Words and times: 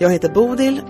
Jag 0.00 0.10
heter 0.10 0.28
Bodil, 0.28 0.82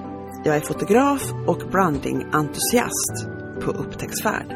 jag 0.45 0.57
är 0.57 0.61
fotograf 0.61 1.23
och 1.47 1.63
brandingentusiast 1.71 3.27
på 3.61 3.71
upptäcktsfärd. 3.71 4.47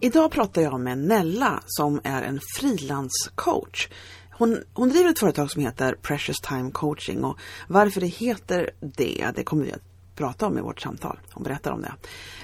Idag 0.00 0.30
pratar 0.30 0.62
jag 0.62 0.80
med 0.80 0.98
Nella 0.98 1.62
som 1.66 2.00
är 2.04 2.22
en 2.22 2.40
frilanscoach. 2.56 3.88
Hon, 4.30 4.58
hon 4.74 4.88
driver 4.88 5.10
ett 5.10 5.18
företag 5.18 5.50
som 5.50 5.62
heter 5.62 5.96
Precious 6.02 6.40
Time 6.40 6.70
Coaching 6.70 7.24
och 7.24 7.38
varför 7.68 8.00
det 8.00 8.06
heter 8.06 8.70
det, 8.80 9.26
det 9.36 9.44
kommer 9.44 9.64
vi 9.64 9.72
att 9.72 9.82
prata 10.14 10.46
om 10.46 10.58
i 10.58 10.60
vårt 10.60 10.80
samtal. 10.80 11.18
Hon 11.32 11.42
berättar 11.42 11.70
om 11.70 11.82
det. 11.82 11.94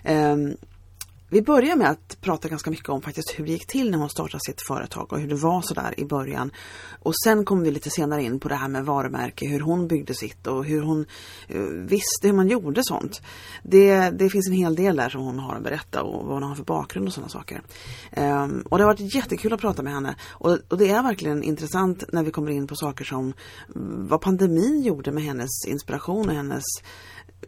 Ehm, 0.04 0.56
vi 1.32 1.42
börjar 1.42 1.76
med 1.76 1.90
att 1.90 2.20
prata 2.20 2.48
ganska 2.48 2.70
mycket 2.70 2.88
om 2.88 3.02
faktiskt 3.02 3.34
hur 3.36 3.46
det 3.46 3.52
gick 3.52 3.66
till 3.66 3.90
när 3.90 3.98
hon 3.98 4.10
startade 4.10 4.40
sitt 4.40 4.62
företag 4.62 5.12
och 5.12 5.20
hur 5.20 5.28
det 5.28 5.34
var 5.34 5.62
sådär 5.62 5.94
i 5.96 6.04
början. 6.04 6.50
Och 7.00 7.12
sen 7.24 7.44
kommer 7.44 7.64
vi 7.64 7.70
lite 7.70 7.90
senare 7.90 8.22
in 8.22 8.40
på 8.40 8.48
det 8.48 8.54
här 8.54 8.68
med 8.68 8.84
varumärke, 8.84 9.46
hur 9.46 9.60
hon 9.60 9.88
byggde 9.88 10.14
sitt 10.14 10.46
och 10.46 10.64
hur 10.64 10.82
hon 10.82 11.06
eh, 11.48 11.60
visste 11.62 12.26
hur 12.26 12.32
man 12.32 12.48
gjorde 12.48 12.84
sånt. 12.84 13.22
Det, 13.62 14.10
det 14.10 14.30
finns 14.30 14.48
en 14.48 14.52
hel 14.52 14.74
del 14.74 14.96
där 14.96 15.08
som 15.08 15.20
hon 15.20 15.38
har 15.38 15.56
att 15.56 15.62
berätta 15.62 16.02
och 16.02 16.26
vad 16.26 16.34
hon 16.34 16.42
har 16.42 16.54
för 16.54 16.64
bakgrund 16.64 17.06
och 17.06 17.14
sådana 17.14 17.28
saker. 17.28 17.62
Um, 18.16 18.62
och 18.70 18.78
det 18.78 18.84
har 18.84 18.92
varit 18.92 19.14
jättekul 19.14 19.52
att 19.52 19.60
prata 19.60 19.82
med 19.82 19.92
henne 19.92 20.14
och, 20.30 20.58
och 20.68 20.78
det 20.78 20.90
är 20.90 21.02
verkligen 21.02 21.42
intressant 21.42 22.04
när 22.12 22.22
vi 22.22 22.30
kommer 22.30 22.50
in 22.50 22.66
på 22.66 22.76
saker 22.76 23.04
som 23.04 23.32
mm, 23.74 24.08
vad 24.08 24.20
pandemin 24.20 24.82
gjorde 24.82 25.12
med 25.12 25.22
hennes 25.22 25.66
inspiration 25.66 26.28
och 26.28 26.34
hennes 26.34 26.64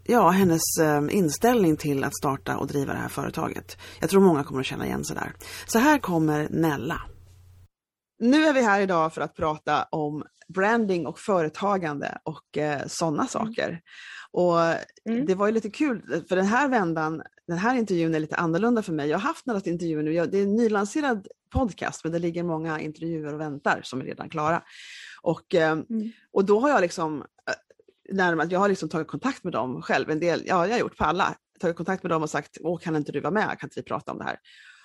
ja, 0.05 0.31
hennes 0.31 0.79
eh, 0.81 1.03
inställning 1.11 1.77
till 1.77 2.05
att 2.05 2.17
starta 2.17 2.57
och 2.57 2.67
driva 2.67 2.93
det 2.93 2.99
här 2.99 3.09
företaget. 3.09 3.79
Jag 4.01 4.11
tror 4.11 4.21
många 4.21 4.45
kommer 4.45 4.61
att 4.61 4.67
känna 4.67 4.87
igen 4.87 5.05
sig 5.05 5.17
där. 5.17 5.33
Så 5.67 5.79
här 5.79 5.99
kommer 5.99 6.49
Nella. 6.51 7.03
Nu 8.19 8.47
är 8.47 8.53
vi 8.53 8.63
här 8.63 8.81
idag 8.81 9.15
för 9.15 9.21
att 9.21 9.37
prata 9.37 9.83
om 9.83 10.25
branding 10.49 11.07
och 11.07 11.19
företagande 11.19 12.19
och 12.23 12.59
eh, 12.59 12.87
sådana 12.87 13.17
mm. 13.17 13.29
saker. 13.29 13.81
Och 14.31 14.61
mm. 15.09 15.27
det 15.27 15.35
var 15.35 15.47
ju 15.47 15.53
lite 15.53 15.71
kul, 15.71 16.25
för 16.29 16.37
den 16.37 16.47
här 16.47 16.69
vändan, 16.69 17.23
den 17.47 17.59
här 17.59 17.77
intervjun 17.77 18.15
är 18.15 18.21
lite 18.21 18.37
annorlunda 18.37 18.83
för 18.83 18.93
mig. 18.93 19.09
Jag 19.09 19.19
har 19.19 19.29
haft 19.29 19.47
några 19.47 19.61
intervjuer 19.65 20.03
nu, 20.03 20.27
det 20.27 20.39
är 20.39 20.43
en 20.43 20.57
nylanserad 20.57 21.29
podcast 21.53 22.05
men 22.05 22.13
det 22.13 22.19
ligger 22.19 22.43
många 22.43 22.81
intervjuer 22.81 23.35
och 23.35 23.41
väntar 23.41 23.81
som 23.83 24.01
är 24.01 24.05
redan 24.05 24.29
klara. 24.29 24.63
Och, 25.23 25.55
eh, 25.55 25.71
mm. 25.71 26.13
och 26.33 26.45
då 26.45 26.61
har 26.61 26.69
jag 26.69 26.81
liksom 26.81 27.25
närmast, 28.15 28.53
jag 28.53 28.61
har 28.61 28.69
liksom 28.69 28.89
tagit 28.89 29.09
kontakt 29.09 29.45
med 29.45 29.53
dem 29.53 29.83
själv, 29.83 30.11
en 30.11 30.21
del, 30.21 30.43
ja 30.47 30.67
jag 30.67 30.75
har 30.75 30.81
gjort 30.81 30.97
på 30.97 31.05
alla, 31.05 31.35
tagit 31.61 31.77
kontakt 31.77 32.03
med 32.03 32.11
dem 32.11 32.23
och 32.23 32.31
sagt, 32.31 32.59
åh 32.61 32.79
kan 32.79 32.97
inte 32.97 33.13
du 33.13 33.21
vara 33.21 33.31
med, 33.31 33.59
kan 33.59 33.67
inte 33.67 33.81
vi 33.81 33.85
prata 33.85 34.13
om 34.13 34.19
det 34.19 34.25
här? 34.25 34.37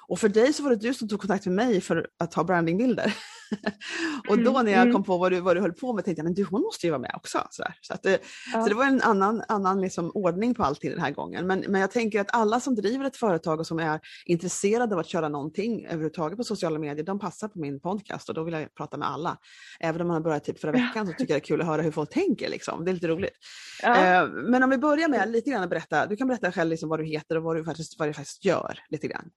Och 0.07 0.19
för 0.19 0.29
dig 0.29 0.53
så 0.53 0.63
var 0.63 0.69
det 0.69 0.75
du 0.75 0.93
som 0.93 1.07
tog 1.07 1.19
kontakt 1.19 1.45
med 1.45 1.55
mig 1.55 1.81
för 1.81 2.07
att 2.19 2.31
ta 2.31 2.43
brandingbilder. 2.43 3.13
och 4.29 4.37
då 4.37 4.49
mm, 4.49 4.65
när 4.65 4.71
jag 4.71 4.81
mm. 4.81 4.93
kom 4.93 5.03
på 5.03 5.17
vad 5.17 5.31
du, 5.31 5.39
vad 5.39 5.55
du 5.55 5.61
höll 5.61 5.73
på 5.73 5.93
med 5.93 6.05
tänkte 6.05 6.19
jag, 6.19 6.23
men 6.23 6.33
du 6.33 6.43
hon 6.43 6.61
måste 6.61 6.87
ju 6.87 6.91
vara 6.91 7.01
med 7.01 7.13
också. 7.15 7.47
Så, 7.49 7.63
så, 7.81 7.93
att, 7.93 8.05
ja. 8.53 8.63
så 8.63 8.69
det 8.69 8.75
var 8.75 8.85
en 8.85 9.01
annan, 9.01 9.43
annan 9.47 9.81
liksom 9.81 10.11
ordning 10.13 10.53
på 10.53 10.63
allting 10.63 10.91
den 10.91 10.99
här 10.99 11.11
gången. 11.11 11.47
Men, 11.47 11.59
men 11.67 11.81
jag 11.81 11.91
tänker 11.91 12.21
att 12.21 12.35
alla 12.35 12.59
som 12.59 12.75
driver 12.75 13.05
ett 13.05 13.17
företag 13.17 13.59
och 13.59 13.67
som 13.67 13.79
är 13.79 13.99
intresserade 14.25 14.95
av 14.95 14.99
att 14.99 15.07
köra 15.07 15.29
någonting 15.29 15.85
överhuvudtaget 15.85 16.37
på 16.37 16.43
sociala 16.43 16.79
medier, 16.79 17.05
de 17.05 17.19
passar 17.19 17.47
på 17.47 17.59
min 17.59 17.79
podcast 17.79 18.29
och 18.29 18.35
då 18.35 18.43
vill 18.43 18.53
jag 18.53 18.75
prata 18.75 18.97
med 18.97 19.09
alla. 19.09 19.37
Även 19.79 20.01
om 20.01 20.07
man 20.07 20.13
har 20.13 20.21
börjat 20.21 20.43
typ 20.43 20.59
förra 20.59 20.71
veckan 20.71 21.07
så 21.07 21.13
tycker 21.13 21.33
jag 21.33 21.41
det 21.41 21.45
är 21.45 21.47
kul 21.47 21.61
att 21.61 21.67
höra 21.67 21.81
hur 21.81 21.91
folk 21.91 22.09
tänker. 22.09 22.49
Liksom. 22.49 22.85
Det 22.85 22.91
är 22.91 22.93
lite 22.93 23.07
roligt. 23.07 23.37
Ja. 23.81 23.95
Eh, 23.95 24.29
men 24.29 24.63
om 24.63 24.69
vi 24.69 24.77
börjar 24.77 25.09
med 25.09 25.31
lite 25.31 25.49
grann 25.49 25.63
att 25.63 25.69
berätta, 25.69 26.05
du 26.05 26.15
kan 26.15 26.27
berätta 26.27 26.51
själv 26.51 26.69
liksom 26.69 26.89
vad 26.89 26.99
du 26.99 27.05
heter 27.05 27.37
och 27.37 27.43
vad 27.43 27.55
du 27.55 27.63
faktiskt, 27.63 27.99
vad 27.99 28.07
du 28.09 28.13
faktiskt 28.13 28.45
gör. 28.45 28.79
lite 28.89 29.07
grann. 29.07 29.29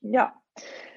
Ja, 0.00 0.22
eh, 0.22 0.87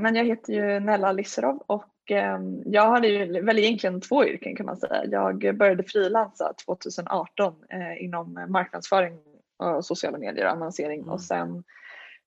men 0.00 0.14
jag 0.14 0.24
heter 0.24 0.52
ju 0.52 0.80
Nella 0.80 1.12
Lisserov 1.12 1.62
och 1.66 2.10
eh, 2.10 2.38
jag 2.64 2.90
hade 2.90 3.08
ju 3.08 3.42
väl 3.42 3.58
egentligen 3.58 4.00
två 4.00 4.24
yrken 4.24 4.56
kan 4.56 4.66
man 4.66 4.76
säga. 4.76 5.04
Jag 5.04 5.56
började 5.56 5.82
frilansa 5.82 6.52
2018 6.66 7.54
eh, 7.70 8.04
inom 8.04 8.46
marknadsföring 8.48 9.18
och 9.58 9.84
sociala 9.84 10.18
medier 10.18 10.44
och 10.44 10.52
annonsering 10.52 11.00
mm. 11.00 11.10
och 11.10 11.20
sen 11.20 11.64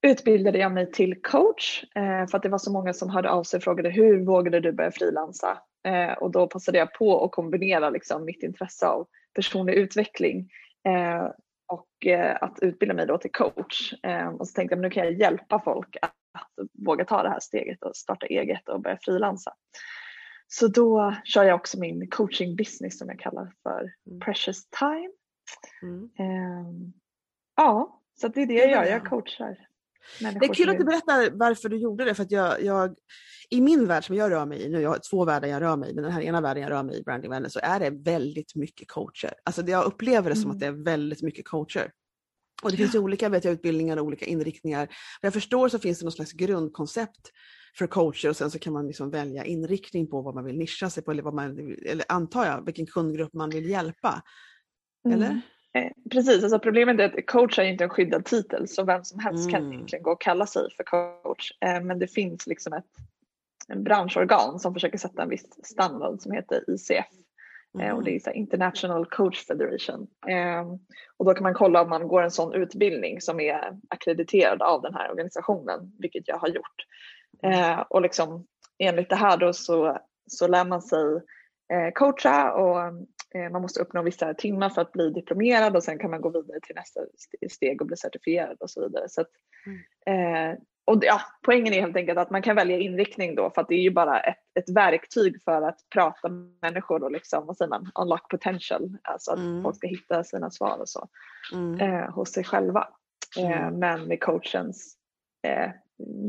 utbildade 0.02 0.58
jag 0.58 0.72
mig 0.72 0.92
till 0.92 1.22
coach 1.22 1.84
eh, 1.96 2.28
för 2.28 2.38
att 2.38 2.44
det 2.44 2.50
var 2.50 2.58
så 2.58 2.72
många 2.72 2.94
som 2.94 3.09
hörde 3.09 3.30
av 3.30 3.44
sig 3.44 3.58
och 3.58 3.64
frågade 3.64 3.90
hur 3.90 4.25
vågade 4.25 4.60
du 4.60 4.72
börja 4.72 4.92
frilansa? 4.92 5.58
Eh, 5.84 6.14
och 6.14 6.31
då 6.31 6.48
passade 6.48 6.78
jag 6.78 6.94
på 6.94 7.24
att 7.24 7.31
kombinera 7.31 7.90
liksom, 7.90 8.25
mitt 8.25 8.44
intresse 8.44 8.88
av 8.88 9.08
personlig 9.36 9.74
utveckling 9.74 10.50
eh, 10.88 11.28
och 11.68 12.08
eh, 12.08 12.38
att 12.42 12.60
utbilda 12.62 12.94
mig 12.94 13.06
då 13.06 13.18
till 13.18 13.31
coach. 13.31 13.94
Eh, 14.04 14.28
och 14.28 14.48
så 14.48 14.54
tänkte 14.54 14.75
jag 14.75 14.81
nu 14.81 14.90
kan 14.90 15.04
jag 15.04 15.14
hjälpa 15.14 15.60
folk 15.60 15.98
att, 16.33 16.59
att 16.61 16.67
våga 16.85 17.05
ta 17.05 17.23
det 17.23 17.29
här 17.29 17.39
steget 17.39 17.83
och 17.83 17.95
starta 17.95 18.25
eget 18.25 18.69
och 18.69 18.81
börja 18.81 18.97
frilansa. 19.01 19.53
Så 20.47 20.67
då 20.67 21.16
kör 21.23 21.44
jag 21.44 21.55
också 21.55 21.79
min 21.79 22.09
coaching 22.09 22.55
business 22.55 22.97
som 22.97 23.09
jag 23.09 23.19
kallar 23.19 23.53
för 23.63 23.94
mm. 24.07 24.19
Precious 24.19 24.69
Time. 24.69 25.11
Mm. 25.81 26.09
Um, 26.19 26.94
ja, 27.55 28.01
så 28.21 28.27
det 28.27 28.41
är 28.41 28.45
det 28.45 28.53
jag 28.53 28.71
gör. 28.71 28.83
Jag 28.83 29.05
coachar. 29.05 29.67
Det 30.19 30.45
är 30.45 30.53
kul 30.53 30.69
att 30.69 30.77
du 30.77 30.83
berättar 30.83 31.38
varför 31.38 31.69
du 31.69 31.77
gjorde 31.77 32.05
det 32.05 32.16
för 32.16 32.23
att 32.23 32.31
jag, 32.31 32.63
jag 32.63 32.95
i 33.50 33.61
min 33.61 33.88
värld 33.88 34.05
som 34.05 34.15
jag 34.15 34.31
rör 34.31 34.45
mig 34.45 34.61
i, 34.61 34.69
nu 34.69 34.81
jag 34.81 34.89
har 34.89 35.00
två 35.09 35.25
världar 35.25 35.47
jag 35.47 35.61
rör 35.61 35.75
mig 35.75 35.91
i, 35.91 35.94
men 35.94 36.03
den 36.03 36.13
här 36.13 36.21
ena 36.21 36.41
världen 36.41 36.63
jag 36.63 36.71
rör 36.71 36.83
mig 36.83 37.00
i, 37.00 37.03
brandingvärlden, 37.03 37.50
så 37.50 37.59
är 37.63 37.79
det 37.79 37.89
väldigt 37.89 38.55
mycket 38.55 38.88
coacher. 38.88 39.33
Alltså 39.44 39.61
jag 39.61 39.85
upplever 39.85 40.29
det 40.29 40.35
mm. 40.35 40.41
som 40.41 40.51
att 40.51 40.63
mm. 40.63 40.75
det 40.75 40.81
är 40.81 40.83
väldigt 40.83 41.21
mycket 41.21 41.47
coacher. 41.47 41.91
Och 42.63 42.72
det 42.72 42.78
finns 42.78 42.96
ju 42.96 43.00
olika 43.00 43.29
vet 43.29 43.44
jag, 43.44 43.53
utbildningar 43.53 43.97
och 43.97 44.06
olika 44.06 44.25
inriktningar. 44.25 44.88
Vad 45.22 45.28
jag 45.28 45.34
förstår 45.34 45.69
så 45.69 45.79
finns 45.79 46.00
det 46.00 46.06
något 46.06 46.13
slags 46.13 46.31
grundkoncept 46.31 47.31
för 47.78 47.88
coacher 47.88 48.29
och 48.29 48.38
sen 48.38 48.51
så 48.51 48.59
kan 48.59 48.74
man 48.74 48.88
liksom 48.88 49.09
välja 49.09 49.46
inriktning 49.46 50.07
på 50.07 50.22
vad 50.22 50.35
man 50.35 50.46
vill 50.46 50.57
nischa 50.57 50.90
sig 50.90 51.03
på 51.03 51.12
eller, 51.12 51.24
vad 51.24 51.34
man, 51.34 51.75
eller 51.85 52.06
antar 52.09 52.46
jag, 52.46 52.66
vilken 52.66 52.85
kundgrupp 52.85 53.34
man 53.34 53.50
vill 53.50 53.69
hjälpa. 53.69 54.24
Eller? 55.09 55.28
Mm. 55.28 55.41
Eh, 55.78 55.91
precis, 56.12 56.44
alltså 56.44 56.59
problemet 56.59 57.00
är 57.00 57.19
att 57.19 57.25
coach 57.25 57.59
är 57.59 57.63
inte 57.63 57.84
en 57.84 57.90
skyddad 57.90 58.25
titel 58.25 58.68
så 58.68 58.84
vem 58.84 59.03
som 59.03 59.19
helst 59.19 59.50
mm. 59.50 59.51
kan 59.51 59.74
egentligen 59.74 60.03
gå 60.03 60.12
och 60.12 60.22
kalla 60.22 60.47
sig 60.47 60.63
för 60.78 60.84
coach. 60.84 61.51
Eh, 61.66 61.81
men 61.81 62.00
det 62.00 62.07
finns 62.07 62.47
liksom 62.47 62.74
ett 62.74 62.85
en 63.68 63.84
branschorgan 63.84 64.59
som 64.59 64.74
försöker 64.74 64.97
sätta 64.97 65.24
en 65.24 65.30
viss 65.30 65.47
standard 65.63 66.22
som 66.22 66.31
heter 66.31 66.63
ICF. 66.68 67.06
Mm. 67.79 67.95
Och 67.95 68.03
det 68.03 68.28
är 68.28 68.35
International 68.35 69.06
Coach 69.06 69.45
Federation. 69.45 70.07
Ehm, 70.28 70.67
och 71.17 71.25
då 71.25 71.34
kan 71.34 71.44
man 71.44 71.53
kolla 71.53 71.81
om 71.81 71.89
man 71.89 72.07
går 72.07 72.22
en 72.22 72.31
sån 72.31 72.53
utbildning 72.53 73.22
som 73.22 73.39
är 73.39 73.78
akkrediterad 73.89 74.61
av 74.61 74.81
den 74.81 74.94
här 74.94 75.11
organisationen, 75.11 75.91
vilket 76.00 76.28
jag 76.28 76.38
har 76.38 76.47
gjort. 76.47 76.85
Ehm, 77.44 77.79
och 77.89 78.01
liksom, 78.01 78.47
enligt 78.78 79.09
det 79.09 79.16
här 79.16 79.38
då 79.38 79.53
så, 79.53 79.97
så 80.28 80.47
lär 80.47 80.66
man 80.66 80.81
sig 80.81 81.16
eh, 81.73 81.91
coacha 81.94 82.53
och 82.53 82.79
eh, 83.35 83.51
man 83.51 83.62
måste 83.62 83.81
uppnå 83.81 84.01
vissa 84.01 84.33
timmar 84.33 84.69
för 84.69 84.81
att 84.81 84.91
bli 84.91 85.09
diplomerad 85.09 85.75
och 85.75 85.83
sen 85.83 86.00
kan 86.00 86.12
man 86.12 86.22
gå 86.22 86.29
vidare 86.29 86.59
till 86.59 86.75
nästa 86.75 87.01
steg 87.50 87.81
och 87.81 87.88
bli 87.88 87.97
certifierad 87.97 88.57
och 88.59 88.69
så 88.69 88.81
vidare. 88.81 89.09
Så 89.09 89.22
att, 89.22 89.29
mm. 89.66 90.51
eh, 90.51 90.59
och 90.85 91.03
ja, 91.05 91.21
poängen 91.45 91.73
är 91.73 91.81
helt 91.81 91.95
enkelt 91.95 92.19
att 92.19 92.29
man 92.29 92.41
kan 92.41 92.55
välja 92.55 92.77
inriktning 92.77 93.35
då 93.35 93.51
för 93.51 93.61
att 93.61 93.67
det 93.67 93.75
är 93.75 93.81
ju 93.81 93.91
bara 93.91 94.19
ett, 94.19 94.38
ett 94.59 94.75
verktyg 94.75 95.44
för 95.44 95.61
att 95.61 95.79
prata 95.94 96.29
med 96.29 96.57
människor 96.61 97.03
och 97.03 97.11
liksom, 97.11 97.45
vad 97.45 97.57
säger 97.57 97.69
man, 97.69 97.91
unlock 97.95 98.30
potential. 98.30 98.97
Alltså 99.03 99.31
att 99.31 99.39
mm. 99.39 99.63
folk 99.63 99.75
ska 99.75 99.88
hitta 99.88 100.24
sina 100.24 100.51
svar 100.51 100.77
och 100.77 100.89
så 100.89 101.07
mm. 101.53 101.80
eh, 101.80 102.09
hos 102.12 102.30
sig 102.30 102.44
själva. 102.44 102.88
Eh, 103.38 103.62
mm. 103.62 103.80
men 103.80 104.07
med 104.07 104.24
coachens 104.24 104.97
eh, 105.47 105.71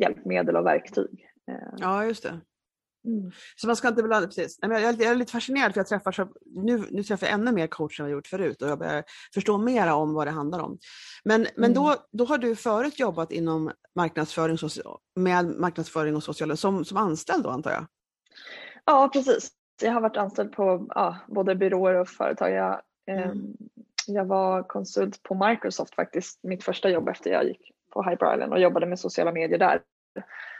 hjälpmedel 0.01 0.57
och 0.57 0.67
verktyg. 0.67 1.29
Eh. 1.51 1.75
Ja, 1.77 2.05
just 2.05 2.23
det. 2.23 2.41
Mm. 3.05 3.33
Så 3.57 3.67
man 3.67 3.77
ska 3.77 3.89
inte 3.89 4.03
blanda, 4.03 4.27
precis. 4.27 4.59
Jag 4.61 4.73
är, 4.73 4.81
jag 4.81 5.03
är 5.03 5.15
lite 5.15 5.33
fascinerad 5.33 5.73
för 5.73 5.81
jag 5.81 5.87
träffar 5.87 6.13
så, 6.13 6.29
nu, 6.47 6.85
nu 6.91 7.03
träffar 7.03 7.27
jag 7.27 7.35
ännu 7.35 7.53
mer 7.53 7.67
coacher 7.67 8.01
än 8.01 8.07
jag 8.07 8.17
gjort 8.17 8.27
förut 8.27 8.63
och 8.63 8.69
jag 8.69 8.79
börjar 8.79 9.05
förstå 9.35 9.59
mer 9.59 9.93
om 9.93 10.15
vad 10.15 10.27
det 10.27 10.31
handlar 10.31 10.59
om. 10.59 10.79
Men, 11.25 11.47
men 11.57 11.71
mm. 11.71 11.75
då, 11.75 11.97
då 12.13 12.25
har 12.25 12.39
du 12.39 12.57
förut 12.57 12.99
jobbat 12.99 13.33
inom 13.33 13.71
marknadsföring, 13.95 14.59
med 15.17 15.47
marknadsföring 15.47 16.17
och 16.17 16.23
sociala, 16.23 16.57
som, 16.57 16.85
som 16.85 16.97
anställd 16.97 17.45
då 17.45 17.51
antar 17.51 17.71
jag? 17.71 17.87
Ja 18.85 19.11
precis. 19.13 19.51
Jag 19.83 19.93
har 19.93 20.01
varit 20.01 20.17
anställd 20.17 20.53
på 20.53 20.87
ja, 20.95 21.17
både 21.29 21.55
byråer 21.55 21.95
och 21.95 22.09
företag. 22.09 22.51
Jag, 22.53 22.81
mm. 23.07 23.23
eh, 23.23 23.35
jag 24.07 24.25
var 24.25 24.63
konsult 24.63 25.23
på 25.23 25.49
Microsoft 25.49 25.95
faktiskt, 25.95 26.39
mitt 26.43 26.65
första 26.65 26.91
jobb 26.91 27.09
efter 27.09 27.31
jag 27.31 27.45
gick 27.45 27.71
på 27.91 28.03
Hyper 28.03 28.35
Island 28.35 28.53
och 28.53 28.61
jobbade 28.61 28.87
med 28.87 28.99
sociala 28.99 29.33
medier 29.33 29.59
där. 29.59 29.81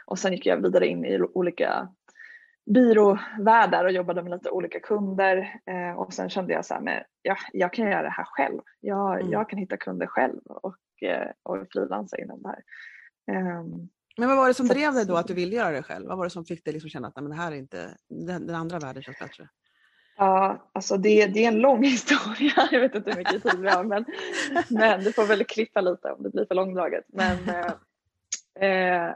Och 0.07 0.19
sen 0.19 0.33
gick 0.33 0.47
jag 0.47 0.63
vidare 0.63 0.87
in 0.87 1.05
i 1.05 1.21
olika 1.21 1.89
byråvärdar 2.67 3.85
och 3.85 3.93
jobbade 3.93 4.23
med 4.23 4.33
lite 4.33 4.51
olika 4.51 4.81
kunder 4.81 5.61
eh, 5.67 5.99
och 5.99 6.13
sen 6.13 6.31
kände 6.31 6.53
jag 6.53 6.65
så 6.65 6.75
här 6.75 6.81
med, 6.81 7.05
ja, 7.23 7.37
jag 7.53 7.73
kan 7.73 7.91
göra 7.91 8.03
det 8.03 8.11
här 8.11 8.25
själv. 8.25 8.61
Jag, 8.81 9.21
mm. 9.21 9.33
jag 9.33 9.49
kan 9.49 9.59
hitta 9.59 9.77
kunder 9.77 10.07
själv 10.07 10.41
och, 10.45 11.03
eh, 11.03 11.31
och 11.43 11.67
frilansa 11.73 12.19
inom 12.19 12.43
det 12.43 12.49
här. 12.49 12.63
Um, 13.61 13.89
men 14.17 14.29
vad 14.29 14.37
var 14.37 14.49
det 14.49 14.55
som 14.55 14.69
drev 14.69 14.93
dig 14.93 15.07
då 15.07 15.17
att 15.17 15.27
du 15.27 15.35
ville 15.35 15.57
göra 15.57 15.71
det 15.71 15.83
själv? 15.83 16.09
Vad 16.09 16.17
var 16.19 16.25
det 16.25 16.31
som 16.31 16.45
fick 16.45 16.65
dig 16.65 16.73
liksom 16.73 16.91
känna 16.91 17.09
att 17.09 17.17
men 17.17 17.31
det 17.31 17.37
här 17.37 17.53
är 17.53 17.57
inte, 17.57 17.97
den, 18.09 18.47
den 18.47 18.57
andra 18.57 18.79
världen 18.79 19.03
känns 19.03 19.19
bättre? 19.19 19.49
Ja, 20.17 20.71
alltså 20.73 20.97
det, 20.97 21.27
det 21.27 21.45
är 21.45 21.49
en 21.49 21.59
lång 21.59 21.85
historia. 21.85 22.69
Jag 22.71 22.81
vet 22.81 22.95
inte 22.95 23.11
hur 23.11 23.19
mycket 23.19 23.43
tid 23.43 23.61
vi 23.61 23.69
har 23.69 23.85
men, 23.85 24.05
men 24.71 25.05
du 25.05 25.13
får 25.13 25.27
väl 25.27 25.45
klippa 25.45 25.81
lite 25.81 26.13
om 26.13 26.23
det 26.23 26.31
blir 26.31 26.47
för 26.47 26.55
långdraget. 26.55 27.05
Men, 27.09 27.49
eh, 27.49 28.71
eh 28.71 29.15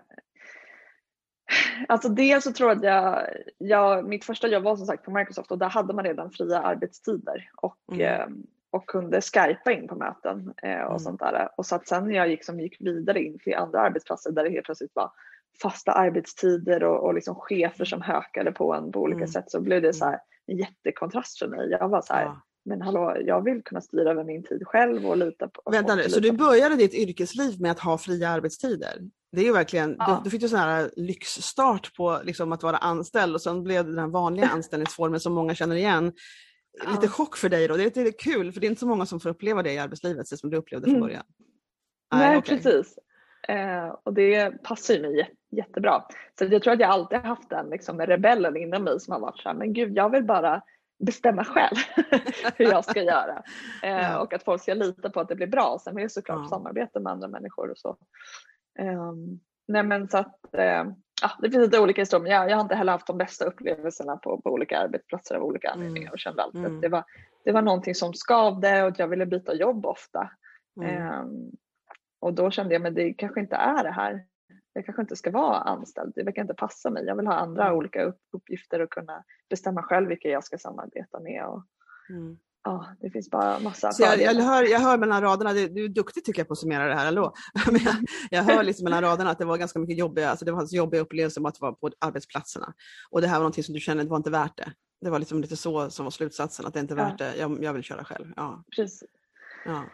Alltså 1.89 2.09
dels 2.09 2.45
så 2.45 2.53
tror 2.53 2.71
jag 2.71 2.79
att 2.79 2.85
jag, 2.85 3.27
jag, 3.59 4.09
mitt 4.09 4.25
första 4.25 4.49
jobb 4.49 4.65
var 4.65 4.77
som 4.77 4.87
sagt 4.87 5.05
på 5.05 5.11
Microsoft 5.11 5.51
och 5.51 5.59
där 5.59 5.69
hade 5.69 5.95
man 5.95 6.05
redan 6.05 6.31
fria 6.31 6.59
arbetstider 6.59 7.51
och, 7.57 7.77
mm. 7.93 8.01
eh, 8.01 8.27
och 8.71 8.87
kunde 8.87 9.21
skypa 9.21 9.73
in 9.73 9.89
på 9.89 9.95
möten 9.95 10.55
eh, 10.63 10.81
och 10.81 10.91
mm. 10.91 10.99
sånt 10.99 11.21
där. 11.21 11.49
Och 11.57 11.67
så 11.67 11.75
att 11.75 11.89
sen 11.89 12.09
när 12.09 12.15
jag 12.15 12.29
gick, 12.29 12.45
som 12.45 12.61
gick 12.61 12.77
vidare 12.81 13.23
in 13.23 13.39
till 13.39 13.55
andra 13.55 13.81
arbetsplatser 13.81 14.31
där 14.31 14.45
det 14.45 14.51
helt 14.51 14.65
plötsligt 14.65 14.95
var 14.95 15.11
fasta 15.63 15.93
arbetstider 15.93 16.85
och, 16.85 17.07
och 17.07 17.15
liksom 17.15 17.35
chefer 17.35 17.85
som 17.85 18.03
hökade 18.03 18.53
på 18.53 18.75
en 18.75 18.93
på 18.93 19.01
olika 19.01 19.17
mm. 19.17 19.29
sätt 19.29 19.51
så 19.51 19.61
blev 19.61 19.83
det 19.83 19.93
så 19.93 20.05
här 20.05 20.21
en 20.47 20.57
jättekontrast 20.57 21.39
för 21.39 21.49
mig. 21.49 21.69
Jag 21.71 21.89
var 21.89 22.03
så 22.03 22.15
här, 22.15 22.25
ja. 22.25 22.43
men 22.65 22.83
hallå, 22.83 23.17
jag 23.21 23.45
vill 23.45 23.63
kunna 23.65 23.81
styra 23.81 24.11
över 24.11 24.25
min 24.25 24.43
tid 24.43 24.63
själv 24.67 25.07
och 25.07 25.17
lita 25.17 25.49
på... 25.49 25.71
Vänta 25.71 25.95
nu, 25.95 26.03
så 26.03 26.21
du 26.21 26.33
började 26.33 26.77
ditt 26.77 26.95
yrkesliv 26.95 27.61
med 27.61 27.71
att 27.71 27.81
ha 27.81 27.99
fria 27.99 28.29
arbetstider? 28.29 28.99
Det 29.33 29.41
är 29.41 29.45
ju 29.45 29.53
verkligen, 29.53 29.97
ja. 29.99 30.07
du, 30.07 30.25
du 30.25 30.31
fick 30.31 30.43
ju 30.43 30.49
sån 30.49 30.59
här 30.59 30.91
lyxstart 30.97 31.97
på 31.97 32.21
liksom 32.25 32.53
att 32.53 32.63
vara 32.63 32.77
anställd 32.77 33.35
och 33.35 33.43
sen 33.43 33.65
blev 33.65 33.87
det 33.87 33.95
den 33.95 34.11
vanliga 34.11 34.49
anställningsformen 34.53 35.21
som 35.21 35.33
många 35.33 35.55
känner 35.55 35.77
igen. 35.77 36.13
Ja. 36.85 36.91
Lite 36.91 37.09
chock 37.09 37.37
för 37.37 37.49
dig 37.49 37.69
då, 37.69 37.77
det 37.77 37.83
är 37.97 38.05
lite 38.05 38.19
kul 38.19 38.53
för 38.53 38.61
det 38.61 38.67
är 38.67 38.69
inte 38.69 38.81
så 38.81 38.87
många 38.87 39.07
som 39.07 39.21
får 39.21 39.31
uppleva 39.31 39.63
det 39.63 39.73
i 39.73 39.79
arbetslivet 39.79 40.29
som 40.29 40.51
du 40.51 40.57
upplevde 40.57 40.87
från 40.87 40.97
mm. 40.97 41.07
början. 41.07 41.25
Mm. 42.15 42.29
Nej, 42.29 42.39
okay. 42.39 42.57
precis. 42.57 42.99
Eh, 43.49 43.95
och 44.03 44.15
det 44.15 44.63
passar 44.63 44.95
ju 44.95 45.01
mig 45.01 45.31
jättebra. 45.51 46.05
Så 46.39 46.45
jag 46.45 46.63
tror 46.63 46.73
att 46.73 46.81
jag 46.81 46.91
alltid 46.91 47.19
haft 47.19 47.51
den 47.51 47.71
liksom, 47.71 48.01
rebellen 48.01 48.57
inom 48.57 48.85
mig 48.85 49.01
som 49.01 49.13
har 49.13 49.21
varit 49.21 49.39
så 49.39 49.49
här, 49.49 49.57
men 49.57 49.73
gud 49.73 49.97
jag 49.97 50.11
vill 50.11 50.25
bara 50.25 50.63
bestämma 51.07 51.45
själv 51.45 51.77
hur 52.57 52.65
jag 52.65 52.85
ska 52.85 53.03
göra. 53.03 53.43
Eh, 53.83 53.91
ja. 53.91 54.21
Och 54.21 54.33
att 54.33 54.45
folk 54.45 54.63
ska 54.63 54.75
lita 54.75 55.11
på 55.11 55.21
att 55.21 55.29
det 55.29 55.35
blir 55.35 55.47
bra. 55.47 55.79
Sen 55.85 55.95
vill 55.95 56.03
jag 56.03 56.11
såklart 56.11 56.41
ja. 56.43 56.49
samarbeta 56.49 57.01
med 57.01 57.13
andra 57.13 57.29
människor 57.29 57.71
och 57.71 57.79
så. 57.79 57.97
Um, 58.79 59.41
nej 59.69 59.83
men 59.83 60.09
så 60.09 60.19
att 60.19 60.41
uh, 60.59 60.93
ja, 61.23 61.31
det 61.39 61.51
finns 61.51 61.65
lite 61.65 61.81
olika 61.81 62.03
historier 62.03 62.23
men 62.23 62.33
jag, 62.33 62.51
jag 62.51 62.57
har 62.57 62.63
inte 62.63 62.75
heller 62.75 62.93
haft 62.93 63.07
de 63.07 63.19
bästa 63.19 63.45
upplevelserna 63.45 64.17
på, 64.17 64.41
på 64.41 64.51
olika 64.51 64.79
arbetsplatser 64.79 65.35
av 65.35 65.43
olika 65.43 65.69
mm. 65.69 65.79
anledningar 65.79 66.13
och 66.13 66.19
kände 66.19 66.43
alltid 66.43 66.61
mm. 66.61 66.77
att 66.77 66.83
det 66.83 66.89
var, 66.89 67.05
det 67.45 67.53
var 67.53 67.63
någonting 67.63 67.95
som 67.95 68.15
skavde 68.15 68.83
och 68.83 68.95
jag 68.99 69.09
ville 69.09 69.27
byta 69.27 69.55
jobb 69.55 69.87
ofta. 69.87 70.31
Mm. 70.81 71.21
Um, 71.21 71.53
och 72.21 72.35
då 72.35 72.51
kände 72.51 72.75
jag 72.75 72.87
att 72.87 72.95
det 72.95 73.15
kanske 73.15 73.41
inte 73.41 73.57
är 73.57 73.85
det 73.85 73.91
här. 73.91 74.25
Jag 74.73 74.85
kanske 74.85 75.03
inte 75.03 75.17
ska 75.17 75.31
vara 75.31 75.57
anställd, 75.57 76.13
det 76.17 76.23
verkar 76.23 76.43
inte 76.43 76.55
passa 76.55 76.91
mig. 76.91 77.05
Jag 77.05 77.17
vill 77.17 77.27
ha 77.27 77.35
andra 77.35 77.65
mm. 77.65 77.77
olika 77.77 78.13
uppgifter 78.33 78.81
och 78.81 78.91
kunna 78.91 79.25
bestämma 79.51 79.83
själv 79.83 80.09
vilka 80.09 80.29
jag 80.29 80.45
ska 80.45 80.59
samarbeta 80.59 81.21
med. 81.21 81.45
Och, 81.47 81.63
ja, 82.69 82.87
det 83.01 83.11
finns 83.11 83.31
bara 83.31 83.59
massa 83.59 83.93
så 83.93 84.03
jag, 84.03 84.21
jag, 84.21 84.35
hör, 84.35 84.63
jag 84.63 84.81
hör 84.81 84.99
mellan 84.99 85.23
raderna, 85.23 85.53
du, 85.53 85.69
du 85.69 85.85
är 85.85 85.89
duktig 85.89 86.25
tycker 86.25 86.41
jag 86.41 86.49
på 86.49 86.53
att 86.53 86.59
summera 86.59 86.87
det 86.87 86.95
här, 86.95 87.05
hallå. 87.05 87.35
Men 87.73 87.81
jag, 87.85 87.95
jag 88.31 88.43
hör 88.43 88.63
liksom 88.63 88.85
mellan 88.85 89.03
raderna 89.03 89.31
att 89.31 89.39
det 89.39 89.45
var 89.45 89.57
ganska 89.57 89.79
mycket 89.79 89.99
jobbiga, 89.99 90.31
alltså 90.31 90.45
det 90.45 90.53
var 90.53 90.67
jobbiga 90.71 91.01
upplevelser 91.01 91.41
med 91.41 91.49
att 91.49 91.61
vara 91.61 91.73
på 91.73 91.91
arbetsplatserna. 91.99 92.75
Och 93.11 93.21
det 93.21 93.27
här 93.27 93.35
var 93.35 93.41
någonting 93.41 93.65
som 93.65 93.75
du 93.75 93.81
kände, 93.81 94.03
det 94.03 94.11
var 94.11 94.17
inte 94.17 94.31
värt 94.31 94.57
det. 94.57 94.73
Det 95.01 95.11
var 95.11 95.19
liksom 95.19 95.41
lite 95.41 95.57
så 95.57 95.91
som 95.91 96.05
var 96.05 96.11
slutsatsen, 96.11 96.67
att 96.67 96.75
det 96.75 96.81
inte 96.81 96.95
är 96.95 96.97
värt 96.97 97.19
det, 97.19 97.37
jag, 97.37 97.65
jag 97.65 97.73
vill 97.73 97.83
köra 97.83 98.05
själv. 98.05 98.33
Ja. 98.37 98.65
Precis. 98.77 99.05
Ja. 99.65 99.85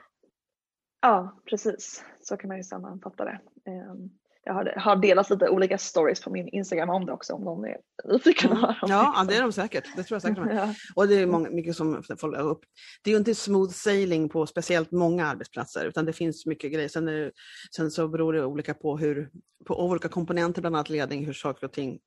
ja, 1.02 1.40
precis. 1.50 2.04
Så 2.20 2.36
kan 2.36 2.48
man 2.48 2.56
ju 2.56 2.62
sammanfatta 2.62 3.24
det. 3.24 3.40
Um, 3.70 4.10
jag 4.44 4.54
har, 4.54 4.74
har 4.76 4.96
delat 4.96 5.30
lite 5.30 5.48
olika 5.48 5.78
stories 5.78 6.20
på 6.20 6.30
min 6.30 6.48
Instagram 6.48 6.90
om 6.90 7.06
det 7.06 7.12
också 7.12 7.32
om 7.32 7.44
någon 7.44 7.64
är 7.64 7.76
nyfiken. 8.04 8.52
Mm. 8.52 8.64
Ja, 8.64 8.78
ja, 9.16 9.24
det 9.28 9.36
är 9.36 9.42
de 9.42 9.52
säkert. 9.52 9.84
Det 9.96 10.02
tror 10.02 10.14
jag 10.14 10.22
säkert. 10.22 10.44
ja. 10.54 10.74
Och 10.94 11.08
det 11.08 11.14
är 11.14 11.26
många, 11.26 11.50
mycket 11.50 11.76
som 11.76 12.02
folk 12.18 12.38
upp. 12.38 12.60
Det 13.02 13.10
är 13.10 13.12
ju 13.12 13.18
inte 13.18 13.34
smooth 13.34 13.72
sailing 13.72 14.28
på 14.28 14.46
speciellt 14.46 14.90
många 14.90 15.26
arbetsplatser 15.26 15.84
utan 15.84 16.04
det 16.04 16.12
finns 16.12 16.46
mycket 16.46 16.72
grejer. 16.72 16.88
Sen, 16.88 17.04
det, 17.04 17.32
sen 17.76 17.90
så 17.90 18.08
beror 18.08 18.32
det 18.32 18.44
olika 18.44 18.74
på 18.74 18.96
hur, 18.96 19.30
på 19.66 19.84
olika 19.84 20.08
komponenter, 20.08 20.60
bland 20.60 20.76
annat 20.76 20.90
ledning, 20.90 21.26
hur 21.26 21.32
saker 21.32 21.66
och 21.66 21.72
ting 21.72 21.98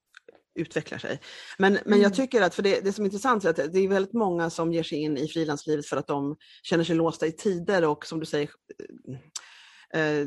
utvecklar 0.56 0.98
sig. 0.98 1.20
Men, 1.58 1.74
men 1.74 2.00
jag 2.00 2.12
mm. 2.12 2.16
tycker 2.16 2.42
att, 2.42 2.56
för 2.56 2.64
det, 2.64 2.80
det 2.84 2.94
som 2.94 3.04
är 3.04 3.08
intressant 3.08 3.46
är 3.46 3.50
att 3.50 3.74
det 3.74 3.80
är 3.80 3.88
väldigt 3.88 4.14
många 4.14 4.50
som 4.50 4.74
ger 4.74 4.84
sig 4.84 4.98
in 4.98 5.18
i 5.18 5.28
frilanslivet 5.28 5.86
för 5.86 5.98
att 5.98 6.08
de 6.08 6.36
känner 6.64 6.84
sig 6.84 6.96
låsta 6.96 7.28
i 7.28 7.32
tider 7.32 7.86
och 7.86 8.06
som 8.06 8.20
du 8.20 8.26
säger 8.26 8.50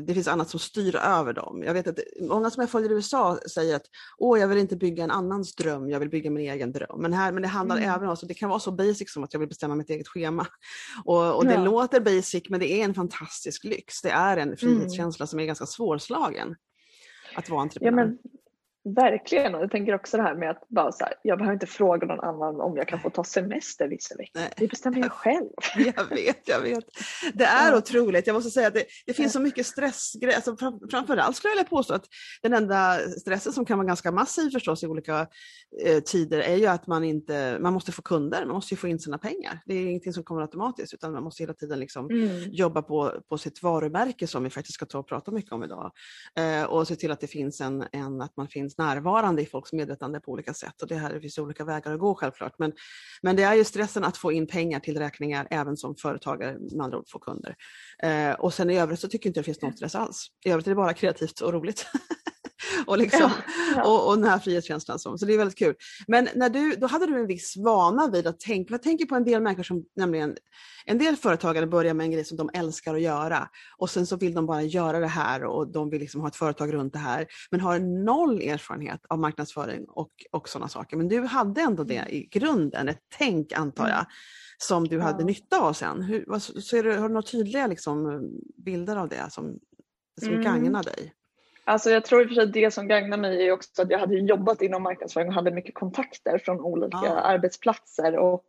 det 0.05 0.13
finns 0.13 0.27
annat 0.27 0.49
som 0.49 0.59
styr 0.59 0.95
över 0.95 1.33
dem. 1.33 1.63
Jag 1.65 1.73
vet 1.73 1.87
att 1.87 1.99
många 2.21 2.49
som 2.49 2.61
jag 2.61 2.69
följer 2.69 2.91
i 2.91 2.93
USA 2.93 3.39
säger 3.53 3.75
att 3.75 3.85
Åh, 4.17 4.39
jag 4.39 4.47
vill 4.47 4.57
inte 4.57 4.75
bygga 4.75 5.03
en 5.03 5.11
annans 5.11 5.55
dröm, 5.55 5.89
jag 5.89 5.99
vill 5.99 6.09
bygga 6.09 6.31
min 6.31 6.51
egen 6.51 6.71
dröm. 6.71 7.01
Men, 7.01 7.13
här, 7.13 7.31
men 7.31 7.41
det 7.41 7.47
handlar 7.47 7.77
mm. 7.77 7.89
även 7.89 8.09
om, 8.09 8.17
så 8.17 8.25
det 8.25 8.33
kan 8.33 8.49
vara 8.49 8.59
så 8.59 8.71
basic 8.71 9.13
som 9.13 9.23
att 9.23 9.33
jag 9.33 9.39
vill 9.39 9.49
bestämma 9.49 9.75
mitt 9.75 9.89
eget 9.89 10.07
schema. 10.07 10.47
Och, 11.05 11.35
och 11.35 11.45
det 11.45 11.53
ja. 11.53 11.63
låter 11.63 11.99
basic 11.99 12.43
men 12.49 12.59
det 12.59 12.71
är 12.71 12.85
en 12.85 12.93
fantastisk 12.93 13.63
lyx. 13.63 14.01
Det 14.01 14.11
är 14.11 14.37
en 14.37 14.43
mm. 14.43 14.57
frihetskänsla 14.57 15.23
mm. 15.23 15.27
som 15.27 15.39
är 15.39 15.45
ganska 15.45 15.65
svårslagen 15.65 16.55
att 17.35 17.49
vara 17.49 17.61
entreprenör. 17.61 18.01
Ja, 18.01 18.05
men 18.05 18.17
Verkligen 18.83 19.55
och 19.55 19.61
jag 19.61 19.71
tänker 19.71 19.95
också 19.95 20.17
det 20.17 20.23
här 20.23 20.35
med 20.35 20.49
att 20.49 20.69
bara 20.69 20.91
så 20.91 21.03
här, 21.03 21.13
jag 21.23 21.37
behöver 21.37 21.53
inte 21.53 21.67
fråga 21.67 22.07
någon 22.07 22.19
annan 22.19 22.61
om 22.61 22.77
jag 22.77 22.87
kan 22.87 22.99
få 22.99 23.09
ta 23.09 23.23
semester 23.23 23.87
vissa 23.87 24.15
veckor. 24.15 24.41
Det 24.57 24.67
bestämmer 24.67 24.99
jag 24.99 25.11
själv. 25.11 25.49
Jag 25.95 26.09
vet, 26.09 26.47
jag 26.47 26.61
vet. 26.61 26.85
Det 27.33 27.43
är 27.43 27.71
ja. 27.71 27.77
otroligt. 27.77 28.27
Jag 28.27 28.33
måste 28.33 28.49
säga 28.49 28.67
att 28.67 28.73
det, 28.73 28.85
det 29.05 29.13
finns 29.13 29.33
så 29.33 29.39
mycket 29.39 29.65
stress. 29.65 30.13
Alltså, 30.35 30.57
framförallt 30.91 31.35
skulle 31.35 31.51
jag 31.51 31.55
vilja 31.55 31.69
påstå 31.69 31.93
att 31.93 32.05
den 32.41 32.53
enda 32.53 32.99
stressen 33.19 33.53
som 33.53 33.65
kan 33.65 33.77
vara 33.77 33.87
ganska 33.87 34.11
massiv 34.11 34.49
förstås 34.49 34.83
i 34.83 34.87
olika 34.87 35.27
eh, 35.85 35.99
tider 35.99 36.39
är 36.39 36.55
ju 36.55 36.65
att 36.65 36.87
man 36.87 37.03
inte, 37.03 37.57
man 37.61 37.73
måste 37.73 37.91
få 37.91 38.01
kunder, 38.01 38.45
man 38.45 38.55
måste 38.55 38.75
få 38.75 38.87
in 38.87 38.99
sina 38.99 39.17
pengar. 39.17 39.61
Det 39.65 39.73
är 39.73 39.81
ingenting 39.81 40.13
som 40.13 40.23
kommer 40.23 40.41
automatiskt 40.41 40.93
utan 40.93 41.13
man 41.13 41.23
måste 41.23 41.43
hela 41.43 41.53
tiden 41.53 41.79
liksom 41.79 42.09
mm. 42.09 42.51
jobba 42.51 42.81
på, 42.81 43.21
på 43.29 43.37
sitt 43.37 43.63
varumärke 43.63 44.27
som 44.27 44.43
vi 44.43 44.49
faktiskt 44.49 44.75
ska 44.75 44.85
ta 44.85 44.99
och 44.99 45.07
prata 45.07 45.31
mycket 45.31 45.51
om 45.51 45.63
idag. 45.63 45.91
Eh, 46.37 46.63
och 46.63 46.87
se 46.87 46.95
till 46.95 47.11
att 47.11 47.19
det 47.19 47.27
finns 47.27 47.61
en, 47.61 47.85
en 47.91 48.21
att 48.21 48.37
man 48.37 48.47
finns 48.47 48.70
finns 48.71 48.77
närvarande 48.77 49.41
i 49.41 49.45
folks 49.45 49.73
medvetande 49.73 50.19
på 50.19 50.31
olika 50.31 50.53
sätt. 50.53 50.81
Och 50.81 50.87
det 50.87 50.95
här 50.95 51.13
det 51.13 51.21
finns 51.21 51.37
olika 51.37 51.65
vägar 51.65 51.93
att 51.93 51.99
gå 51.99 52.15
självklart. 52.15 52.53
Men, 52.59 52.73
men 53.21 53.35
det 53.35 53.43
är 53.43 53.53
ju 53.53 53.63
stressen 53.63 54.03
att 54.03 54.17
få 54.17 54.31
in 54.31 54.47
pengar 54.47 54.79
till 54.79 54.97
räkningar 54.97 55.47
även 55.51 55.77
som 55.77 55.95
företagare, 55.95 56.57
med 56.59 56.85
andra 56.85 56.97
ord 56.97 57.09
få 57.09 57.19
kunder. 57.19 57.55
Eh, 58.03 58.31
och 58.31 58.53
sen 58.53 58.69
i 58.69 58.79
övrigt 58.79 58.99
så 58.99 59.07
tycker 59.07 59.27
jag 59.27 59.29
inte 59.29 59.39
det 59.39 59.43
finns 59.43 59.61
någon 59.61 59.73
stress 59.73 59.95
alls. 59.95 60.27
I 60.45 60.49
övrigt 60.49 60.67
är 60.67 60.71
det 60.71 60.75
bara 60.75 60.93
kreativt 60.93 61.41
och 61.41 61.53
roligt. 61.53 61.85
och, 62.87 62.97
liksom, 62.97 63.31
ja. 63.75 63.83
Och, 63.83 64.07
och 64.07 64.15
den 64.15 64.29
här 64.29 64.39
frihetskänslan. 64.39 64.99
Som, 64.99 65.17
så 65.17 65.25
det 65.25 65.33
är 65.33 65.37
väldigt 65.37 65.57
kul. 65.57 65.75
Men 66.07 66.27
när 66.35 66.49
du, 66.49 66.75
då 66.75 66.87
hade 66.87 67.05
du 67.05 67.19
en 67.19 67.27
viss 67.27 67.57
vana 67.57 68.07
vid 68.07 68.27
att 68.27 68.39
tänka, 68.39 68.73
jag 68.73 68.83
tänker 68.83 69.05
på 69.05 69.15
en 69.15 69.23
del 69.23 69.41
människor 69.41 69.63
som 69.63 69.85
nämligen, 69.95 70.35
en 70.85 70.97
del 70.97 71.15
företagare 71.15 71.67
börjar 71.67 71.93
med 71.93 72.03
en 72.03 72.11
grej 72.11 72.25
som 72.25 72.37
de 72.37 72.49
älskar 72.53 72.95
att 72.95 73.01
göra 73.01 73.49
och 73.77 73.89
sen 73.89 74.05
så 74.05 74.17
vill 74.17 74.33
de 74.33 74.45
bara 74.45 74.61
göra 74.61 74.99
det 74.99 75.07
här 75.07 75.43
och 75.43 75.71
de 75.71 75.89
vill 75.89 75.99
liksom 75.99 76.21
ha 76.21 76.27
ett 76.27 76.35
företag 76.35 76.73
runt 76.73 76.93
det 76.93 76.99
här 76.99 77.27
men 77.51 77.61
har 77.61 77.79
noll 77.79 78.41
erfarenhet 78.41 79.05
av 79.09 79.19
marknadsföring 79.19 79.85
och, 79.87 80.11
och 80.31 80.49
sådana 80.49 80.67
saker. 80.67 80.97
Men 80.97 81.07
du 81.07 81.21
hade 81.21 81.61
ändå 81.61 81.83
det 81.83 82.05
i 82.09 82.27
grunden, 82.31 82.89
ett 82.89 83.01
tänk 83.17 83.53
antar 83.53 83.89
jag 83.89 84.05
som 84.57 84.87
du 84.87 84.99
hade 84.99 85.23
nytta 85.23 85.59
av 85.59 85.73
sen. 85.73 86.01
Hur, 86.01 86.39
så 86.39 86.77
är 86.77 86.83
det, 86.83 86.95
har 86.95 87.07
du 87.07 87.13
några 87.13 87.27
tydliga 87.27 87.67
liksom, 87.67 88.29
bilder 88.65 88.95
av 88.97 89.09
det 89.09 89.29
som, 89.29 89.59
som 90.19 90.29
mm. 90.29 90.43
gagnar 90.43 90.83
dig? 90.83 91.13
Alltså 91.63 91.89
jag 91.89 92.05
tror 92.05 92.21
i 92.21 92.25
och 92.25 92.27
för 92.27 92.35
sig 92.35 92.47
det 92.47 92.71
som 92.71 92.87
gagnar 92.87 93.17
mig 93.17 93.47
är 93.47 93.51
också 93.51 93.81
att 93.81 93.89
jag 93.89 93.99
hade 93.99 94.15
jobbat 94.15 94.61
inom 94.61 94.83
marknadsföring 94.83 95.27
och 95.27 95.33
hade 95.33 95.51
mycket 95.51 95.75
kontakter 95.75 96.37
från 96.37 96.59
olika 96.59 96.97
ah. 96.97 97.21
arbetsplatser 97.21 98.17
och 98.17 98.45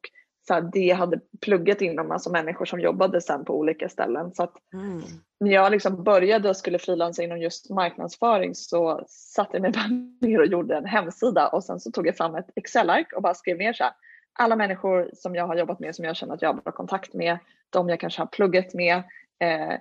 så 0.47 0.55
här, 0.55 0.71
det 0.73 0.91
hade 0.91 1.21
pluggat 1.41 1.81
inom, 1.81 2.11
alltså 2.11 2.31
människor 2.31 2.65
som 2.65 2.81
jobbade 2.81 3.21
sen 3.21 3.45
på 3.45 3.59
olika 3.59 3.89
ställen. 3.89 4.35
Så 4.35 4.43
att 4.43 4.55
mm. 4.73 5.03
när 5.41 5.51
jag 5.51 5.73
liksom 5.73 6.05
började 6.05 6.49
och 6.49 6.57
skulle 6.57 6.79
frilansa 6.79 7.23
inom 7.23 7.41
just 7.41 7.71
marknadsföring 7.71 8.55
så 8.55 9.05
satte 9.09 9.57
jag 9.57 9.63
mig 9.63 9.73
bara 10.21 10.29
ner 10.29 10.41
och 10.41 10.47
gjorde 10.47 10.77
en 10.77 10.87
hemsida 10.87 11.49
och 11.49 11.65
sen 11.65 11.81
så 11.81 11.91
tog 11.91 12.07
jag 12.07 12.17
fram 12.17 12.35
ett 12.35 12.51
Excel-ark 12.57 13.13
och 13.17 13.23
bara 13.23 13.35
skrev 13.35 13.59
ner 13.59 13.73
så 13.73 13.85
här, 13.85 13.93
alla 14.33 14.57
människor 14.57 15.11
som 15.15 15.35
jag 15.35 15.47
har 15.47 15.57
jobbat 15.57 15.81
med 15.81 15.95
som 15.95 16.05
jag 16.05 16.17
känner 16.17 16.35
att 16.35 16.43
jag 16.43 16.49
har 16.49 16.63
bra 16.63 16.73
kontakt 16.73 17.15
med, 17.15 17.39
de 17.71 17.89
jag 17.89 18.01
kanske 18.01 18.21
har 18.21 18.27
pluggat 18.27 18.75
med 18.75 18.97
eh, 19.39 19.75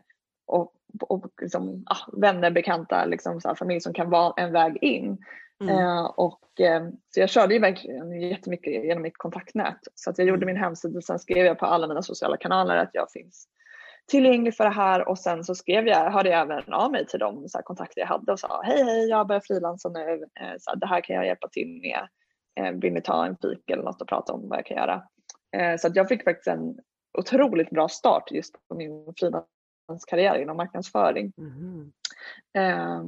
och 0.47 0.73
och 1.00 1.31
liksom, 1.41 1.83
ah, 1.86 2.19
vänner, 2.21 2.51
bekanta, 2.51 3.05
liksom, 3.05 3.41
så 3.41 3.48
här, 3.48 3.55
familj 3.55 3.81
som 3.81 3.93
kan 3.93 4.10
vara 4.10 4.33
en 4.38 4.51
väg 4.51 4.77
in. 4.81 5.17
Mm. 5.62 5.77
Eh, 5.77 6.05
och, 6.05 6.60
eh, 6.60 6.83
så 7.10 7.19
jag 7.19 7.29
körde 7.29 7.53
ju 7.53 7.60
verkligen 7.60 8.21
jättemycket 8.21 8.86
genom 8.86 9.03
mitt 9.03 9.17
kontaktnät. 9.17 9.79
Så 9.95 10.10
att 10.10 10.17
jag 10.17 10.27
gjorde 10.27 10.43
mm. 10.43 10.53
min 10.53 10.63
hemsida 10.63 10.98
och 10.98 11.03
sen 11.03 11.19
skrev 11.19 11.45
jag 11.45 11.60
på 11.60 11.65
alla 11.65 11.88
mina 11.88 12.01
sociala 12.01 12.38
kanaler 12.38 12.77
att 12.77 12.89
jag 12.93 13.12
finns 13.12 13.48
tillgänglig 14.07 14.55
för 14.55 14.63
det 14.63 14.69
här 14.69 15.07
och 15.07 15.19
sen 15.19 15.43
så 15.43 15.55
skrev 15.55 15.88
jag, 15.88 16.12
hörde 16.12 16.29
jag 16.29 16.41
även 16.41 16.74
av 16.74 16.91
mig 16.91 17.05
till 17.05 17.19
de 17.19 17.50
så 17.50 17.62
kontakter 17.62 18.01
jag 18.01 18.07
hade 18.07 18.31
och 18.31 18.39
sa 18.39 18.62
hej 18.63 18.83
hej 18.83 19.10
jag 19.10 19.27
börjar 19.27 19.41
frilansa 19.41 19.89
nu, 19.89 20.13
eh, 20.13 20.53
så 20.60 20.71
här, 20.71 20.75
det 20.75 20.88
här 20.88 21.01
kan 21.01 21.15
jag 21.15 21.25
hjälpa 21.25 21.48
till 21.48 21.81
med. 21.81 22.07
eh, 22.60 22.71
vill 22.79 22.93
ni 22.93 23.01
ta 23.01 23.25
en 23.25 23.38
fik 23.41 23.69
eller 23.69 23.83
något 23.83 24.01
och 24.01 24.07
prata 24.07 24.33
om 24.33 24.50
vad 24.50 24.57
jag 24.57 24.65
kan 24.65 24.77
göra. 24.77 25.03
Eh, 25.57 25.77
så 25.77 25.88
att 25.88 25.95
jag 25.95 26.07
fick 26.07 26.24
faktiskt 26.24 26.48
en 26.48 26.77
otroligt 27.17 27.69
bra 27.69 27.89
start 27.89 28.31
just 28.31 28.55
på 28.67 28.75
min 28.75 29.05
frilanskarriär 29.85 30.39
inom 30.41 30.57
marknadsföring. 30.57 31.33
Mhm. 31.38 31.91
Eh, 32.53 33.03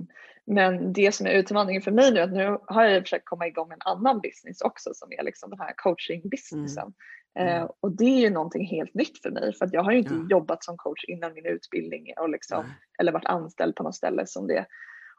men 0.46 0.94
det 0.94 1.16
som 1.16 1.26
är 1.28 1.32
utmaningen 1.32 1.82
för 1.82 1.92
mig 1.92 2.12
nu 2.12 2.20
är 2.20 2.24
att 2.24 2.34
nu 2.34 2.58
har 2.66 2.84
jag 2.84 3.04
försökt 3.04 3.26
komma 3.26 3.48
igång 3.48 3.68
med 3.68 3.76
en 3.76 3.92
annan 3.92 4.22
business 4.22 4.62
också 4.62 4.94
som 4.94 5.12
är 5.12 5.24
liksom 5.24 5.50
den 5.50 5.60
här 5.60 5.74
coaching-businessen. 5.84 6.94
Mm. 7.40 7.56
Eh, 7.64 7.70
och 7.80 7.92
det 7.92 8.06
är 8.06 8.20
ju 8.20 8.30
någonting 8.30 8.66
helt 8.68 8.94
nytt 8.94 9.22
för 9.22 9.32
mig 9.32 9.54
för 9.54 9.66
att 9.66 9.74
jag 9.74 9.84
har 9.84 9.92
ju 9.92 9.98
inte 9.98 10.14
Ja. 10.14 10.28
jobbat 10.30 10.64
som 10.64 10.78
coach 10.78 11.04
innan 11.08 11.34
min 11.34 11.46
utbildning 11.46 12.14
och 12.20 12.30
liksom, 12.30 12.66
Nej. 12.66 12.76
eller 13.00 13.12
varit 13.12 13.26
anställd 13.26 13.76
på 13.76 13.84
något 13.84 13.96
ställe 13.96 14.28
som 14.28 14.48
det. 14.48 14.66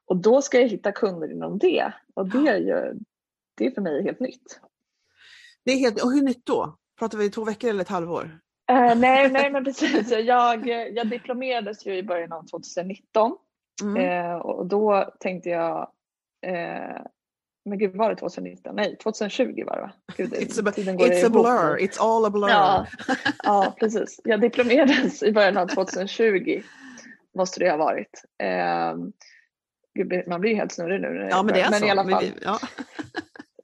Och 0.06 0.16
då 0.16 0.42
ska 0.42 0.60
jag 0.60 0.68
hitta 0.68 0.92
kunder 0.92 1.32
inom 1.32 1.58
det 1.58 1.92
och 2.14 2.28
det 2.28 2.48
är 2.48 2.58
ju 2.58 2.98
det 3.56 3.66
är 3.66 3.70
för 3.70 3.82
mig 3.82 4.02
helt 4.02 4.20
nytt. 4.20 4.60
Det 5.64 5.72
är 5.72 5.76
helt, 5.76 6.02
och 6.04 6.12
hur 6.12 6.22
nytt 6.22 6.46
då? 6.46 6.78
Pratar 6.98 7.18
vi 7.18 7.30
två 7.30 7.44
veckor 7.44 7.70
eller 7.70 7.80
ett 7.80 7.88
halvår? 7.88 8.38
Eh, 8.70 8.94
nej, 8.96 9.30
nej 9.30 9.50
men 9.50 9.64
precis. 9.64 10.10
Jag, 10.10 10.66
jag 10.68 11.06
diplomerades 11.06 11.86
ju 11.86 11.96
i 11.96 12.02
början 12.02 12.32
av 12.32 12.42
2019 12.46 13.36
Mm. 13.82 13.96
eh, 13.96 14.36
och 14.36 14.66
då 14.66 15.12
tänkte 15.20 15.48
jag 15.48 15.90
eh, 16.46 17.00
men 17.64 17.78
gud 17.78 17.96
var 17.96 18.10
det 18.10 18.16
2019? 18.16 18.76
Nej 18.76 18.96
2020 18.96 19.64
var 19.66 19.76
det 19.76 19.82
va? 19.82 19.92
Gud, 20.16 20.32
It's 20.32 20.68
a, 20.68 20.72
tiden 20.72 20.96
går 20.96 21.06
it's 21.06 21.26
a 21.26 21.28
blur, 21.28 21.78
it's 21.78 22.00
all 22.00 22.24
a 22.24 22.30
blur. 22.30 22.48
Ja, 22.48 22.86
ja 23.44 23.74
precis. 23.80 24.20
Jag 24.24 24.40
diplomerades 24.40 25.22
i 25.22 25.32
början 25.32 25.56
av 25.56 25.66
2020 25.66 26.62
måste 27.34 27.60
det 27.60 27.70
ha 27.70 27.76
varit. 27.76 28.24
Eh, 28.42 28.94
gud, 29.94 30.28
man 30.28 30.40
blir 30.40 30.50
ju 30.50 30.56
helt 30.56 30.72
snurrig 30.72 31.00
nu. 31.00 31.28
Ja, 31.30 31.42
men 31.42 31.54
det 31.54 31.60
är 31.60 31.70
men 31.70 31.80
så. 31.80 31.86
i 31.86 31.90
alla 31.90 32.04
fall. 32.04 32.24
ja. 32.44 32.58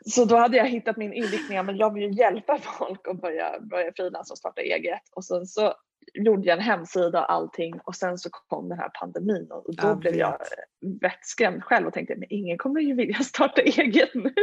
Så 0.07 0.25
då 0.25 0.37
hade 0.37 0.57
jag 0.57 0.69
hittat 0.69 0.97
min 0.97 1.12
inriktning, 1.12 1.66
men 1.66 1.76
jag 1.76 1.95
vill 1.95 2.02
ju 2.02 2.11
hjälpa 2.11 2.59
folk 2.78 3.09
att 3.09 3.21
börja, 3.21 3.61
börja 3.61 3.92
frilansa 3.92 4.35
och 4.35 4.38
starta 4.38 4.61
eget. 4.61 5.02
Och 5.12 5.25
sen 5.25 5.47
så 5.47 5.75
gjorde 6.14 6.49
jag 6.49 6.59
en 6.59 6.64
hemsida 6.64 7.21
och 7.21 7.33
allting 7.33 7.81
och 7.85 7.97
sen 7.97 8.19
så 8.19 8.31
kom 8.31 8.69
den 8.69 8.79
här 8.79 8.88
pandemin 9.00 9.47
och 9.50 9.75
då 9.75 9.88
Jag 9.88 9.99
blev 9.99 10.14
jag 10.17 10.31
vet. 10.38 11.02
vettskrämd 11.02 11.64
själv 11.64 11.87
och 11.87 11.93
tänkte 11.93 12.14
men 12.17 12.26
ingen 12.31 12.59
kommer 12.59 12.81
ju 12.81 12.95
vilja 12.95 13.19
starta 13.25 13.62
eget 13.62 14.14
nu. 14.14 14.35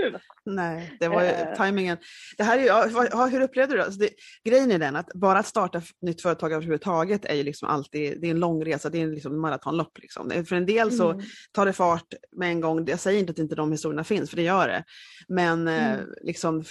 Nej, 0.46 0.98
det 1.00 1.08
var 1.08 1.22
ju 1.24 1.28
Eh. 1.30 1.56
tajmingen. 1.56 1.98
Det 2.38 2.44
här 2.44 2.58
är, 2.58 2.62
ju- 2.62 3.08
ja, 3.12 3.26
hur 3.32 3.42
upplevde 3.42 3.74
du 3.74 3.78
det? 3.78 3.84
Alltså 3.86 4.00
det? 4.00 4.10
Grejen 4.44 4.72
är 4.72 4.80
den 4.80 4.96
att 4.96 5.14
bara 5.14 5.40
att 5.40 5.46
starta 5.48 5.82
nytt 6.02 6.22
företag 6.22 6.52
överhuvudtaget 6.54 7.26
är 7.26 7.36
ju 7.36 7.44
liksom 7.44 7.68
alltid, 7.70 8.22
det 8.22 8.28
är 8.28 8.32
en 8.32 8.40
lång 8.40 8.66
resa, 8.66 8.90
det 8.90 9.02
är 9.02 9.08
liksom 9.08 9.34
en 9.34 9.40
maratonlopp. 9.40 9.98
Liksom. 10.02 10.46
För 10.46 10.56
en 10.56 10.66
del 10.66 10.92
så 10.92 11.10
Mm. 11.12 11.24
tar 11.52 11.66
det 11.66 11.74
fart 11.74 12.14
med 12.32 12.50
en 12.50 12.62
gång. 12.62 12.86
Jag 12.88 13.00
säger 13.00 13.20
inte 13.20 13.32
att 13.32 13.40
inte 13.40 13.56
de 13.56 13.72
historierna 13.72 14.04
finns, 14.04 14.30
för 14.30 14.38
det 14.38 14.44
gör 14.44 14.68
det. 14.68 14.84
Men 15.28 15.68
eh, 15.68 15.94
Mm. 15.94 16.06
liksom, 16.22 16.64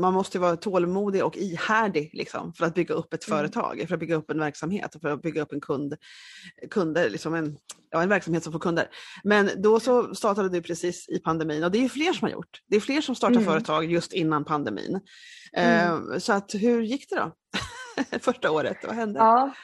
man 0.00 0.14
måste 0.14 0.38
vara 0.38 0.56
tålmodig 0.56 1.24
och 1.24 1.36
ihärdig 1.36 2.10
liksom, 2.12 2.52
för 2.52 2.66
att 2.66 2.74
bygga 2.74 2.94
upp 2.94 3.14
ett 3.14 3.28
Mm. 3.28 3.38
företag, 3.38 3.84
för 3.88 3.94
att 3.94 4.00
bygga 4.00 4.14
upp 4.16 4.30
en 4.30 4.38
verksamhet 4.38 4.94
och 4.94 5.00
för 5.00 5.08
att 5.08 5.22
bygga 5.22 5.42
upp 5.42 5.52
en 5.52 5.60
kund, 5.60 5.94
kunder, 6.70 7.10
liksom 7.10 7.34
en, 7.34 7.56
ja, 7.90 8.02
en 8.02 8.08
verksamhet 8.08 8.42
som 8.44 8.52
får 8.52 8.60
kunder. 8.60 8.88
Men 9.24 9.50
då 9.62 9.80
så 9.80 10.14
startade 10.14 10.48
du 10.48 10.62
precis 10.62 11.08
i 11.08 11.18
pandemin 11.18 11.64
och 11.64 11.70
det 11.70 11.84
är 11.84 11.88
fler 11.88 12.12
som 12.12 12.26
har 12.26 12.32
gjort. 12.32 12.60
Det 12.66 12.76
är 12.76 12.80
fler 12.80 13.00
som 13.00 13.14
startar 13.14 13.34
Mm. 13.36 13.44
företag 13.44 13.84
just 13.84 14.12
innan 14.12 14.44
pandemin. 14.44 15.00
Mm. 15.52 16.12
Eh, 16.12 16.18
så 16.18 16.32
att 16.32 16.54
hur 16.54 16.82
gick 16.82 17.10
det 17.10 17.16
då? 17.16 17.32
Första 18.20 18.50
året, 18.50 18.76
vad 18.86 18.94
hände? 18.94 19.18
Ja. 19.18 19.54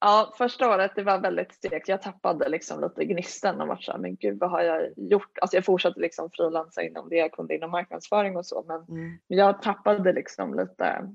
Ja, 0.00 0.32
första 0.38 0.70
året 0.74 0.92
det 0.96 1.02
var 1.02 1.18
väldigt 1.20 1.52
stekt. 1.54 1.88
Jag 1.88 2.02
tappade 2.02 2.48
liksom 2.48 2.80
lite 2.80 3.04
gnistan 3.04 3.60
och 3.60 3.68
var 3.68 3.76
så 3.76 3.92
här, 3.92 3.98
men 3.98 4.16
gud 4.16 4.38
vad 4.38 4.50
har 4.50 4.62
jag 4.62 4.88
gjort? 4.96 5.38
Alltså 5.40 5.56
jag 5.56 5.64
fortsatte 5.64 6.00
liksom 6.00 6.30
frilansa 6.30 6.82
inom 6.82 7.08
det 7.08 7.16
jag 7.16 7.32
kunde 7.32 7.54
inom 7.54 7.70
marknadsföring 7.70 8.36
och 8.36 8.46
så 8.46 8.64
men 8.68 8.98
Mm. 8.98 9.18
jag 9.26 9.62
tappade 9.62 10.12
liksom 10.12 10.54
lite, 10.58 11.08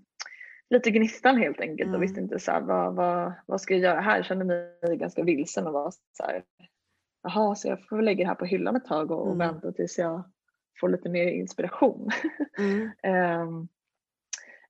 lite 0.70 0.92
gnistan 0.92 1.38
helt 1.38 1.62
enkelt 1.62 1.88
Mm. 1.88 1.96
och 1.96 2.04
visste 2.04 2.22
inte 2.22 2.40
så 2.40 2.52
här, 2.52 2.62
vad, 2.62 2.96
vad, 2.96 3.34
vad 3.46 3.62
ska 3.62 3.74
jag 3.74 3.84
göra 3.84 4.02
här? 4.02 4.16
Jag 4.16 4.26
kände 4.26 4.46
mig 4.46 4.98
ganska 4.98 5.24
vilsen 5.24 5.68
och 5.68 5.74
var 5.74 5.92
så 5.92 6.24
här, 6.24 6.44
jaha, 7.24 7.56
så 7.56 7.68
jag 7.68 7.88
får 7.88 7.96
väl 7.96 8.06
lägga 8.06 8.24
det 8.24 8.28
här 8.28 8.36
på 8.36 8.46
hyllan 8.46 8.76
ett 8.76 8.86
tag 8.86 9.12
och, 9.12 9.20
och 9.22 9.34
Mm. 9.36 9.38
vänta 9.38 9.72
tills 9.72 9.98
jag 9.98 10.24
får 10.80 10.90
lite 10.90 11.10
mer 11.10 11.28
inspiration. 11.28 12.10
Mm. 12.58 12.90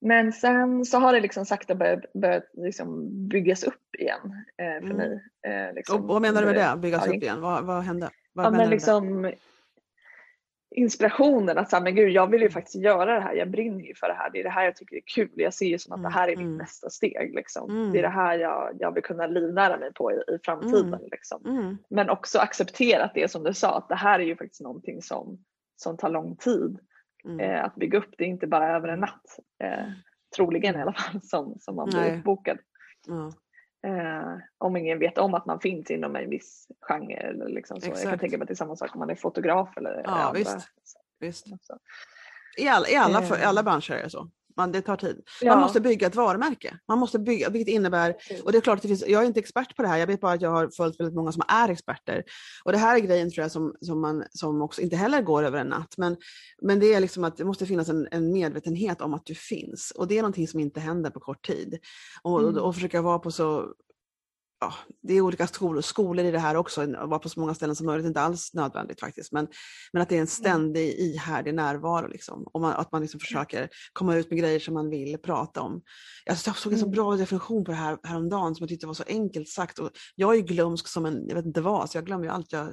Men 0.02 0.34
sen 0.34 0.86
så 0.86 0.98
har 0.98 1.14
det 1.14 1.20
liksom 1.20 1.46
sakta 1.46 1.76
börjat, 1.76 2.14
börjat 2.14 2.50
liksom 2.54 3.10
byggas 3.28 3.64
upp 3.64 3.96
igen 4.00 4.46
eh, 4.58 4.88
för 4.88 4.94
Mm. 4.94 4.98
mig. 4.98 5.24
Eh, 5.48 5.74
liksom 5.74 6.02
Och 6.02 6.08
vad 6.08 6.22
menar 6.22 6.42
du 6.42 6.48
med 6.48 6.56
det, 6.56 6.78
byggas 6.82 7.08
upp 7.08 7.14
igen? 7.14 7.42
Vad, 7.42 7.66
vad 7.66 7.84
hände? 7.84 8.10
Vad 8.34 8.46
Ja, 8.46 8.50
men 8.50 8.70
liksom 8.70 9.32
inspirationen 10.76 11.58
att 11.58 11.70
säga, 11.70 11.80
men 11.80 11.96
gud, 11.96 12.10
jag 12.10 12.28
vill 12.32 12.42
ju 12.42 12.50
faktiskt 12.50 12.76
göra 12.84 13.14
det 13.14 13.22
här. 13.22 13.34
Jag 13.34 13.52
brinner 13.52 13.84
ju 13.84 13.96
för 13.96 14.08
det 14.08 14.14
här. 14.14 14.30
Det 14.30 14.40
är 14.40 14.44
det 14.44 14.50
här 14.50 14.66
jag 14.66 14.76
tycker 14.76 14.96
är 14.96 15.02
kul. 15.06 15.30
Jag 15.36 15.54
ser 15.54 15.66
ju 15.66 15.78
som 15.78 15.94
att 15.94 16.00
Mm, 16.00 16.12
det 16.12 16.18
här 16.18 16.28
är 16.28 16.34
mm. 16.34 16.50
mitt 16.50 16.58
nästa 16.58 16.90
steg. 16.90 17.36
Liksom. 17.36 17.70
Mm. 17.70 17.92
Det 17.92 18.00
är 18.00 18.04
det 18.04 18.10
här 18.10 18.38
jag, 18.38 18.72
jag 18.80 18.94
vill 18.94 19.04
kunna 19.04 19.28
livnära 19.28 19.78
mig 19.78 19.94
på 19.94 20.12
i, 20.12 20.16
i 20.16 20.40
framtiden. 20.44 20.94
Mm. 20.94 21.08
Liksom. 21.12 21.46
Mm. 21.46 21.78
Men 21.90 22.10
också 22.10 22.40
accepterat 22.40 23.12
det 23.16 23.32
som 23.32 23.44
du 23.44 23.54
sa, 23.54 23.78
att 23.78 23.90
det 23.90 23.96
här 23.96 24.20
är 24.20 24.24
ju 24.24 24.36
faktiskt 24.36 24.62
någonting 24.62 25.02
som, 25.02 25.44
som 25.76 25.98
tar 25.98 26.10
lång 26.10 26.36
tid 26.36 26.80
Mm. 27.26 27.40
eh, 27.40 27.64
att 27.64 27.76
bygga 27.76 27.98
upp. 27.98 28.10
Det 28.18 28.24
är 28.24 28.28
inte 28.28 28.48
bara 28.48 28.76
över 28.76 28.88
en 28.88 29.00
natt. 29.00 29.40
Eh, 29.64 29.86
troligen 30.36 30.76
i 30.76 30.82
alla 30.82 30.94
fall 30.94 31.22
som, 31.24 31.56
som 31.60 31.76
man 31.76 31.90
blir 31.90 32.18
uppbokad. 32.18 32.58
Ja. 33.08 33.32
Eh, 33.90 34.38
om 34.58 34.78
ingen 34.78 35.00
vet 35.00 35.18
om 35.18 35.34
att 35.34 35.46
man 35.46 35.60
finns 35.60 35.92
inom 35.92 36.16
en 36.16 36.30
viss 36.30 36.68
genre. 36.82 37.14
Eller 37.16 37.48
liksom 37.50 37.82
så. 37.82 37.90
Jag 37.90 38.02
kan 38.02 38.20
tänka 38.20 38.38
mig 38.38 38.44
att 38.44 38.48
det 38.48 38.54
är 38.54 38.56
samma 38.56 38.76
sak 38.76 38.96
om 38.96 39.00
man 39.00 39.10
är 39.10 39.16
fotograf 39.16 39.78
eller 39.78 40.02
Ja, 40.06 40.10
andra. 40.12 40.40
visst. 40.40 40.68
Visst. 41.20 41.48
I, 42.58 42.68
all, 42.68 42.86
i, 42.90 42.96
alla, 42.96 43.22
för, 43.22 43.36
Eh. 43.36 43.48
alla 43.50 43.64
branscher 43.64 43.92
är 43.92 44.04
det 44.04 44.10
så. 44.10 44.30
Man, 44.58 44.72
det 44.72 44.82
tar 44.82 44.96
tid. 44.98 45.22
Ja. 45.42 45.54
Man 45.54 45.62
måste 45.62 45.82
bygga 45.82 46.08
ett 46.08 46.16
varumärke. 46.16 46.78
Man 46.88 47.00
måste 47.00 47.20
bygga, 47.20 47.50
vilket 47.50 47.74
innebär, 47.74 48.16
och 48.44 48.52
det 48.52 48.58
är 48.58 48.62
klart 48.62 48.76
att 48.76 48.82
det 48.82 48.88
finns, 48.88 49.04
jag 49.08 49.22
är 49.24 49.28
inte 49.28 49.40
expert 49.40 49.76
på 49.76 49.82
det 49.82 49.88
här, 49.88 49.98
jag 49.98 50.08
vet 50.08 50.22
bara 50.22 50.34
att 50.34 50.42
jag 50.42 50.50
har 50.50 50.70
följt 50.78 51.00
väldigt 51.00 51.16
många 51.16 51.32
som 51.32 51.44
är 51.48 51.70
experter. 51.70 52.24
Och 52.64 52.72
det 52.72 52.78
här 52.78 52.96
är 52.96 53.00
grejen 53.00 53.32
tror 53.32 53.42
jag 53.44 53.52
som, 53.52 53.76
som, 53.82 54.02
man, 54.02 54.24
som 54.30 54.62
också 54.62 54.82
inte 54.82 54.96
heller 54.96 55.22
går 55.22 55.44
över 55.44 55.60
en 55.60 55.68
natt. 55.68 55.94
Men, 55.98 56.18
men 56.62 56.80
det 56.80 56.94
är 56.94 57.00
liksom 57.00 57.24
att 57.24 57.38
det 57.38 57.46
måste 57.46 57.66
finnas 57.66 57.90
en, 57.90 58.08
en 58.12 58.34
medvetenhet 58.34 59.02
om 59.02 59.14
att 59.14 59.26
du 59.26 59.36
finns. 59.36 59.92
Och 59.92 60.08
det 60.08 60.18
är 60.18 60.22
någonting 60.22 60.48
som 60.48 60.60
inte 60.60 60.80
händer 60.80 61.10
på 61.10 61.20
kort 61.20 61.46
tid. 61.48 61.78
Och, 62.22 62.42
Mm. 62.42 62.56
och, 62.56 62.68
och 62.68 62.76
försöka 62.76 63.02
vara 63.02 63.20
på 63.20 63.32
så 63.32 63.74
Ja, 64.64 64.74
det 65.02 65.14
är 65.14 65.22
olika 65.22 65.48
skolor, 65.48 65.82
skolor 65.82 66.26
i 66.26 66.32
det 66.32 66.40
här 66.40 66.56
också, 66.56 66.82
att 66.82 67.10
vara 67.10 67.20
på 67.20 67.30
så 67.30 67.40
många 67.40 67.54
ställen 67.54 67.76
som 67.76 67.86
möjligt, 67.86 68.06
inte 68.08 68.22
alls 68.22 68.54
nödvändigt 68.54 69.00
faktiskt. 69.00 69.32
Men, 69.32 69.48
men 69.94 70.02
att 70.02 70.10
det 70.10 70.18
är 70.18 70.22
en 70.22 70.28
ständig 70.28 70.90
ihärdig 71.00 71.54
närvaro. 71.56 72.08
Liksom. 72.08 72.44
Och 72.54 72.62
man, 72.62 72.74
att 72.74 72.92
man 72.92 73.02
liksom 73.02 73.20
försöker 73.20 73.70
komma 73.94 74.16
ut 74.16 74.30
med 74.30 74.40
grejer 74.40 74.60
som 74.60 74.74
man 74.74 74.90
vill 74.90 75.18
prata 75.18 75.62
om. 75.62 75.82
Jag 76.26 76.38
såg 76.38 76.74
en 76.74 76.80
så 76.80 76.86
Mm. 76.86 76.92
bra 76.92 77.16
definition 77.16 77.64
på 77.64 77.72
det 77.72 77.78
här 77.78 77.98
häromdagen 78.04 78.56
som 78.56 78.64
jag 78.64 78.70
tyckte 78.70 78.88
var 78.88 78.94
så 78.94 79.04
enkelt 79.08 79.50
sagt. 79.50 79.80
Och 79.80 79.90
jag 80.16 80.32
är 80.34 80.38
ju 80.38 80.44
glömsk 80.44 80.88
som 80.88 81.06
en, 81.06 81.28
jag 81.28 81.36
vet 81.36 81.46
inte 81.46 81.62
vad, 81.62 81.90
så 81.90 81.98
jag 81.98 82.06
glömmer 82.06 82.26
ju 82.26 82.32
allt 82.32 82.52
jag 82.52 82.68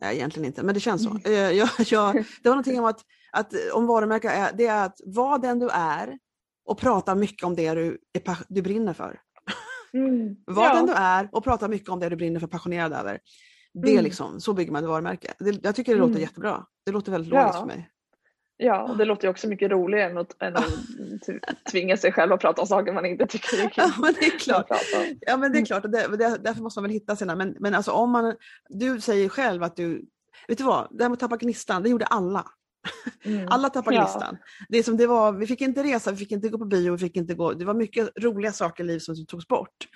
Nej, 0.00 0.16
egentligen 0.16 0.46
inte, 0.46 0.62
men 0.62 0.74
det 0.74 0.80
känns 0.80 1.02
så. 1.04 1.10
Mm. 1.10 1.22
Eh, 1.24 1.32
Jag, 1.32 1.68
jag, 1.86 2.14
det 2.42 2.48
var 2.48 2.56
någonting 2.56 2.78
om 2.78 2.84
att, 2.84 3.00
att 3.32 3.52
om 3.72 3.86
varumärke 3.86 4.28
är, 4.30 4.52
det 4.56 4.66
är 4.66 4.84
att 4.86 5.00
vara 5.06 5.38
den 5.38 5.58
du 5.58 5.68
är 5.72 6.18
och 6.66 6.78
prata 6.78 7.14
mycket 7.14 7.44
om 7.44 7.54
det 7.54 7.74
du, 7.74 7.98
är, 8.12 8.38
du 8.48 8.62
brinner 8.62 8.92
för. 8.92 9.20
Mm. 9.96 10.36
Var 10.46 10.64
ja. 10.64 10.74
den 10.74 10.86
du 10.86 10.92
är 10.92 11.28
och 11.32 11.44
prata 11.44 11.68
mycket 11.68 11.88
om 11.88 12.00
det 12.00 12.08
du 12.08 12.16
brinner 12.16 12.40
för, 12.40 12.46
passionerad 12.46 12.92
över. 12.92 13.18
Det 13.74 13.88
är 13.88 13.92
Mm. 13.92 14.04
liksom, 14.04 14.40
så 14.40 14.52
bygger 14.52 14.72
man 14.72 14.82
ett 14.84 14.88
varumärke. 14.88 15.32
Det, 15.38 15.64
jag 15.64 15.74
tycker 15.74 15.92
det 15.92 15.98
låter 15.98 16.10
Mm. 16.10 16.22
jättebra. 16.22 16.66
Det 16.86 16.92
låter 16.92 17.12
väldigt 17.12 17.32
Ja. 17.32 17.40
logiskt 17.40 17.58
för 17.58 17.66
mig. 17.66 17.90
ja, 18.56 18.82
och 18.82 18.96
det 18.96 19.04
låter 19.04 19.24
ju 19.24 19.30
också 19.30 19.48
mycket 19.48 19.70
roligare 19.70 20.10
än 20.10 20.18
att, 20.18 20.42
än 20.42 20.56
att 20.56 20.64
tvinga 21.70 21.96
sig 21.96 22.12
själv 22.12 22.32
att 22.32 22.40
prata 22.40 22.60
om 22.62 22.68
saker 22.68 22.92
man 22.92 23.06
inte 23.06 23.26
tycker 23.26 23.56
är 23.56 23.60
kul. 23.62 23.70
Ja, 23.76 23.92
men 24.00 24.14
det 24.20 24.26
är 24.26 24.38
klart. 24.38 24.66
Ja, 25.20 25.36
men 25.36 25.52
det 25.52 25.58
är 25.58 25.64
klart. 25.64 25.84
och 25.84 25.90
Det, 25.90 26.16
det, 26.16 26.38
därför 26.44 26.62
måste 26.62 26.80
man 26.80 26.88
väl 26.88 26.92
hitta 26.94 27.16
sina... 27.16 27.36
Men, 27.36 27.56
men 27.60 27.74
alltså 27.74 27.90
om 27.92 28.10
man... 28.10 28.34
Du 28.68 29.00
säger 29.00 29.28
själv 29.28 29.62
att 29.62 29.76
du... 29.76 30.04
Vet 30.48 30.58
du 30.58 30.64
vad? 30.64 30.88
Det 30.90 31.04
här 31.04 31.08
med 31.08 31.14
att 31.16 31.20
tappa 31.20 31.36
gnistan, 31.36 31.82
det 31.82 31.88
gjorde 31.88 32.06
alla. 32.06 32.44
Mm. 33.24 33.48
Alla 33.50 33.70
tappade 33.70 33.96
Ja. 33.96 34.02
gnistan. 34.02 34.36
Det 34.68 34.82
som 34.82 34.96
det 34.96 35.06
var, 35.06 35.32
vi 35.32 35.46
fick 35.46 35.60
inte 35.60 35.82
resa, 35.82 36.10
vi 36.10 36.16
fick 36.16 36.32
inte 36.32 36.48
gå 36.48 36.58
på 36.58 36.64
bio, 36.64 36.92
vi 36.92 36.98
fick 36.98 37.16
inte 37.16 37.34
gå... 37.34 37.52
Det 37.52 37.64
var 37.64 37.74
mycket 37.74 38.08
roliga 38.20 38.52
saker 38.52 38.84
i 38.84 38.86
livet 38.86 39.02
som 39.02 39.26
togs 39.26 39.48
bort. 39.48 39.88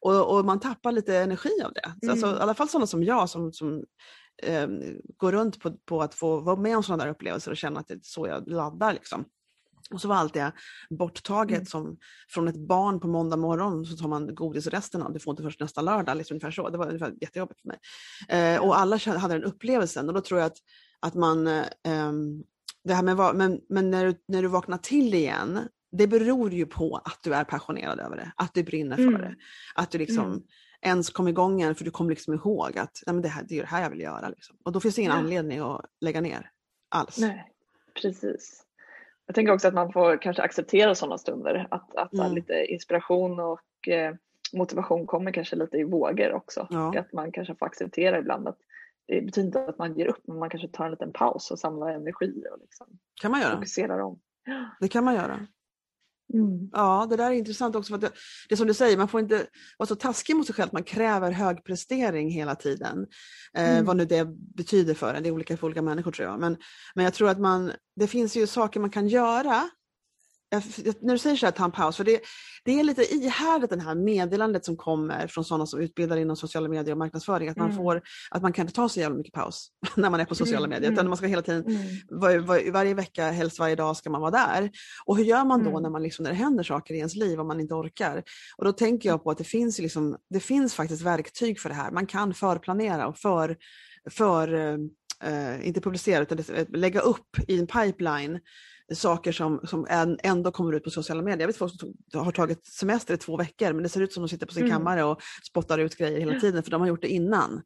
Och, 0.00 0.38
och 0.38 0.44
man 0.44 0.60
tappar 0.60 0.92
lite 0.92 1.16
energi 1.16 1.50
av 1.64 1.72
det. 1.72 1.92
Så, 2.06 2.10
alltså, 2.10 2.26
Mm. 2.26 2.38
I 2.38 2.42
alla 2.42 2.54
fall 2.54 2.68
sådana 2.68 2.86
som 2.86 3.04
jag 3.04 3.30
som, 3.30 3.52
som 3.52 3.84
eh, 4.42 4.68
går 5.16 5.32
runt 5.32 5.60
på, 5.60 5.72
på 5.72 6.02
att 6.02 6.14
få 6.14 6.40
vara 6.40 6.56
med 6.56 6.76
om 6.76 6.82
sådana 6.82 7.04
där 7.04 7.10
upplevelser 7.10 7.50
och 7.50 7.56
känna 7.56 7.80
att 7.80 7.88
det 7.88 7.94
är 7.94 8.00
så 8.02 8.26
jag 8.26 8.48
laddar. 8.50 8.92
Liksom. 8.92 9.24
Och 9.94 10.00
så 10.00 10.08
var 10.08 10.16
allt 10.16 10.34
det 10.34 10.52
borttaget 10.90 11.56
Mm. 11.56 11.66
som 11.66 11.96
från 12.28 12.48
ett 12.48 12.56
barn 12.68 13.00
på 13.00 13.08
måndag 13.08 13.36
morgon 13.36 13.84
så 13.86 13.96
tar 13.96 14.08
man 14.08 14.34
godis 14.34 14.66
resten 14.66 15.02
av, 15.02 15.12
du 15.12 15.18
får 15.20 15.30
inte 15.32 15.42
först 15.42 15.60
nästa 15.60 15.80
lördag. 15.82 16.16
Liksom 16.16 16.34
ungefär 16.34 16.50
så. 16.50 16.68
Det 16.70 16.78
var 16.78 16.86
ungefär 16.86 17.14
jättejobbigt 17.20 17.60
för 17.60 17.68
mig. 17.68 17.78
Eh, 18.28 18.60
och 18.64 18.78
alla 18.78 18.96
hade 18.96 19.34
den 19.34 19.44
upplevelsen 19.44 20.08
och 20.08 20.14
då 20.14 20.20
tror 20.20 20.40
jag 20.40 20.46
att, 20.46 20.56
att 21.00 21.14
man, 21.14 21.46
eh, 21.46 21.64
ehm, 21.84 22.44
det 22.84 22.94
här 22.94 23.02
med, 23.02 23.34
men, 23.36 23.60
men 23.68 23.90
när, 23.90 24.04
du, 24.06 24.14
när 24.28 24.42
du 24.42 24.48
vaknar 24.48 24.78
till 24.78 25.14
igen, 25.14 25.68
det 25.92 26.06
beror 26.06 26.52
ju 26.52 26.66
på 26.66 26.96
att 27.04 27.18
du 27.22 27.34
är 27.34 27.44
passionerad 27.44 28.00
över 28.00 28.16
det, 28.16 28.32
att 28.36 28.54
du 28.54 28.62
brinner 28.62 28.96
för 28.96 29.02
Mm. 29.02 29.20
det. 29.20 29.34
Att 29.74 29.90
du 29.90 29.98
liksom 29.98 30.24
Mm. 30.26 30.42
ens 30.82 31.10
kom 31.10 31.28
igång 31.28 31.60
igen 31.60 31.74
för 31.74 31.84
du 31.84 31.90
kom 31.90 32.10
liksom 32.10 32.34
ihåg 32.34 32.78
att 32.78 33.02
Nej, 33.06 33.14
men 33.14 33.22
det, 33.22 33.28
här, 33.28 33.44
det 33.48 33.54
är 33.58 33.60
det 33.60 33.66
här 33.68 33.82
jag 33.82 33.90
vill 33.90 34.00
göra. 34.00 34.28
Liksom. 34.28 34.56
Och 34.64 34.72
då 34.72 34.80
finns 34.80 34.94
det 34.94 35.00
ingen 35.00 35.12
Ja. 35.12 35.18
anledning 35.18 35.58
att 35.60 35.84
lägga 36.00 36.20
ner 36.20 36.50
alls. 36.88 37.18
Nej. 37.18 37.52
Precis. 38.02 38.62
Jag 39.26 39.34
tänker 39.34 39.52
också 39.52 39.68
att 39.68 39.74
man 39.74 39.92
får 39.92 40.22
kanske 40.22 40.42
acceptera 40.42 40.94
sådana 40.94 41.18
stunder. 41.18 41.66
Att, 41.70 41.96
att 41.96 42.12
Mm. 42.14 42.34
lite 42.34 42.64
inspiration 42.68 43.40
och 43.40 43.88
eh, 43.88 44.14
motivation 44.52 45.06
kommer 45.06 45.32
kanske 45.32 45.56
lite 45.56 45.76
i 45.76 45.84
vågor 45.84 46.32
också. 46.32 46.66
Ja. 46.70 46.98
Att 46.98 47.12
man 47.12 47.32
kanske 47.32 47.54
får 47.54 47.66
acceptera 47.66 48.18
ibland 48.18 48.48
att 48.48 48.58
det 49.14 49.20
betyder 49.20 49.46
inte 49.46 49.64
att 49.64 49.78
man 49.78 49.98
ger 49.98 50.06
upp 50.06 50.22
men 50.26 50.38
man 50.38 50.50
kanske 50.50 50.68
tar 50.68 50.84
en 50.84 50.90
liten 50.90 51.12
paus 51.12 51.50
och 51.50 51.58
samlar 51.58 51.88
energi 51.88 52.44
och 52.52 52.58
liksom 52.60 52.86
kan 53.22 53.30
man 53.30 53.40
göra. 53.40 53.54
fokuserar 53.54 53.98
om. 53.98 54.20
Det 54.80 54.88
kan 54.88 55.04
man 55.04 55.14
göra. 55.14 55.46
Mm. 56.34 56.70
Ja, 56.72 57.06
det 57.10 57.16
där 57.16 57.30
är 57.30 57.34
intressant 57.34 57.76
också. 57.76 57.88
För 57.88 57.94
att 57.94 58.00
det, 58.00 58.10
det 58.48 58.54
är 58.54 58.56
som 58.56 58.66
du 58.66 58.74
säger, 58.74 58.96
man 58.96 59.08
får 59.08 59.20
inte 59.20 59.46
vara 59.78 59.86
så 59.86 59.94
taskig 59.94 60.36
mot 60.36 60.46
sig 60.46 60.54
själv 60.54 60.66
att 60.66 60.72
man 60.72 60.82
kräver 60.82 61.30
hög 61.30 61.64
prestering 61.64 62.30
hela 62.30 62.54
tiden. 62.54 63.06
Eh, 63.56 63.70
Mm. 63.70 63.84
Vad 63.84 63.96
nu 63.96 64.04
det 64.04 64.28
betyder 64.56 64.94
för 64.94 65.14
en, 65.14 65.22
det 65.22 65.28
är 65.28 65.32
olika 65.32 65.56
för 65.56 65.66
olika 65.66 65.82
människor 65.82 66.12
tror 66.12 66.28
jag. 66.28 66.40
Men, 66.40 66.56
men 66.94 67.04
jag 67.04 67.14
tror 67.14 67.28
att 67.28 67.40
man, 67.40 67.72
det 67.96 68.06
finns 68.06 68.36
ju 68.36 68.46
saker 68.46 68.80
man 68.80 68.90
kan 68.90 69.08
göra. 69.08 69.70
När 71.00 71.12
du 71.12 71.18
säger 71.18 71.36
så 71.36 71.46
här, 71.46 71.50
ta 71.52 71.64
en 71.64 71.72
paus, 71.72 71.96
för 71.96 72.04
det, 72.04 72.20
det 72.64 72.80
är 72.80 72.84
lite 72.84 73.14
ihärdigt 73.14 73.70
det 73.70 73.82
här 73.82 73.94
meddelandet 73.94 74.64
som 74.64 74.76
kommer 74.76 75.26
från 75.26 75.44
sådana 75.44 75.66
som 75.66 75.80
utbildar 75.80 76.16
inom 76.16 76.36
sociala 76.36 76.68
medier 76.68 76.92
och 76.92 76.98
marknadsföring, 76.98 77.48
att 77.48 77.56
man, 77.56 77.70
Mm. 77.70 77.76
får, 77.82 78.02
att 78.30 78.42
man 78.42 78.52
kan 78.52 78.62
inte 78.62 78.74
ta 78.74 78.88
så 78.88 79.00
jävla 79.00 79.16
mycket 79.16 79.32
paus 79.32 79.68
när 79.96 80.10
man 80.10 80.20
är 80.20 80.24
på 80.24 80.34
sociala 80.34 80.66
Mm, 80.66 80.70
medier, 80.70 80.92
utan 80.92 81.00
mm. 81.00 81.08
man 81.10 81.16
ska 81.16 81.26
hela 81.26 81.42
tiden 81.42 81.64
Mm. 81.66 81.82
var, 82.08 82.38
var, 82.38 82.70
varje 82.72 82.94
vecka, 82.94 83.30
helst 83.30 83.58
varje 83.58 83.76
dag 83.76 83.96
ska 83.96 84.10
man 84.10 84.20
vara 84.20 84.30
där. 84.30 84.70
Och 85.04 85.16
hur 85.16 85.24
gör 85.24 85.44
man 85.44 85.64
då 85.64 85.70
Mm. 85.70 85.82
när, 85.82 85.90
man 85.90 86.02
liksom, 86.02 86.22
när 86.22 86.30
det 86.30 86.36
händer 86.36 86.64
saker 86.64 86.94
i 86.94 86.98
ens 86.98 87.16
liv 87.16 87.40
och 87.40 87.46
man 87.46 87.60
inte 87.60 87.74
orkar? 87.74 88.22
Och 88.56 88.64
då 88.64 88.72
tänker 88.72 89.08
jag 89.08 89.24
på 89.24 89.30
att 89.30 89.38
det 89.38 89.44
finns, 89.44 89.78
liksom, 89.78 90.16
det 90.30 90.40
finns 90.40 90.74
faktiskt 90.74 91.02
verktyg 91.02 91.60
för 91.60 91.68
det 91.68 91.74
här. 91.74 91.90
Man 91.90 92.06
kan 92.06 92.34
förplanera 92.34 93.06
och 93.06 93.18
för, 93.18 93.56
för 94.10 94.54
eh, 95.24 95.66
inte 95.68 95.80
publicera 95.80 96.22
utan 96.22 96.38
lägga 96.68 97.00
upp 97.00 97.38
i 97.48 97.58
en 97.58 97.66
pipeline 97.66 98.40
saker 98.94 99.32
som, 99.32 99.60
som 99.64 99.86
än- 99.90 100.18
ändå 100.22 100.50
kommer 100.50 100.72
ut 100.72 100.84
på 100.84 100.90
sociala 100.90 101.22
medier. 101.22 101.40
Jag 101.40 101.46
vet 101.46 101.56
folk 101.56 101.72
som 101.80 101.94
har 102.24 102.32
tagit 102.32 102.66
semester 102.66 103.14
i 103.14 103.16
två 103.16 103.36
veckor 103.36 103.72
men 103.72 103.82
det 103.82 103.88
ser 103.88 104.00
ut 104.00 104.12
som 104.12 104.22
de 104.22 104.28
sitter 104.28 104.46
på 104.46 104.52
sin 104.52 104.62
Mm. 104.64 104.76
kammare 104.76 105.04
och 105.04 105.20
spottar 105.48 105.78
ut 105.78 105.96
grejer 105.96 106.20
hela 106.20 106.40
tiden 106.40 106.62
för 106.62 106.70
de 106.70 106.80
har 106.80 106.88
gjort 106.88 107.02
det 107.02 107.08
innan. 107.08 107.62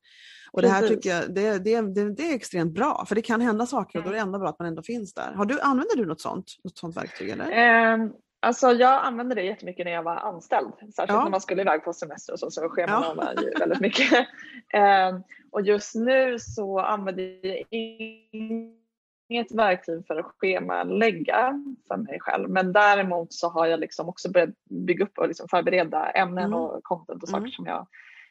Och 0.52 0.62
det 0.62 0.68
här 0.68 0.88
tycker 0.88 1.10
jag 1.10 1.34
det, 1.34 1.58
det, 1.58 1.80
det, 1.80 2.10
det 2.14 2.30
är 2.30 2.34
extremt 2.34 2.74
bra 2.74 3.04
för 3.08 3.14
det 3.14 3.22
kan 3.22 3.40
hända 3.40 3.66
saker 3.66 3.98
och 3.98 4.04
då 4.04 4.10
är 4.10 4.14
det 4.14 4.20
ändå 4.20 4.38
bra 4.38 4.48
att 4.48 4.58
man 4.58 4.68
ändå 4.68 4.82
finns 4.82 5.14
där. 5.14 5.32
Har 5.32 5.44
du, 5.44 5.60
använder 5.60 5.96
du 5.96 6.06
något 6.06 6.20
sånt, 6.20 6.44
något 6.64 6.78
sånt 6.78 6.96
verktyg? 6.96 7.28
Eller? 7.28 7.50
Eh, 7.94 7.98
alltså 8.42 8.72
jag 8.72 9.04
använde 9.04 9.34
det 9.34 9.42
jättemycket 9.42 9.84
när 9.86 9.92
jag 9.92 10.02
var 10.02 10.16
anställd. 10.16 10.72
Särskilt 10.80 11.08
Ja. 11.08 11.24
när 11.24 11.30
man 11.30 11.40
skulle 11.40 11.62
iväg 11.62 11.84
på 11.84 11.92
semester 11.92 12.32
och 12.32 12.38
så, 12.38 12.50
så 12.50 12.60
Ja. 12.62 12.68
scheman 12.68 13.16
var 13.16 13.34
ju 13.42 13.50
väldigt 13.58 13.80
mycket. 13.80 14.08
Eh, 14.74 15.18
och 15.52 15.62
just 15.62 15.94
nu 15.94 16.38
så 16.38 16.80
använder 16.80 17.46
jag 17.46 17.56
inget 19.28 19.52
verktyg 19.54 20.06
för 20.06 20.16
att 20.16 20.26
schemalägga 20.38 21.62
för 21.88 21.96
mig 21.96 22.20
själv. 22.20 22.50
Men 22.50 22.72
däremot 22.72 23.32
så 23.32 23.48
har 23.48 23.66
jag 23.66 23.80
liksom 23.80 24.08
också 24.08 24.30
börjat 24.30 24.50
bygga 24.70 25.04
upp 25.04 25.18
och 25.18 25.28
liksom 25.28 25.48
förbereda 25.48 26.10
ämnen 26.10 26.44
Mm. 26.44 26.58
och 26.58 26.82
content 26.82 27.22
och 27.22 27.28
saker 27.28 27.38
Mm. 27.40 27.50
som 27.50 27.66
jag 27.66 27.86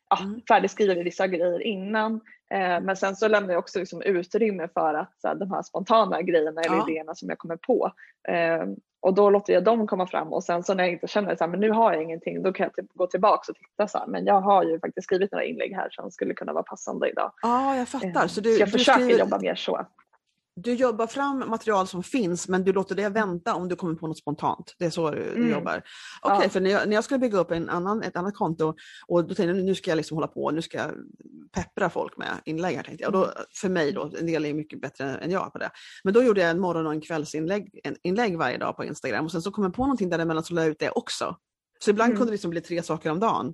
ja, 0.09 0.17
Mm. 0.23 0.41
färdigskriver 0.47 1.03
vissa 1.03 1.27
grejer 1.27 1.61
innan. 1.61 2.13
Eh, 2.51 2.81
men 2.81 2.95
sen 2.95 3.15
så 3.15 3.27
lämnar 3.27 3.53
jag 3.53 3.59
också 3.59 3.79
liksom 3.79 4.01
utrymme 4.01 4.67
för 4.73 4.93
att 4.93 5.13
så 5.21 5.27
här, 5.27 5.35
de 5.35 5.51
här 5.51 5.61
spontana 5.61 6.21
grejerna 6.21 6.61
eller 6.61 6.75
Ja. 6.75 6.85
idéerna 6.89 7.15
som 7.15 7.29
jag 7.29 7.37
kommer 7.37 7.55
på. 7.57 7.91
Eh, 8.27 8.63
och 8.99 9.13
då 9.13 9.29
låter 9.29 9.53
jag 9.53 9.63
dem 9.63 9.87
komma 9.87 10.07
fram 10.07 10.33
och 10.33 10.43
sen 10.43 10.63
så 10.63 10.73
när 10.73 10.83
jag 10.83 10.93
inte 10.93 11.07
känner 11.07 11.35
så 11.35 11.43
här, 11.43 11.51
men 11.51 11.59
nu 11.59 11.69
har 11.71 11.93
jag 11.93 12.03
ingenting, 12.03 12.43
då 12.43 12.53
kan 12.53 12.63
jag 12.63 12.73
typ 12.73 12.93
gå 12.93 13.07
tillbaka 13.07 13.51
och 13.51 13.55
titta 13.55 13.87
så 13.87 13.97
här, 13.97 14.07
men 14.07 14.25
jag 14.25 14.41
har 14.41 14.63
ju 14.63 14.79
faktiskt 14.79 15.05
skrivit 15.05 15.31
några 15.31 15.43
inlägg 15.45 15.75
här 15.75 15.87
som 15.91 16.11
skulle 16.11 16.33
kunna 16.33 16.53
vara 16.53 16.63
passande 16.63 17.09
idag. 17.09 17.31
Ja, 17.41 17.75
jag 17.75 17.87
fattar. 17.87 18.07
Eh, 18.23 18.27
Så 18.27 18.41
du, 18.41 18.57
jag 18.57 18.67
du, 18.67 18.71
försöker 18.71 18.99
skriver, 19.01 19.19
jobba 19.19 19.39
mer 19.39 19.55
så. 19.55 19.85
Du 20.55 20.73
jobbar 20.73 21.07
fram 21.07 21.39
material 21.49 21.87
som 21.87 22.03
finns 22.03 22.47
men 22.47 22.63
du 22.63 22.73
låter 22.73 22.95
det 22.95 23.09
vänta 23.09 23.55
om 23.55 23.67
du 23.69 23.75
kommer 23.75 23.95
på 23.95 24.07
något 24.07 24.17
spontant. 24.17 24.75
Det 24.79 24.85
är 24.85 24.89
så 24.89 25.11
du, 25.11 25.21
Mm. 25.35 25.49
jobbar. 25.51 25.81
Okej, 26.21 26.39
Ja. 26.43 26.49
för 26.49 26.59
när 26.61 26.69
jag, 26.69 26.87
när 26.87 26.95
jag 26.95 27.03
skulle 27.03 27.19
bygga 27.19 27.37
upp 27.39 27.51
en 27.51 27.69
annan, 27.69 28.01
ett 28.03 28.15
annat 28.15 28.35
konto 28.35 28.73
och 29.07 29.21
då 29.23 29.27
tänkte 29.35 29.43
jag 29.43 29.65
nu 29.65 29.75
ska 29.75 29.91
jag 29.91 29.97
liksom 29.97 30.17
hålla 30.17 30.27
på, 30.27 30.51
nu 30.51 30.61
ska 30.61 30.77
jag 30.77 30.91
peppra 31.51 31.89
folk 31.89 32.17
med 32.17 32.29
inlägg 32.45 32.75
här 32.75 32.83
tänkte 32.83 33.03
jag. 33.03 33.15
Och 33.15 33.21
då, 33.21 33.31
för 33.61 33.69
mig 33.69 33.91
då, 33.91 34.11
en 34.19 34.25
del 34.25 34.45
är 34.45 34.53
mycket 34.53 34.81
bättre 34.81 35.05
än 35.15 35.31
jag 35.31 35.51
på 35.53 35.57
det. 35.57 35.69
Men 36.03 36.13
då 36.13 36.23
gjorde 36.23 36.41
jag 36.41 36.49
en 36.49 36.59
morgon 36.59 36.85
och 36.87 36.93
en 36.93 37.01
kvällsinlägg 37.01 37.79
en, 37.83 37.95
inlägg 38.03 38.37
varje 38.37 38.57
dag 38.57 38.75
på 38.75 38.85
Instagram 38.85 39.25
och 39.25 39.31
sen 39.31 39.41
så 39.41 39.51
kom 39.51 39.63
jag 39.63 39.73
på 39.73 39.81
någonting 39.83 40.09
däremellan 40.09 40.43
så 40.43 40.53
la 40.53 40.61
jag 40.61 40.69
ut 40.71 40.79
det 40.79 40.89
också. 40.89 41.35
Så 41.79 41.89
ibland 41.89 42.07
Mm. 42.09 42.17
kunde 42.17 42.31
det 42.31 42.33
liksom 42.33 42.49
bli 42.51 42.61
tre 42.61 42.83
saker 42.83 43.11
om 43.11 43.19
dagen. 43.19 43.53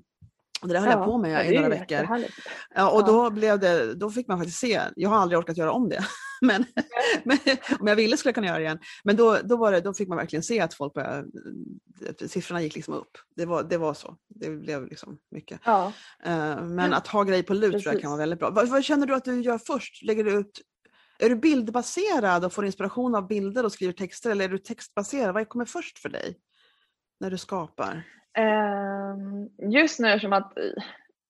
Det 0.61 0.67
där 0.67 0.79
höll 0.79 0.89
Ja, 0.89 0.97
jag 0.97 1.05
på 1.05 1.17
med 1.17 1.51
i 1.51 1.55
några 1.55 1.69
veckor. 1.69 2.07
Ja, 2.75 2.91
och 2.91 3.05
då, 3.05 3.29
blev 3.29 3.59
det, 3.59 3.93
då 3.93 4.09
fick 4.09 4.27
man 4.27 4.37
faktiskt 4.37 4.59
se, 4.59 4.81
jag 4.95 5.09
har 5.09 5.17
aldrig 5.17 5.39
orkat 5.39 5.57
göra 5.57 5.71
om 5.71 5.89
det, 5.89 6.05
men, 6.41 6.65
men 7.23 7.37
om 7.79 7.87
jag 7.87 7.95
ville 7.95 8.17
skulle 8.17 8.29
jag 8.29 8.35
kunna 8.35 8.47
göra 8.47 8.57
det 8.57 8.63
igen. 8.63 8.79
Men 9.03 9.15
då, 9.15 9.37
då, 9.43 9.57
var 9.57 9.71
det, 9.71 9.81
då 9.81 9.93
fick 9.93 10.07
man 10.07 10.17
verkligen 10.17 10.43
se 10.43 10.59
att 10.59 10.73
folk 10.73 10.93
började, 10.93 11.27
siffrorna 12.27 12.61
gick 12.61 12.75
liksom 12.75 12.93
upp. 12.93 13.17
Det 13.35 13.45
var, 13.45 13.63
det 13.63 13.77
var 13.77 13.93
så, 13.93 14.15
det 14.27 14.49
blev 14.49 14.85
liksom 14.85 15.17
mycket. 15.31 15.59
Ja. 15.65 15.93
Eh, 16.23 16.61
Men 16.61 16.93
att 16.93 17.07
ha 17.07 17.23
grejer 17.23 17.43
på 17.43 17.53
lut 17.53 17.83
tror 17.83 17.93
jag 17.93 18.01
kan 18.01 18.11
vara 18.11 18.19
väldigt 18.19 18.39
bra. 18.39 18.49
Vad, 18.49 18.69
vad 18.69 18.83
känner 18.83 19.07
du 19.07 19.15
att 19.15 19.25
du 19.25 19.41
gör 19.41 19.57
först? 19.57 20.03
Lägger 20.03 20.23
du 20.23 20.31
ut, 20.31 20.61
är 21.19 21.29
du 21.29 21.35
bildbaserad 21.35 22.45
och 22.45 22.53
får 22.53 22.65
inspiration 22.65 23.15
av 23.15 23.27
bilder 23.27 23.65
och 23.65 23.71
skriver 23.71 23.93
texter 23.93 24.29
eller 24.31 24.45
är 24.45 24.49
du 24.49 24.57
textbaserad? 24.57 25.33
Vad 25.33 25.49
kommer 25.49 25.65
först 25.65 25.99
för 25.99 26.09
dig 26.09 26.37
när 27.19 27.29
du 27.31 27.37
skapar? 27.37 28.01
Ehm, 28.37 29.49
Just 29.71 29.99
nu 29.99 30.19
som 30.19 30.33
att 30.33 30.53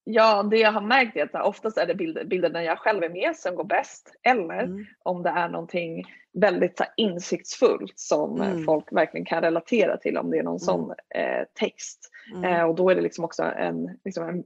Ja, 0.03 0.43
det 0.43 0.57
jag 0.57 0.71
har 0.71 0.81
märkt 0.81 1.17
är 1.17 1.23
att 1.35 1.47
oftast 1.47 1.77
är 1.77 1.85
det 1.85 1.95
bilder, 1.95 2.25
bilder 2.25 2.49
när 2.49 2.61
jag 2.61 2.79
själv 2.79 3.03
är 3.03 3.09
med 3.09 3.35
som 3.35 3.55
går 3.55 3.63
bäst. 3.63 4.13
Eller 4.23 4.63
Mm. 4.63 4.85
om 5.03 5.23
det 5.23 5.29
är 5.29 5.49
någonting 5.49 6.03
väldigt 6.33 6.81
insiktsfullt 6.97 7.93
som 7.99 8.41
Mm. 8.41 8.63
folk 8.63 8.91
verkligen 8.91 9.25
kan 9.25 9.41
relatera 9.41 9.97
till. 9.97 10.17
Om 10.17 10.31
det 10.31 10.37
är 10.37 10.43
någon 10.43 10.51
Mm. 10.51 10.59
sån 10.59 10.91
eh, 11.15 11.43
text. 11.59 12.09
Mm. 12.35 12.43
Eh, 12.53 12.63
och 12.63 12.75
då 12.75 12.89
är 12.89 12.95
det 12.95 13.01
liksom 13.01 13.23
också 13.25 13.43
en, 13.43 13.99
liksom 14.05 14.29
en, 14.29 14.39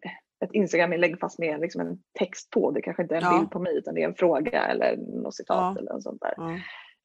ett 0.45 0.51
Instagram-inlägg 0.53 1.19
fast 1.19 1.39
med 1.39 1.59
liksom 1.59 1.81
en 1.81 1.97
text 2.19 2.49
på. 2.49 2.71
Det 2.71 2.81
kanske 2.81 3.03
inte 3.03 3.15
är 3.15 3.21
en 3.21 3.27
Ja. 3.31 3.37
bild 3.39 3.51
på 3.51 3.59
mig 3.59 3.77
utan 3.77 3.93
det 3.95 4.01
är 4.03 4.07
en 4.07 4.15
fråga 4.15 4.65
eller 4.65 4.97
något 4.97 5.35
citat 5.35 5.57
Ja. 5.75 5.81
eller 5.81 5.93
något 5.93 6.03
sånt 6.03 6.21
där. 6.21 6.33
Ja. 6.37 6.57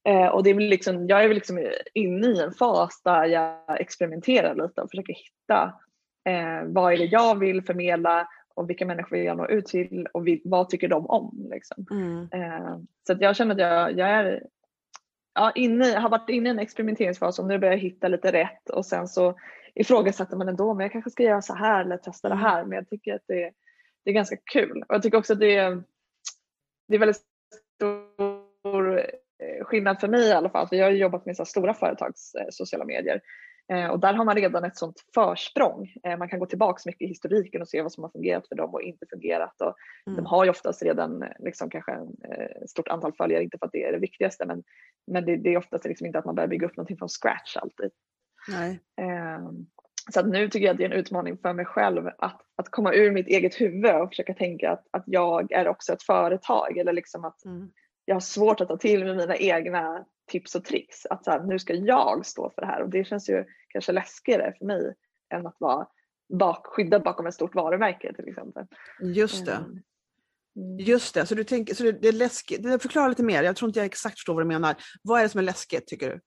Eh, 0.07 0.27
och 0.27 0.43
det 0.43 0.49
är 0.49 0.53
väl 0.53 0.63
liksom, 0.63 1.07
jag 1.07 1.23
är 1.23 1.27
väl 1.27 1.35
liksom 1.35 1.67
inne 1.93 2.27
i 2.27 2.39
en 2.39 2.53
fas 2.53 3.01
där 3.03 3.25
jag 3.25 3.81
experimenterar 3.81 4.55
lite 4.55 4.81
och 4.81 4.89
försöker 4.89 5.13
hitta 5.13 5.73
eh, 6.25 6.67
vad 6.67 6.93
är 6.93 6.97
det 6.97 7.05
jag 7.05 7.39
vill 7.39 7.61
förmedla 7.61 8.27
och 8.55 8.69
vilka 8.69 8.85
människor 8.85 9.17
vill 9.17 9.25
jag 9.25 9.37
nå 9.37 9.47
ut 9.47 9.65
till 9.65 10.07
och 10.13 10.27
vi, 10.27 10.41
vad 10.45 10.69
tycker 10.69 10.87
de 10.87 11.05
om. 11.09 11.47
Liksom. 11.51 11.85
Mm. 11.91 12.29
Eh, 12.31 12.77
så 13.07 13.13
att 13.13 13.21
jag 13.21 13.35
känner 13.35 13.55
att 13.55 13.61
jag, 13.61 13.97
jag 13.97 14.09
är, 14.09 14.43
ja, 15.33 15.51
inne, 15.55 15.85
har 15.85 16.09
varit 16.09 16.29
inne 16.29 16.49
i 16.49 16.51
en 16.51 16.59
experimenteringsfas 16.59 17.39
och 17.39 17.47
nu 17.47 17.59
börjar 17.59 17.73
jag 17.73 17.81
hitta 17.81 18.07
lite 18.07 18.31
rätt 18.31 18.69
och 18.69 18.85
sen 18.85 19.07
så 19.07 19.35
ifrågasätter 19.75 20.37
man 20.37 20.49
ändå 20.49 20.73
men 20.73 20.83
jag 20.83 20.91
kanske 20.91 21.11
ska 21.11 21.23
göra 21.23 21.41
så 21.41 21.53
här 21.53 21.81
eller 21.81 21.97
testa 21.97 22.27
Mm. 22.27 22.37
det 22.37 22.49
här 22.49 22.65
men 22.65 22.75
jag 22.75 22.89
tycker 22.89 23.15
att 23.15 23.23
det, 23.27 23.51
det 24.03 24.09
är 24.09 24.13
ganska 24.13 24.37
kul. 24.51 24.83
Och 24.87 24.95
jag 24.95 25.03
tycker 25.03 25.17
också 25.17 25.33
att 25.33 25.39
det 25.39 25.55
är, 25.55 25.83
det 26.87 26.95
är 26.95 26.99
väldigt 26.99 27.21
stor 27.75 28.08
skillnad 29.69 29.99
för 29.99 30.07
mig 30.07 30.27
i 30.27 30.33
alla 30.33 30.49
fall. 30.49 30.67
För 30.67 30.75
jag 30.75 30.85
har 30.85 30.91
jobbat 30.91 31.25
med 31.25 31.35
så 31.35 31.45
stora 31.45 31.73
företags 31.73 32.35
eh, 32.35 32.45
sociala 32.49 32.85
medier 32.85 33.21
eh, 33.71 33.87
och 33.87 33.99
där 33.99 34.13
har 34.13 34.25
man 34.25 34.35
redan 34.35 34.63
ett 34.63 34.77
sånt 34.77 35.03
försprång. 35.13 35.93
Eh, 36.03 36.17
man 36.17 36.29
kan 36.29 36.39
gå 36.39 36.45
tillbaka 36.45 36.81
mycket 36.85 37.01
i 37.01 37.07
historiken 37.07 37.61
och 37.61 37.69
se 37.69 37.81
vad 37.81 37.91
som 37.91 38.03
har 38.03 38.11
fungerat 38.11 38.47
för 38.47 38.55
dem 38.55 38.73
och 38.73 38.81
inte 38.81 39.05
fungerat. 39.09 39.61
Och 39.61 39.75
Mm. 40.07 40.17
De 40.17 40.25
har 40.25 40.43
ju 40.43 40.49
oftast 40.49 40.83
redan 40.83 41.23
eh, 41.23 41.29
liksom, 41.39 41.69
kanske 41.69 41.91
ett 41.91 41.99
eh, 41.99 42.65
stort 42.67 42.87
antal 42.87 43.13
följare, 43.13 43.43
inte 43.43 43.57
för 43.57 43.65
att 43.65 43.71
det 43.71 43.83
är 43.83 43.91
det 43.91 43.99
viktigaste 43.99 44.45
men, 44.45 44.63
men 45.07 45.25
det, 45.25 45.37
det 45.37 45.53
är 45.53 45.57
oftast 45.57 45.85
liksom 45.85 46.07
inte 46.07 46.19
att 46.19 46.25
man 46.25 46.35
börjar 46.35 46.47
bygga 46.47 46.67
upp 46.67 46.77
någonting 46.77 46.97
från 46.97 47.09
scratch 47.09 47.57
alltid. 47.57 47.91
Eh, 49.01 49.49
så 50.13 50.25
nu 50.25 50.49
tycker 50.49 50.65
jag 50.65 50.73
att 50.73 50.77
det 50.77 50.83
är 50.83 50.89
en 50.89 50.99
utmaning 50.99 51.37
för 51.37 51.53
mig 51.53 51.65
själv 51.65 52.07
att, 52.17 52.41
att 52.55 52.71
komma 52.71 52.93
ur 52.93 53.11
mitt 53.11 53.27
eget 53.27 53.61
huvud 53.61 53.95
och 53.95 54.09
försöka 54.09 54.33
tänka 54.33 54.71
att, 54.71 54.87
att 54.91 55.03
jag 55.05 55.51
är 55.51 55.67
också 55.67 55.93
ett 55.93 56.03
företag 56.03 56.77
eller 56.77 56.93
liksom 56.93 57.25
att 57.25 57.45
Mm. 57.45 57.71
Jag 58.09 58.15
har 58.15 58.19
svårt 58.21 58.61
att 58.61 58.67
ta 58.67 58.77
till 58.77 59.05
mig 59.05 59.15
mina 59.15 59.37
egna 59.37 60.05
tips 60.27 60.55
och 60.55 60.65
tricks. 60.65 61.05
Att 61.05 61.23
så 61.25 61.31
här, 61.31 61.43
nu 61.43 61.59
ska 61.59 61.73
jag 61.73 62.25
stå 62.25 62.49
för 62.55 62.61
det 62.61 62.67
här 62.67 62.81
och 62.81 62.89
det 62.89 63.03
känns 63.07 63.29
ju 63.29 63.45
kanske 63.67 63.91
läskigare 63.91 64.53
för 64.57 64.65
mig 64.65 64.93
än 65.33 65.47
att 65.47 65.55
vara 65.59 65.87
bak, 66.39 66.67
skyddad 66.67 67.03
bakom 67.03 67.27
ett 67.27 67.33
stort 67.33 67.55
varumärke 67.55 68.13
till 68.13 68.27
exempel. 68.27 68.65
Just 69.01 69.45
det. 69.45 69.51
Mm. 69.51 69.71
Mm. 70.55 70.79
Just 70.79 71.13
det, 71.13 71.25
så 71.25 71.35
du 71.35 71.43
tänker, 71.43 71.75
så 71.75 71.83
det, 71.83 71.91
det 71.91 72.07
är 72.07 72.11
läskigt. 72.13 72.81
Förklara 72.81 73.07
lite 73.07 73.23
mer, 73.23 73.43
jag 73.43 73.55
tror 73.55 73.69
inte 73.69 73.79
jag 73.79 73.85
exakt 73.85 74.15
förstår 74.15 74.33
vad 74.33 74.43
du 74.43 74.47
menar. 74.47 74.75
Vad 75.03 75.19
är 75.19 75.23
det 75.23 75.29
som 75.29 75.39
är 75.39 75.43
läskigt 75.43 75.87
tycker 75.87 76.09
du? 76.09 76.19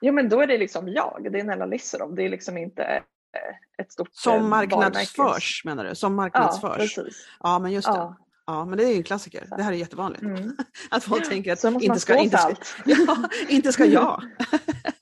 Jo 0.00 0.12
men 0.12 0.28
då 0.28 0.40
är 0.40 0.46
det 0.46 0.58
liksom 0.58 0.88
jag, 0.88 1.28
det 1.32 1.40
är 1.40 1.44
Nella 1.44 1.66
Lisserov. 1.66 2.14
Det 2.14 2.22
är 2.22 2.28
liksom 2.28 2.56
inte 2.58 2.82
eh, 2.82 3.82
ett 3.84 3.92
stort 3.92 4.08
eh, 4.08 4.12
Som 4.12 4.32
varumärke. 4.32 4.76
marknadsförs 4.76 5.62
menar 5.64 5.84
du? 5.84 5.94
Som 5.94 6.12
Ja, 6.12 6.16
marknadsförs? 6.16 6.76
precis. 6.76 7.26
Ja, 7.40 7.58
men 7.58 7.72
just 7.72 7.88
det. 7.88 7.94
Ja. 7.94 8.16
Ja, 8.50 8.64
men 8.64 8.78
det 8.78 8.84
är 8.84 8.88
ju 8.88 8.96
en 8.96 9.02
klassiker. 9.02 9.46
Det 9.56 9.62
här 9.62 9.72
är 9.72 9.76
jättevanligt. 9.76 10.22
Mm. 10.22 10.56
Att 10.90 11.04
folk 11.04 11.28
tänker 11.28 11.52
att 11.52 11.64
inte 11.82 12.00
ska, 12.00 12.18
inte, 12.18 12.38
ska, 12.38 12.54
ja, 12.84 13.28
inte 13.48 13.72
ska 13.72 13.84
jag. 13.84 14.22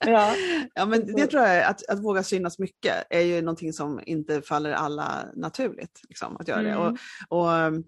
Ja. 0.05 0.35
Ja, 0.73 0.85
men 0.85 1.15
det 1.15 1.27
tror 1.27 1.43
jag, 1.43 1.63
att, 1.63 1.89
att 1.89 2.03
våga 2.03 2.23
synas 2.23 2.59
mycket 2.59 2.93
är 3.09 3.21
ju 3.21 3.41
någonting 3.41 3.73
som 3.73 4.01
inte 4.05 4.41
faller 4.41 4.71
alla 4.71 5.25
naturligt. 5.35 6.01
Liksom, 6.09 6.37
att 6.37 6.47
göra 6.47 6.61
det. 6.61 6.69
Mm. 6.69 6.97
Och, 7.29 7.39
och, 7.39 7.83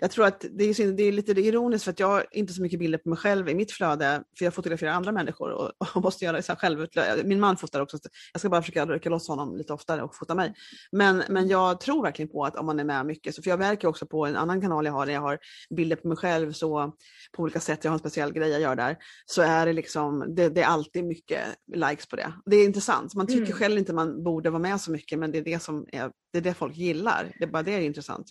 jag 0.00 0.10
tror 0.10 0.26
att 0.26 0.44
det 0.50 0.64
är, 0.64 0.92
det 0.92 1.02
är 1.02 1.12
lite 1.12 1.32
ironiskt 1.32 1.84
för 1.84 1.90
att 1.90 2.00
jag 2.00 2.06
har 2.06 2.26
inte 2.30 2.52
så 2.52 2.62
mycket 2.62 2.78
bilder 2.78 2.98
på 2.98 3.08
mig 3.08 3.18
själv 3.18 3.48
i 3.48 3.54
mitt 3.54 3.72
flöde, 3.72 4.22
för 4.38 4.44
jag 4.44 4.54
fotograferar 4.54 4.90
andra 4.90 5.12
människor 5.12 5.50
och, 5.50 5.72
och 5.94 6.02
måste 6.02 6.24
göra 6.24 6.36
det 6.36 6.56
själv. 6.56 6.86
Min 7.24 7.40
man 7.40 7.56
fotar 7.56 7.80
också, 7.80 7.98
jag 8.32 8.40
ska 8.40 8.48
bara 8.48 8.62
försöka 8.62 8.86
rycka 8.86 9.10
loss 9.10 9.28
honom 9.28 9.56
lite 9.56 9.72
oftare 9.72 10.02
och 10.02 10.16
fota 10.16 10.34
mig. 10.34 10.54
Men, 10.92 11.22
men 11.28 11.48
jag 11.48 11.80
tror 11.80 12.02
verkligen 12.02 12.28
på 12.28 12.44
att 12.44 12.56
om 12.56 12.66
man 12.66 12.80
är 12.80 12.84
med 12.84 13.06
mycket, 13.06 13.34
så, 13.34 13.42
för 13.42 13.50
jag 13.50 13.58
märker 13.58 13.88
också 13.88 14.06
på 14.06 14.26
en 14.26 14.36
annan 14.36 14.60
kanal 14.60 14.86
jag 14.86 14.92
har, 14.92 15.06
där 15.06 15.12
jag 15.12 15.20
har 15.20 15.38
bilder 15.76 15.96
på 15.96 16.08
mig 16.08 16.16
själv 16.16 16.52
så 16.52 16.92
på 17.36 17.42
olika 17.42 17.60
sätt, 17.60 17.84
jag 17.84 17.90
har 17.90 17.94
en 17.94 18.00
speciell 18.00 18.32
grej 18.32 18.50
jag 18.50 18.60
gör 18.60 18.76
där, 18.76 18.96
så 19.26 19.42
är 19.42 19.66
det 19.66 19.72
liksom, 19.72 20.34
det, 20.34 20.48
det 20.48 20.62
är 20.62 20.66
alltid 20.66 21.04
mycket 21.04 21.40
likes 21.74 22.06
på 22.06 22.16
det. 22.16 22.32
Det 22.46 22.56
är 22.56 22.64
intressant, 22.64 23.14
man 23.14 23.26
tycker 23.26 23.42
mm. 23.42 23.58
själv 23.58 23.78
inte 23.78 23.92
man 23.92 24.24
borde 24.24 24.50
vara 24.50 24.62
med 24.62 24.80
så 24.80 24.90
mycket, 24.90 25.18
men 25.18 25.32
det 25.32 25.38
är 25.38 25.44
det 25.44 25.62
som 25.62 25.86
är, 25.92 26.10
det 26.32 26.38
är 26.38 26.42
det 26.42 26.54
folk 26.54 26.76
gillar. 26.76 27.32
Det 27.38 27.44
är 27.44 27.48
bara 27.48 27.62
det 27.62 27.72
är 27.72 27.80
intressant. 27.80 28.26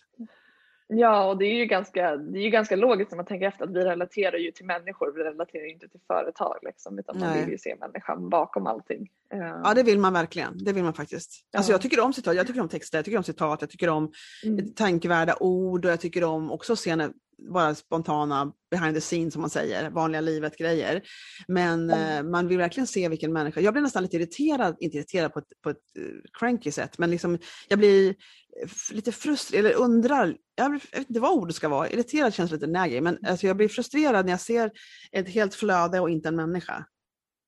Ja, 0.92 1.30
och 1.30 1.38
det 1.38 1.46
är 1.46 1.56
ju 1.56 1.66
ganska, 1.66 2.16
det 2.16 2.40
är 2.40 2.44
ju 2.44 2.50
ganska 2.50 2.76
logiskt 2.76 3.12
när 3.12 3.16
man 3.16 3.26
tänker 3.26 3.48
efter 3.48 3.64
att 3.64 3.72
vi 3.72 3.80
relaterar 3.80 4.38
ju 4.38 4.52
till 4.52 4.66
människor, 4.66 5.14
vi 5.16 5.24
relaterar 5.24 5.72
inte 5.72 5.88
till 5.88 6.00
företag 6.08 6.58
liksom, 6.62 7.00
utan 7.00 7.18
Nej. 7.18 7.30
man 7.30 7.40
vill 7.40 7.50
ju 7.50 7.58
se 7.58 7.76
människan 7.80 8.30
bakom 8.30 8.68
allting. 8.68 9.08
Ja, 9.64 9.74
det 9.76 9.84
vill 9.84 10.00
man 10.00 10.14
verkligen. 10.14 10.64
Det 10.64 10.74
vill 10.74 10.84
man 10.84 10.94
faktiskt. 10.94 11.48
Ja. 11.52 11.58
Alltså 11.58 11.72
jag 11.72 11.82
tycker 11.82 12.00
om 12.00 12.14
citat, 12.14 12.36
jag 12.36 12.48
tycker 12.48 12.62
om 12.62 12.70
texter, 12.70 12.98
jag 12.98 13.06
tycker 13.06 13.18
om 13.18 13.24
citat, 13.24 13.62
jag 13.62 13.70
tycker 13.70 13.90
om 13.90 14.12
mm. 14.46 14.74
tankevärda 14.74 15.36
ord 15.40 15.86
och 15.86 15.92
jag 15.92 16.00
tycker 16.00 16.24
om 16.24 16.52
också 16.52 16.76
scener, 16.76 17.12
bara 17.54 17.76
spontana 17.76 18.54
behind 18.72 18.96
the 18.96 19.02
scenes 19.02 19.34
som 19.34 19.42
man 19.42 19.50
säger, 19.50 19.90
vanliga 19.90 20.22
livet 20.22 20.58
grejer. 20.58 21.02
Men 21.48 21.90
mm. 21.90 22.26
eh, 22.26 22.32
man 22.32 22.48
vill 22.48 22.58
verkligen 22.58 22.88
se 22.88 23.10
vilken 23.10 23.34
människa, 23.34 23.62
jag 23.62 23.74
blir 23.74 23.84
nästan 23.84 24.04
lite 24.04 24.18
irriterad, 24.18 24.76
inte 24.80 24.98
irriterad 24.98 25.34
på 25.34 25.40
ett, 25.40 25.62
på 25.64 25.70
ett 25.70 25.78
uh, 26.00 26.22
cranky 26.40 26.72
sätt, 26.72 26.98
men 26.98 27.12
liksom 27.12 27.38
jag 27.68 27.80
blir 27.80 28.16
lite 28.92 29.12
frustrerad, 29.12 29.66
eller 29.66 29.76
undrar, 29.76 30.38
jag 30.56 30.72
vet 30.72 31.10
inte 31.10 31.20
vad 31.20 31.32
ordet 31.32 31.56
ska 31.56 31.70
vara, 31.70 31.90
irriterad 31.90 32.34
känns 32.34 32.52
lite 32.52 32.68
nägig, 32.68 33.04
men 33.04 33.18
alltså 33.26 33.48
jag 33.48 33.58
blir 33.58 33.68
frustrerad 33.68 34.26
när 34.26 34.34
jag 34.34 34.42
ser 34.42 34.72
ett 35.12 35.30
helt 35.30 35.56
flöde 35.56 36.00
och 36.00 36.10
inte 36.10 36.30
en 36.30 36.36
människa. 36.36 36.86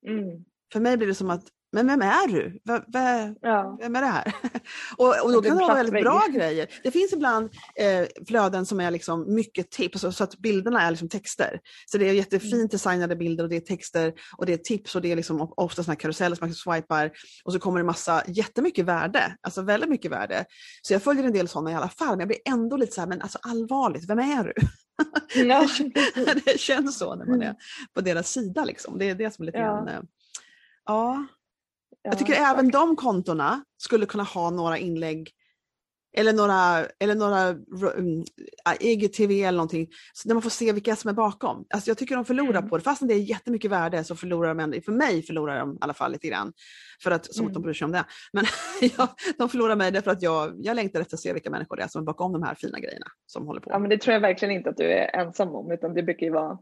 Mm. 0.08 0.46
För 0.74 0.80
mig 0.80 0.98
blir 0.98 1.08
det 1.08 1.16
som 1.16 1.30
att 1.30 1.44
men 1.72 1.88
vem 1.88 2.02
är 2.02 2.28
du? 2.28 2.60
V 2.88 3.36
ja. 3.42 3.78
Vem 3.82 3.96
är 3.96 4.02
det 4.02 4.08
här? 4.08 4.36
och, 4.98 5.26
och 5.26 5.32
då 5.32 5.42
kan 5.42 5.58
det 5.58 5.64
vara 5.64 5.74
väldigt 5.74 6.04
bra 6.04 6.28
grejer. 6.32 6.68
Det 6.84 6.92
finns 6.92 7.14
ibland 7.14 7.50
eh, 7.76 8.08
flöden 8.28 8.66
som 8.66 8.80
är 8.80 8.92
liksom 8.92 9.36
mycket 9.36 9.72
tips, 9.72 10.02
så, 10.02 10.12
så 10.12 10.24
att 10.24 10.38
bilderna 10.38 10.82
är 10.82 10.92
liksom 10.92 11.10
texter. 11.10 11.60
Så 11.86 11.98
det 11.98 12.10
är 12.10 12.14
jättefint 12.14 12.54
mm. 12.54 12.68
designade 12.68 13.16
bilder 13.16 13.44
och 13.44 13.50
det 13.50 13.56
är 13.56 13.62
texter 13.62 14.14
och 14.38 14.46
det 14.46 14.54
är 14.54 14.58
tips 14.58 14.96
och 14.96 15.02
det 15.02 15.12
är 15.12 15.16
liksom 15.16 15.54
ofta 15.58 15.84
sådana 15.84 15.96
karuseller 15.96 16.36
som 16.36 16.48
man 16.48 16.56
swipar 16.56 17.12
och 17.44 17.54
så 17.54 17.60
kommer 17.60 17.80
det 17.80 17.86
massa 17.86 18.24
jättemycket 18.28 18.86
värde, 18.86 19.36
alltså 19.42 19.62
väldigt 19.62 19.90
mycket 19.90 20.12
värde. 20.12 20.46
Så 20.82 20.94
jag 20.94 21.04
följer 21.04 21.24
en 21.24 21.34
del 21.34 21.48
sådana 21.48 21.72
i 21.72 21.76
alla 21.76 21.90
fall, 21.90 22.10
men 22.10 22.20
jag 22.20 22.28
blir 22.28 22.40
ändå 22.46 22.78
lite 22.78 22.94
så 22.94 23.02
här, 23.02 23.08
men 23.08 23.22
alltså 23.22 23.40
allvarligt, 23.42 24.10
vem 24.10 24.20
är 24.20 24.44
du? 24.44 24.54
Ja. 25.36 25.68
det 26.46 26.60
känns 26.60 26.98
så 26.98 27.16
när 27.16 27.26
man 27.26 27.42
är 27.42 27.56
på 27.94 28.02
deras 28.02 28.32
sida 28.32 28.66
liksom. 28.66 28.98
Det 28.98 29.10
är 29.10 29.16
det 29.16 29.34
som 29.34 29.44
är 29.44 29.46
lite 29.46 29.58
ja. 29.58 29.66
grann, 29.66 29.88
eh, 29.88 30.00
ja. 30.86 31.26
Jag 32.04 32.18
tycker 32.18 32.34
ja, 32.34 32.52
även 32.52 32.72
de 32.72 32.96
kontona 32.96 33.64
skulle 33.78 34.06
kunna 34.06 34.24
ha 34.24 34.50
några 34.50 34.78
inlägg 34.78 35.34
eller 36.14 36.34
några, 36.34 36.86
eller 37.00 37.16
några 37.16 37.50
um, 37.98 38.24
IGTV 38.80 39.44
eller 39.44 39.58
någonting, 39.58 39.88
så 40.14 40.28
där 40.28 40.36
man 40.36 40.42
får 40.42 40.50
se 40.50 40.72
vilka 40.72 40.96
som 40.96 41.10
är 41.10 41.14
bakom. 41.14 41.66
Alltså 41.70 41.90
jag 41.90 41.98
tycker 41.98 42.16
de 42.16 42.26
förlorar 42.26 42.58
mm. 42.58 42.70
på 42.70 42.78
det, 42.78 42.84
fastän 42.84 43.08
det 43.08 43.14
är 43.14 43.18
jättemycket 43.18 43.72
värde 43.72 44.04
så 44.04 44.16
förlorar 44.16 44.56
de, 44.56 44.82
för 44.82 44.92
mig 44.92 45.24
förlorar 45.24 45.60
de 45.60 45.74
i 45.74 45.78
alla 45.82 45.94
fall 45.94 46.12
lite 46.12 46.28
grann. 46.28 46.54
För 47.04 47.12
att, 47.12 47.34
som 47.34 47.44
mm. 47.44 47.48
att 47.48 47.54
de 47.54 47.58
mm. 47.58 47.64
bryr 47.64 47.74
sig 47.74 47.86
om 47.86 47.92
det. 47.92 48.06
Men 48.34 48.46
de 49.38 49.50
förlorar 49.50 49.76
mig 49.76 49.92
därför 49.92 50.12
att 50.12 50.22
jag, 50.22 50.54
jag 50.58 50.76
längtar 50.76 51.02
efter 51.02 51.16
att 51.16 51.22
se 51.22 51.34
vilka 51.34 51.50
människor 51.50 51.76
det 51.76 51.84
är 51.84 51.88
som 51.88 52.02
är 52.02 52.06
bakom 52.06 52.34
de 52.34 52.44
här 52.44 52.56
fina 52.56 52.80
grejerna 52.80 53.08
som 53.26 53.48
håller 53.48 53.62
på. 53.62 53.70
Ja 53.72 53.80
men 53.80 53.90
det 53.90 53.98
tror 53.98 54.14
jag 54.14 54.22
verkligen 54.22 54.56
inte 54.56 54.70
att 54.70 54.78
du 54.78 54.92
är 54.92 55.16
ensam 55.16 55.56
om, 55.56 55.72
utan 55.72 55.94
det 55.94 56.04
brukar 56.04 56.26
ju 56.26 56.32
vara 56.32 56.58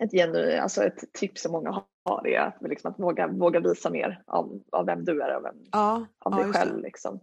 ett, 0.00 0.12
genu, 0.12 0.52
alltså 0.52 0.84
ett 0.84 1.12
tips 1.12 1.42
som 1.42 1.52
många 1.52 1.82
har 2.04 2.26
är 2.26 2.40
att, 2.40 2.56
liksom 2.60 2.90
att 2.90 2.98
våga, 2.98 3.26
våga 3.26 3.60
visa 3.60 3.90
mer 3.90 4.22
av, 4.26 4.62
av 4.72 4.86
vem 4.86 5.04
du 5.04 5.22
är 5.22 5.36
och 5.36 5.44
vem, 5.44 5.56
ja, 5.72 6.06
av 6.18 6.32
dig 6.32 6.46
ja, 6.46 6.52
själv. 6.52 6.82
Liksom. 6.82 7.20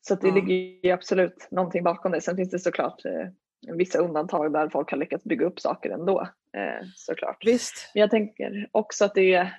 Så 0.00 0.14
det 0.14 0.28
ja. 0.28 0.34
ligger 0.34 0.54
ju 0.54 0.90
absolut 0.90 1.48
någonting 1.50 1.82
bakom 1.82 2.12
det. 2.12 2.20
Sen 2.20 2.36
finns 2.36 2.50
det 2.50 2.58
såklart 2.58 3.04
eh, 3.04 3.28
vissa 3.74 3.98
undantag 3.98 4.52
där 4.52 4.68
folk 4.68 4.90
har 4.90 4.98
lyckats 4.98 5.24
bygga 5.24 5.46
upp 5.46 5.60
saker 5.60 5.90
ändå. 5.90 6.20
Eh, 6.52 6.86
såklart. 6.94 7.46
Visst. 7.46 7.90
Men 7.94 8.00
jag 8.00 8.10
tänker 8.10 8.68
också 8.72 9.04
att 9.04 9.14
det 9.14 9.34
är, 9.34 9.58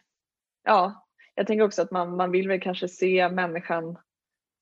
ja, 0.63 1.07
jag 1.35 1.47
tänker 1.47 1.65
också 1.65 1.81
att 1.81 1.91
man, 1.91 2.15
man 2.15 2.31
vill 2.31 2.47
väl 2.47 2.61
kanske 2.61 2.87
se 2.87 3.29
människan 3.29 3.97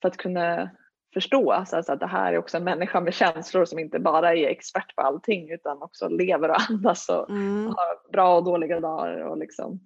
för 0.01 0.07
att 0.09 0.17
kunna 0.17 0.69
förstå 1.13 1.51
alltså, 1.51 1.75
alltså 1.75 1.91
att 1.91 1.99
det 1.99 2.07
här 2.07 2.33
är 2.33 2.37
också 2.37 2.57
en 2.57 2.63
människa 2.63 3.01
med 3.01 3.13
känslor 3.13 3.65
som 3.65 3.79
inte 3.79 3.99
bara 3.99 4.35
är 4.35 4.47
expert 4.47 4.95
på 4.95 5.01
allting 5.01 5.51
utan 5.51 5.81
också 5.81 6.09
lever 6.09 6.49
och 6.49 6.69
andas 6.69 7.09
och 7.09 7.29
mm. 7.29 7.65
har 7.65 8.11
bra 8.11 8.37
och 8.37 8.43
dåliga 8.43 8.79
dagar. 8.79 9.21
Och 9.21 9.37
liksom. 9.37 9.79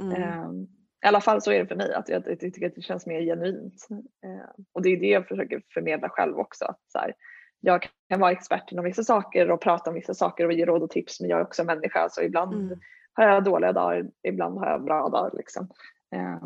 Mm. 0.00 0.22
Eh, 0.22 0.50
I 1.04 1.08
alla 1.08 1.20
fall 1.20 1.42
så 1.42 1.52
är 1.52 1.58
det 1.58 1.66
för 1.66 1.76
mig, 1.76 1.94
att 1.94 2.08
jag, 2.08 2.22
jag 2.26 2.40
tycker 2.40 2.66
att 2.66 2.74
det 2.74 2.82
känns 2.82 3.06
mer 3.06 3.20
genuint. 3.20 3.86
Eh, 4.24 4.62
och 4.72 4.82
det 4.82 4.88
är 4.88 5.00
det 5.00 5.06
jag 5.06 5.28
försöker 5.28 5.62
förmedla 5.74 6.08
själv 6.08 6.38
också. 6.38 6.64
Att 6.64 6.80
så 6.88 6.98
här, 6.98 7.14
jag 7.60 7.88
kan 8.08 8.20
vara 8.20 8.32
expert 8.32 8.72
inom 8.72 8.84
vissa 8.84 9.02
saker 9.02 9.50
och 9.50 9.60
prata 9.60 9.90
om 9.90 9.94
vissa 9.94 10.14
saker 10.14 10.46
och 10.46 10.52
ge 10.52 10.66
råd 10.66 10.82
och 10.82 10.90
tips 10.90 11.20
men 11.20 11.30
jag 11.30 11.38
är 11.40 11.44
också 11.44 11.64
människa 11.64 12.08
så 12.08 12.22
ibland 12.22 12.54
mm. 12.54 12.78
har 13.12 13.24
jag 13.24 13.44
dåliga 13.44 13.72
dagar, 13.72 14.06
ibland 14.22 14.58
har 14.58 14.70
jag 14.70 14.84
bra 14.84 15.08
dagar. 15.08 15.30
Liksom. 15.36 15.68
Eh, 16.14 16.38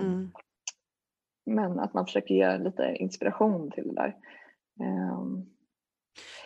men 1.44 1.80
att 1.80 1.94
man 1.94 2.06
försöker 2.06 2.34
ge 2.34 2.58
lite 2.58 2.94
inspiration 2.94 3.70
till 3.70 3.88
det 3.88 3.94
där. 3.94 4.16
Um, 5.12 5.46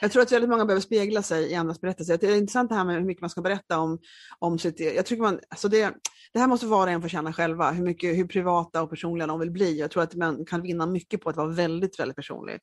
jag 0.00 0.12
tror 0.12 0.22
att 0.22 0.32
väldigt 0.32 0.50
många 0.50 0.64
behöver 0.64 0.80
spegla 0.80 1.22
sig 1.22 1.50
i 1.50 1.54
andras 1.54 1.80
berättelser. 1.80 2.18
Det 2.18 2.26
är 2.26 2.36
intressant 2.36 2.68
det 2.68 2.74
här 2.74 2.84
med 2.84 2.96
hur 2.96 3.04
mycket 3.04 3.20
man 3.20 3.30
ska 3.30 3.40
berätta 3.40 3.78
om, 3.78 3.98
om 4.38 4.58
sitt... 4.58 4.80
E-, 4.80 4.94
jag 4.94 5.06
tycker 5.06 5.22
man, 5.22 5.40
alltså 5.50 5.68
det, 5.68 5.94
det 6.32 6.40
här 6.40 6.46
måste 6.46 6.66
var 6.66 6.86
och 6.86 6.92
en 6.92 7.02
få 7.02 7.08
känna 7.08 7.32
själva, 7.32 7.70
hur, 7.70 7.84
mycket, 7.84 8.16
hur 8.16 8.26
privata 8.26 8.82
och 8.82 8.90
personliga 8.90 9.26
de 9.26 9.40
vill 9.40 9.50
bli. 9.50 9.78
Jag 9.78 9.90
tror 9.90 10.02
att 10.02 10.14
man 10.14 10.44
kan 10.44 10.62
vinna 10.62 10.86
mycket 10.86 11.20
på 11.20 11.30
att 11.30 11.36
vara 11.36 11.48
väldigt, 11.48 12.00
väldigt 12.00 12.16
personlig. 12.16 12.58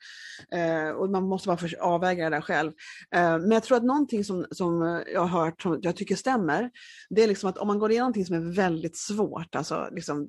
Eh, 0.52 0.90
och 0.90 1.10
man 1.10 1.24
måste 1.24 1.48
bara 1.48 1.58
för, 1.58 1.76
avväga 1.82 2.30
det 2.30 2.36
där 2.36 2.42
själv. 2.42 2.72
Eh, 3.16 3.38
men 3.38 3.52
jag 3.52 3.64
tror 3.64 3.78
att 3.78 3.84
någonting 3.84 4.24
som, 4.24 4.46
som 4.52 5.04
jag 5.14 5.22
har 5.22 5.44
hört, 5.44 5.62
som 5.62 5.80
jag 5.82 5.96
tycker 5.96 6.16
stämmer, 6.16 6.70
det 7.10 7.24
är 7.24 7.28
liksom 7.28 7.50
att 7.50 7.58
om 7.58 7.68
man 7.68 7.80
går 7.80 7.92
igenom 7.92 8.04
någonting 8.04 8.26
som 8.26 8.36
är 8.36 8.56
väldigt 8.56 8.98
svårt, 8.98 9.56
alltså 9.56 9.90
liksom, 9.92 10.28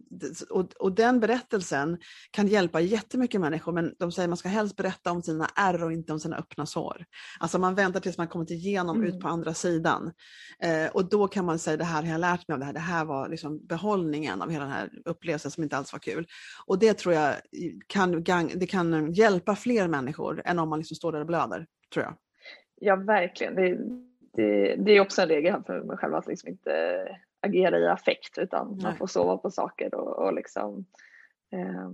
och, 0.50 0.72
och 0.72 0.92
den 0.92 1.20
berättelsen 1.20 1.98
kan 2.30 2.46
hjälpa 2.46 2.80
jättemycket 2.80 3.40
människor, 3.40 3.72
men 3.72 3.94
de 3.98 4.12
säger 4.12 4.26
att 4.26 4.30
man 4.30 4.36
ska 4.36 4.48
helst 4.48 4.76
berätta 4.76 5.10
om 5.10 5.22
sina 5.22 5.48
ärr 5.56 5.84
och 5.84 5.92
inte 5.92 6.12
om 6.12 6.20
sina 6.20 6.36
öppna 6.36 6.61
sår. 6.66 7.04
Alltså 7.40 7.58
man 7.58 7.74
väntar 7.74 8.00
tills 8.00 8.18
man 8.18 8.28
kommit 8.28 8.50
igenom 8.50 8.96
mm. 8.96 9.08
ut 9.08 9.20
på 9.20 9.28
andra 9.28 9.54
sidan. 9.54 10.12
Eh, 10.62 10.90
och 10.92 11.08
då 11.08 11.28
kan 11.28 11.44
man 11.44 11.58
säga, 11.58 11.76
det 11.76 11.84
här 11.84 12.02
har 12.02 12.10
jag 12.10 12.20
lärt 12.20 12.48
mig 12.48 12.54
av 12.54 12.58
det 12.58 12.66
här, 12.66 12.72
det 12.72 12.80
här 12.80 13.04
var 13.04 13.28
liksom 13.28 13.66
behållningen 13.66 14.42
av 14.42 14.50
hela 14.50 14.64
den 14.64 14.72
här 14.72 14.90
upplevelsen 15.04 15.50
som 15.50 15.62
inte 15.62 15.76
alls 15.76 15.92
var 15.92 16.00
kul. 16.00 16.26
Och 16.66 16.78
det 16.78 16.94
tror 16.94 17.14
jag 17.14 17.34
kan, 17.86 18.24
det 18.54 18.66
kan 18.66 19.12
hjälpa 19.12 19.56
fler 19.56 19.88
människor 19.88 20.42
än 20.44 20.58
om 20.58 20.68
man 20.68 20.78
liksom 20.78 20.94
står 20.94 21.12
där 21.12 21.20
och 21.20 21.26
blöder, 21.26 21.66
tror 21.92 22.04
jag. 22.04 22.14
Ja, 22.80 22.96
verkligen. 22.96 23.54
Det, 23.54 23.78
det, 24.32 24.76
det 24.76 24.92
är 24.92 25.00
också 25.00 25.22
en 25.22 25.28
regel 25.28 25.62
för 25.66 25.82
mig 25.82 25.96
själv 25.96 26.14
att 26.14 26.26
liksom 26.26 26.48
inte 26.48 26.72
agera 27.40 27.78
i 27.78 27.88
affekt 27.88 28.38
utan 28.38 28.68
Nej. 28.68 28.82
man 28.82 28.96
får 28.96 29.06
sova 29.06 29.36
på 29.36 29.50
saker 29.50 29.94
och, 29.94 30.26
och 30.26 30.34
liksom 30.34 30.84
eh, 31.52 31.90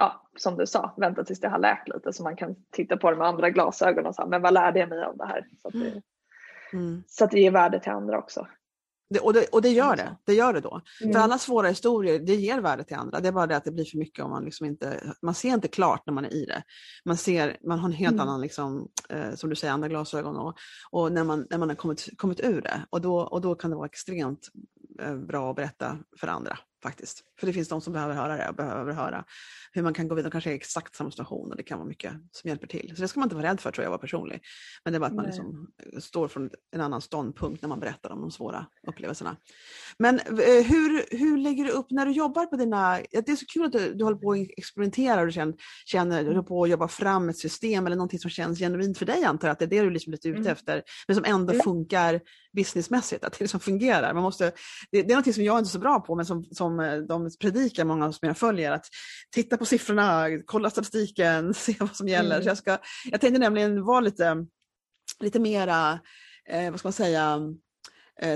ja, 0.00 0.22
som 0.36 0.56
du 0.56 0.66
sa, 0.66 0.94
vänta 0.96 1.24
tills 1.24 1.40
det 1.40 1.48
har 1.48 1.58
läkt 1.58 1.88
lite 1.88 2.12
så 2.12 2.22
man 2.22 2.36
kan 2.36 2.54
titta 2.70 2.96
på 2.96 3.10
det 3.10 3.16
med 3.16 3.26
andra 3.26 3.50
glasögon 3.50 4.06
och 4.06 4.14
säga, 4.14 4.26
men 4.26 4.42
vad 4.42 4.54
lärde 4.54 4.78
jag 4.78 4.88
mig 4.88 5.04
av 5.04 5.16
det 5.16 5.26
här? 5.26 5.46
Så 5.62 5.68
att 5.68 5.74
det, 5.74 6.02
mm. 6.72 7.02
så 7.06 7.24
att 7.24 7.30
det 7.30 7.40
ger 7.40 7.50
värde 7.50 7.80
till 7.80 7.92
andra 7.92 8.18
också. 8.18 8.46
Det, 9.10 9.20
och, 9.20 9.32
det, 9.32 9.46
och 9.52 9.62
det 9.62 9.68
gör 9.68 9.96
det, 9.96 10.16
det 10.24 10.34
gör 10.34 10.52
det 10.52 10.60
då. 10.60 10.80
Mm. 11.02 11.12
För 11.12 11.20
alla 11.20 11.38
svåra 11.38 11.68
historier, 11.68 12.18
det 12.18 12.34
ger 12.34 12.60
värde 12.60 12.84
till 12.84 12.96
andra. 12.96 13.20
Det 13.20 13.28
är 13.28 13.32
bara 13.32 13.46
det 13.46 13.56
att 13.56 13.64
det 13.64 13.72
blir 13.72 13.84
för 13.84 13.98
mycket 13.98 14.24
om 14.24 14.30
man 14.30 14.44
liksom 14.44 14.66
inte, 14.66 15.14
man 15.22 15.34
ser 15.34 15.48
inte 15.48 15.68
klart 15.68 16.02
när 16.06 16.14
man 16.14 16.24
är 16.24 16.34
i 16.34 16.44
det. 16.44 16.62
Man 17.04 17.16
ser, 17.16 17.56
man 17.66 17.78
har 17.78 17.88
en 17.88 17.94
helt 17.94 18.12
mm. 18.12 18.28
annan, 18.28 18.40
liksom, 18.40 18.88
eh, 19.08 19.34
som 19.34 19.50
du 19.50 19.56
säger, 19.56 19.74
andra 19.74 19.88
glasögon 19.88 20.36
och, 20.36 20.54
och 20.90 21.12
när, 21.12 21.24
man, 21.24 21.46
när 21.50 21.58
man 21.58 21.68
har 21.68 21.76
kommit, 21.76 22.08
kommit 22.16 22.40
ur 22.40 22.60
det. 22.60 22.86
Och 22.90 23.00
då, 23.00 23.20
och 23.20 23.40
då 23.40 23.54
kan 23.54 23.70
det 23.70 23.76
vara 23.76 23.86
extremt 23.86 24.48
eh, 25.00 25.16
bra 25.16 25.50
att 25.50 25.56
berätta 25.56 25.98
för 26.20 26.26
andra 26.26 26.58
faktiskt. 26.82 27.24
För 27.40 27.46
det 27.46 27.52
finns 27.52 27.68
de 27.68 27.80
som 27.80 27.92
behöver 27.92 28.14
höra 28.14 28.36
det 28.36 28.48
och 28.48 28.54
behöver 28.54 28.92
höra 28.92 29.24
hur 29.72 29.82
man 29.82 29.94
kan 29.94 30.08
gå 30.08 30.14
vidare, 30.14 30.30
kanske 30.30 30.50
i 30.50 30.54
exakt 30.54 30.94
samma 30.94 31.10
situation 31.10 31.50
och 31.50 31.56
det 31.56 31.62
kan 31.62 31.78
vara 31.78 31.88
mycket 31.88 32.12
som 32.32 32.48
hjälper 32.48 32.66
till. 32.66 32.92
Så 32.96 33.02
det 33.02 33.08
ska 33.08 33.20
man 33.20 33.26
inte 33.26 33.36
vara 33.36 33.46
rädd 33.46 33.60
för 33.60 33.70
tror 33.70 33.82
jag, 33.82 33.90
vara 33.90 33.98
personlig. 33.98 34.42
Men 34.84 34.92
det 34.92 34.96
är 34.96 35.00
bara 35.00 35.06
att 35.06 35.14
man 35.14 35.24
liksom 35.24 35.70
står 35.98 36.28
från 36.28 36.50
en 36.72 36.80
annan 36.80 37.00
ståndpunkt 37.00 37.62
när 37.62 37.68
man 37.68 37.80
berättar 37.80 38.10
om 38.10 38.20
de 38.20 38.30
svåra 38.30 38.66
upplevelserna. 38.86 39.36
Men 39.98 40.18
eh, 40.18 40.66
hur, 40.66 41.16
hur 41.18 41.38
lägger 41.38 41.64
du 41.64 41.70
upp 41.70 41.90
när 41.90 42.06
du 42.06 42.12
jobbar 42.12 42.46
på 42.46 42.56
dina, 42.56 43.00
det 43.10 43.28
är 43.28 43.36
så 43.36 43.46
kul 43.46 43.64
att 43.64 43.72
du, 43.72 43.94
du 43.94 44.04
håller 44.04 44.18
på 44.18 44.32
att 44.32 44.38
experimentera 44.56 45.20
och 45.20 45.26
du 45.26 45.32
känner, 45.32 45.54
känner 45.86 46.34
du 46.34 46.42
på 46.42 46.62
att 46.62 46.70
jobba 46.70 46.88
fram 46.88 47.28
ett 47.28 47.38
system 47.38 47.86
eller 47.86 47.96
någonting 47.96 48.18
som 48.18 48.30
känns 48.30 48.58
genuint 48.58 48.98
för 48.98 49.06
dig 49.06 49.24
antar 49.24 49.48
jag, 49.48 49.52
att 49.52 49.58
det 49.58 49.64
är 49.64 49.68
det 49.68 49.82
du 49.82 49.90
liksom 49.90 50.12
är 50.12 50.16
lite 50.16 50.28
ute 50.28 50.38
mm. 50.38 50.52
efter, 50.52 50.82
men 51.06 51.16
som 51.16 51.24
ändå 51.24 51.52
funkar 51.52 52.20
businessmässigt, 52.52 53.24
att 53.24 53.32
det 53.32 53.40
liksom 53.40 53.60
fungerar. 53.60 54.14
Man 54.14 54.22
måste, 54.22 54.52
det, 54.90 55.02
det 55.02 55.12
är 55.12 55.16
något 55.16 55.34
som 55.34 55.44
jag 55.44 55.54
är 55.54 55.58
inte 55.58 55.68
är 55.68 55.70
så 55.70 55.78
bra 55.78 56.00
på, 56.00 56.14
men 56.14 56.26
som, 56.26 56.44
som 56.44 56.69
de 57.08 57.30
predikar, 57.40 57.84
många 57.84 58.12
som 58.12 58.28
jag 58.28 58.38
följer, 58.38 58.72
att 58.72 58.86
titta 59.34 59.56
på 59.56 59.64
siffrorna, 59.64 60.26
kolla 60.44 60.70
statistiken, 60.70 61.54
se 61.54 61.74
vad 61.80 61.96
som 61.96 62.08
gäller. 62.08 62.34
Mm. 62.34 62.42
Så 62.42 62.48
jag, 62.48 62.58
ska, 62.58 62.78
jag 63.10 63.20
tänkte 63.20 63.38
nämligen 63.40 63.84
vara 63.84 64.00
lite 64.00 64.46
lite 65.20 65.38
mera, 65.40 66.00
eh, 66.48 66.70
vad 66.70 66.78
ska 66.78 66.86
man 66.86 66.92
säga, 66.92 67.38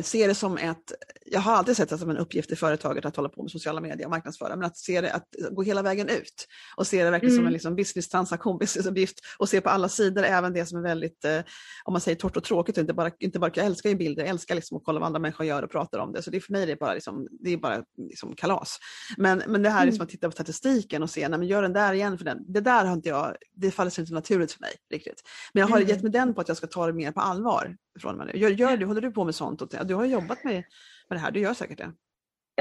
se 0.02 0.26
det 0.26 0.34
som 0.34 0.56
ett, 0.56 0.92
jag 1.26 1.40
har 1.40 1.52
alltid 1.52 1.76
sett 1.76 1.88
det 1.88 1.98
som 1.98 2.10
en 2.10 2.16
uppgift 2.16 2.52
i 2.52 2.56
företaget 2.56 3.04
att 3.04 3.16
hålla 3.16 3.28
på 3.28 3.42
med 3.42 3.50
sociala 3.50 3.80
medier 3.80 4.06
och 4.06 4.10
marknadsföra, 4.10 4.56
men 4.56 4.64
att 4.64 4.76
se 4.76 5.00
det, 5.00 5.12
att 5.12 5.28
gå 5.50 5.62
hela 5.62 5.82
vägen 5.82 6.08
ut 6.08 6.46
och 6.76 6.86
se 6.86 7.04
det 7.04 7.10
verkligen 7.10 7.32
mm. 7.32 7.40
som 7.40 7.46
en 7.46 7.52
liksom 7.52 7.76
business-transaktion, 7.76 8.58
businessuppgift 8.60 9.20
och 9.38 9.48
se 9.48 9.60
på 9.60 9.70
alla 9.70 9.88
sidor, 9.88 10.24
även 10.24 10.52
det 10.52 10.66
som 10.66 10.78
är 10.78 10.82
väldigt, 10.82 11.24
eh, 11.24 11.38
om 11.84 11.92
man 11.92 12.00
säger 12.00 12.16
torrt 12.16 12.36
och 12.36 12.44
tråkigt, 12.44 12.78
inte 12.78 12.94
bara, 12.94 13.10
inte 13.18 13.38
bara, 13.38 13.50
jag 13.54 13.66
älskar 13.66 13.90
ju 13.90 13.96
bilder, 13.96 14.22
jag 14.22 14.30
älskar 14.30 14.54
liksom 14.54 14.76
att 14.76 14.84
kolla 14.84 15.00
vad 15.00 15.06
andra 15.06 15.20
människor 15.20 15.46
gör 15.46 15.62
och 15.62 15.70
pratar 15.70 15.98
om 15.98 16.12
det, 16.12 16.22
så 16.22 16.30
det 16.30 16.40
för 16.40 16.52
mig 16.52 16.66
det 16.66 16.72
är 16.72 16.76
bara, 16.76 16.94
liksom, 16.94 17.28
det 17.30 17.50
är 17.50 17.56
bara 17.56 17.82
liksom 17.96 18.34
kalas. 18.36 18.78
Men, 19.16 19.42
men 19.46 19.62
det 19.62 19.70
här 19.70 19.82
mm. 19.82 19.88
är 19.88 19.96
som 19.96 20.04
att 20.04 20.10
titta 20.10 20.28
på 20.28 20.32
statistiken 20.32 21.02
och 21.02 21.10
se, 21.10 21.28
nej 21.28 21.38
men 21.38 21.48
gör 21.48 21.62
den 21.62 21.72
där 21.72 21.92
igen 21.92 22.18
för 22.18 22.24
den, 22.24 22.52
det 22.52 22.60
där 22.60 22.84
har 22.84 22.94
inte 22.94 23.08
jag, 23.08 23.36
det 23.56 23.70
faller 23.70 23.90
sig 23.90 24.02
inte 24.02 24.14
naturligt 24.14 24.52
för 24.52 24.60
mig 24.60 24.72
riktigt. 24.92 25.22
Men 25.52 25.60
jag 25.60 25.68
har 25.68 25.76
mm. 25.76 25.88
gett 25.88 26.02
mig 26.02 26.12
den 26.12 26.34
på 26.34 26.40
att 26.40 26.48
jag 26.48 26.56
ska 26.56 26.66
ta 26.66 26.86
det 26.86 26.92
mer 26.92 27.12
på 27.12 27.20
allvar. 27.20 27.76
Från 28.00 28.16
mig. 28.16 28.30
Gör, 28.34 28.50
gör 28.50 28.76
du, 28.76 28.86
håller 28.86 29.00
du 29.00 29.10
på 29.10 29.24
med 29.24 29.34
sånt? 29.34 29.88
Du 29.88 29.94
har 29.94 30.04
jobbat 30.04 30.44
med, 30.44 30.64
med 31.08 31.18
det 31.18 31.18
här, 31.18 31.30
du 31.30 31.40
gör 31.40 31.54
säkert 31.54 31.78
det? 31.78 31.92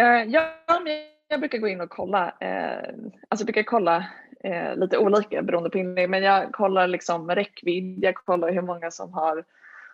Uh, 0.01 0.31
ja, 0.33 0.49
jag 1.27 1.39
brukar 1.39 1.57
gå 1.57 1.67
in 1.67 1.81
och 1.81 1.89
kolla. 1.89 2.25
Uh, 2.25 3.09
alltså 3.29 3.41
jag 3.41 3.45
brukar 3.45 3.63
kolla 3.63 4.05
uh, 4.45 4.75
lite 4.75 4.97
olika 4.97 5.41
beroende 5.41 5.69
på 5.69 5.77
inlägg, 5.77 6.09
men 6.09 6.23
jag 6.23 6.51
kollar 6.51 6.87
liksom 6.87 7.31
räckvidd, 7.31 8.03
jag 8.03 8.15
kollar 8.15 8.51
hur 8.51 8.61
många 8.61 8.91
som 8.91 9.13
har 9.13 9.43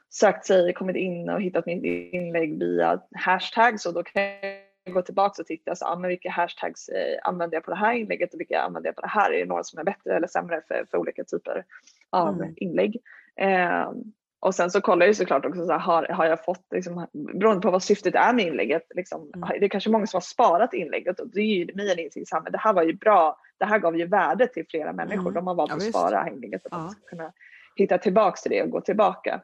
sökt 0.10 0.46
sig, 0.46 0.74
kommit 0.74 0.96
in 0.96 1.30
och 1.30 1.42
hittat 1.42 1.66
mitt 1.66 1.84
inlägg 2.14 2.60
via 2.60 3.02
hashtags 3.12 3.86
och 3.86 3.94
då 3.94 4.04
kan 4.04 4.24
jag 4.24 4.94
gå 4.94 5.02
tillbaka 5.02 5.42
och 5.42 5.48
titta, 5.48 5.76
så, 5.76 5.86
ah, 5.86 5.96
men 5.96 6.10
vilka 6.10 6.30
hashtags 6.30 6.90
använder 7.24 7.56
jag 7.56 7.64
på 7.64 7.72
det 7.72 7.78
här 7.78 7.94
inlägget 7.94 8.34
och 8.34 8.40
vilka 8.40 8.62
använder 8.62 8.88
jag 8.88 8.96
på 8.96 9.02
det 9.02 9.08
här? 9.08 9.32
Är 9.32 9.40
det 9.40 9.46
några 9.46 9.64
som 9.64 9.80
är 9.80 9.84
bättre 9.84 10.16
eller 10.16 10.28
sämre 10.28 10.62
för, 10.68 10.86
för 10.92 10.98
olika 10.98 11.24
typer 11.24 11.66
av 12.10 12.36
mm. 12.36 12.54
inlägg? 12.58 13.02
Och 14.42 14.56
sen 14.56 14.72
så 14.72 14.82
kollar 14.82 15.06
jag 15.06 15.16
såklart 15.16 15.46
också 15.46 15.66
så 15.66 15.72
här, 15.72 15.80
har, 15.80 16.08
har 16.08 16.26
jag 16.26 16.46
fått, 16.46 16.66
liksom, 16.72 17.08
beroende 17.14 17.62
på 17.62 17.72
vad 17.72 17.84
syftet 17.84 18.16
är 18.16 18.34
med 18.34 18.46
inlägget, 18.46 18.84
liksom, 18.96 19.32
mm. 19.36 19.50
det 19.60 19.66
är 19.66 19.70
kanske 19.70 19.90
många 19.90 20.08
som 20.08 20.18
har 20.18 20.22
sparat 20.22 20.74
inlägget 20.74 21.20
och 21.20 21.28
det 21.28 21.40
är 21.40 21.46
ju 21.46 21.76
mig 21.76 21.92
en 21.92 22.00
insikt, 22.00 22.32
men 22.44 22.52
det 22.52 22.58
här 22.58 22.74
var 22.74 22.84
ju 22.84 22.94
bra, 22.94 23.38
det 23.58 23.66
här 23.66 23.80
gav 23.80 23.98
ju 23.98 24.08
värde 24.08 24.48
till 24.48 24.66
flera 24.70 24.94
människor, 24.94 25.22
mm. 25.22 25.34
de 25.34 25.48
har 25.48 25.56
valt 25.56 25.70
ja, 25.70 25.76
att 25.76 25.82
visst. 25.82 25.98
spara 25.98 26.30
inlägget 26.30 26.66
och 26.66 26.72
ja. 26.72 26.94
kunna 27.08 27.34
hitta 27.76 27.98
tillbaks 27.98 28.42
till 28.42 28.52
det 28.52 28.64
och 28.64 28.70
gå 28.70 28.82
tillbaka. 28.82 29.42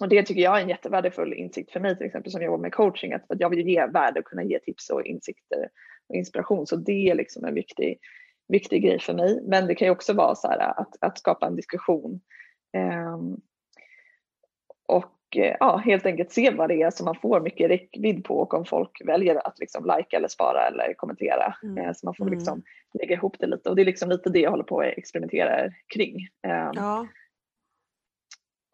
Och 0.00 0.08
det 0.08 0.22
tycker 0.22 0.40
jag 0.40 0.58
är 0.58 0.62
en 0.62 0.68
jättevärdefull 0.68 1.32
insikt 1.32 1.72
för 1.72 1.80
mig 1.80 1.96
till 1.96 2.06
exempel 2.06 2.32
som 2.32 2.42
jobbar 2.42 2.58
med 2.58 2.74
coaching, 2.74 3.12
att, 3.12 3.30
att 3.30 3.40
jag 3.40 3.50
vill 3.50 3.68
ge 3.68 3.86
värde 3.86 4.20
och 4.20 4.26
kunna 4.26 4.42
ge 4.42 4.58
tips 4.58 4.90
och 4.90 5.02
insikter 5.02 5.68
och 6.08 6.14
inspiration, 6.14 6.66
så 6.66 6.76
det 6.76 7.10
är 7.10 7.14
liksom 7.14 7.44
en 7.44 7.54
viktig, 7.54 7.98
viktig 8.48 8.82
grej 8.82 9.00
för 9.00 9.14
mig. 9.14 9.42
Men 9.44 9.66
det 9.66 9.74
kan 9.74 9.86
ju 9.86 9.92
också 9.92 10.12
vara 10.12 10.34
så 10.34 10.48
här 10.48 10.80
att, 10.80 10.96
att 11.00 11.18
skapa 11.18 11.46
en 11.46 11.56
diskussion 11.56 12.20
um, 13.14 13.40
och 14.86 15.36
eh, 15.36 15.56
ja, 15.60 15.76
helt 15.76 16.06
enkelt 16.06 16.32
se 16.32 16.50
vad 16.50 16.68
det 16.68 16.82
är 16.82 16.90
som 16.90 17.04
man 17.04 17.14
får 17.22 17.40
mycket 17.40 17.70
räckvidd 17.70 18.24
på 18.24 18.38
och 18.38 18.54
om 18.54 18.64
folk 18.64 19.02
väljer 19.04 19.46
att 19.46 19.58
liksom 19.58 19.84
likea 19.84 20.18
eller 20.18 20.28
spara 20.28 20.66
eller 20.66 20.94
kommentera. 20.94 21.56
Mm. 21.62 21.84
Eh, 21.84 21.92
så 21.92 22.06
man 22.06 22.14
får 22.14 22.24
mm. 22.24 22.38
liksom 22.38 22.62
lägga 23.00 23.14
ihop 23.14 23.36
det 23.38 23.46
lite 23.46 23.68
och 23.68 23.76
det 23.76 23.82
är 23.82 23.86
liksom 23.86 24.10
lite 24.10 24.30
det 24.30 24.40
jag 24.40 24.50
håller 24.50 24.64
på 24.64 24.80
att 24.80 24.86
experimentera 24.86 25.72
kring. 25.94 26.28
Ehm, 26.42 26.72
ja. 26.74 27.06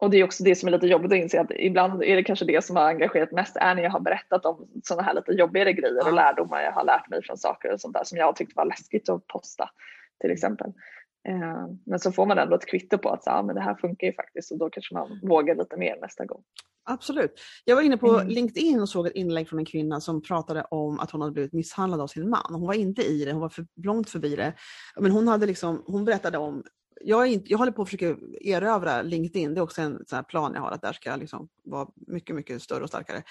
Och 0.03 0.09
det 0.09 0.17
är 0.17 0.23
också 0.23 0.43
det 0.43 0.55
som 0.55 0.67
är 0.67 0.71
lite 0.71 0.87
jobbigt 0.87 1.11
att 1.11 1.17
inse 1.17 1.41
att 1.41 1.51
ibland 1.51 2.03
är 2.03 2.15
det 2.15 2.23
kanske 2.23 2.45
det 2.45 2.65
som 2.65 2.75
har 2.75 2.87
engagerat 2.87 3.31
mest 3.31 3.57
är 3.57 3.75
när 3.75 3.83
jag 3.83 3.91
har 3.91 3.99
berättat 3.99 4.45
om 4.45 4.67
sådana 4.83 5.03
här 5.03 5.13
lite 5.13 5.31
jobbigare 5.31 5.73
grejer 5.73 5.97
ja. 6.01 6.07
och 6.07 6.13
lärdomar 6.13 6.61
jag 6.61 6.71
har 6.71 6.83
lärt 6.83 7.09
mig 7.09 7.23
från 7.23 7.37
saker 7.37 7.73
och 7.73 7.81
sånt 7.81 7.93
där 7.93 8.03
som 8.03 8.17
jag 8.17 8.35
tyckte 8.35 8.53
var 8.55 8.65
läskigt 8.65 9.09
att 9.09 9.27
posta 9.27 9.69
till 10.21 10.31
exempel. 10.31 10.73
Eh, 11.29 11.67
men 11.85 11.99
så 11.99 12.11
får 12.11 12.25
man 12.25 12.37
ändå 12.37 12.55
ett 12.55 12.65
kvitto 12.65 12.97
på 12.97 13.09
att 13.09 13.23
så, 13.23 13.29
ah, 13.29 13.43
men 13.43 13.55
det 13.55 13.61
här 13.61 13.75
funkar 13.75 14.07
ju 14.07 14.13
faktiskt 14.13 14.51
och 14.51 14.57
då 14.57 14.69
kanske 14.69 14.93
man 14.93 15.19
vågar 15.23 15.55
lite 15.55 15.77
mer 15.77 15.97
nästa 16.01 16.25
gång. 16.25 16.43
Absolut. 16.85 17.39
Jag 17.65 17.75
var 17.75 17.83
inne 17.83 17.97
på 17.97 18.15
mm. 18.15 18.27
LinkedIn 18.27 18.79
och 18.79 18.89
såg 18.89 19.07
ett 19.07 19.15
inlägg 19.15 19.49
från 19.49 19.59
en 19.59 19.65
kvinna 19.65 20.01
som 20.01 20.21
pratade 20.21 20.63
om 20.63 20.99
att 20.99 21.11
hon 21.11 21.21
hade 21.21 21.33
blivit 21.33 21.53
misshandlad 21.53 22.01
av 22.01 22.07
sin 22.07 22.29
man. 22.29 22.53
Hon 22.53 22.67
var 22.67 22.73
inte 22.73 23.01
i 23.01 23.25
det, 23.25 23.31
hon 23.31 23.41
var 23.41 23.49
för 23.49 23.65
långt 23.83 24.09
förbi 24.09 24.35
det. 24.35 24.53
Men 24.99 25.11
hon, 25.11 25.27
hade 25.27 25.45
liksom, 25.45 25.83
hon 25.85 26.05
berättade 26.05 26.37
om 26.37 26.63
jag, 27.01 27.27
är 27.27 27.31
inte, 27.31 27.51
jag 27.51 27.57
håller 27.57 27.71
på 27.71 27.81
att 27.81 27.89
försöka 27.89 28.15
erövra 28.41 29.01
LinkedIn, 29.01 29.53
det 29.53 29.59
är 29.59 29.63
också 29.63 29.81
en 29.81 30.05
sån 30.05 30.23
plan 30.23 30.51
jag 30.55 30.61
har, 30.61 30.71
att 30.71 30.81
där 30.81 30.93
ska 30.93 31.09
jag 31.09 31.19
liksom 31.19 31.49
vara 31.63 31.87
mycket, 32.07 32.35
mycket 32.35 32.61
större 32.61 32.83
och 32.83 32.89
starkare. 32.89 33.23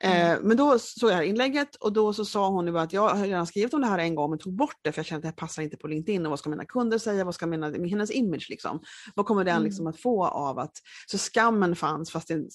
Mm. 0.00 0.32
Eh, 0.32 0.38
men 0.42 0.56
då 0.56 0.78
såg 0.78 1.10
jag 1.10 1.26
inlägget 1.26 1.74
och 1.74 1.92
då 1.92 2.12
så 2.12 2.24
sa 2.24 2.48
hon 2.48 2.64
nu 2.64 2.78
att 2.78 2.92
jag 2.92 3.08
har 3.08 3.26
redan 3.26 3.46
skrivit 3.46 3.74
om 3.74 3.80
det 3.80 3.86
här 3.86 3.98
en 3.98 4.14
gång 4.14 4.30
men 4.30 4.38
tog 4.38 4.52
bort 4.52 4.78
det 4.82 4.92
för 4.92 4.98
jag 4.98 5.06
kände 5.06 5.18
att 5.18 5.36
det 5.36 5.42
här 5.42 5.46
passar 5.46 5.62
inte 5.62 5.76
på 5.76 5.88
LinkedIn 5.88 6.26
och 6.26 6.30
vad 6.30 6.38
ska 6.38 6.50
mina 6.50 6.64
kunder 6.64 6.98
säga, 6.98 7.24
vad 7.24 7.34
ska 7.34 7.46
mina, 7.46 7.70
hennes 7.70 8.10
image 8.10 8.46
liksom. 8.50 8.80
Vad 9.14 9.26
kommer 9.26 9.44
den 9.44 9.54
mm. 9.54 9.64
liksom 9.64 9.86
att 9.86 10.00
få 10.00 10.26
av 10.26 10.58
att, 10.58 10.82
så 11.06 11.18
skammen 11.18 11.76
fanns 11.76 12.10
fast 12.10 12.28
det, 12.28 12.48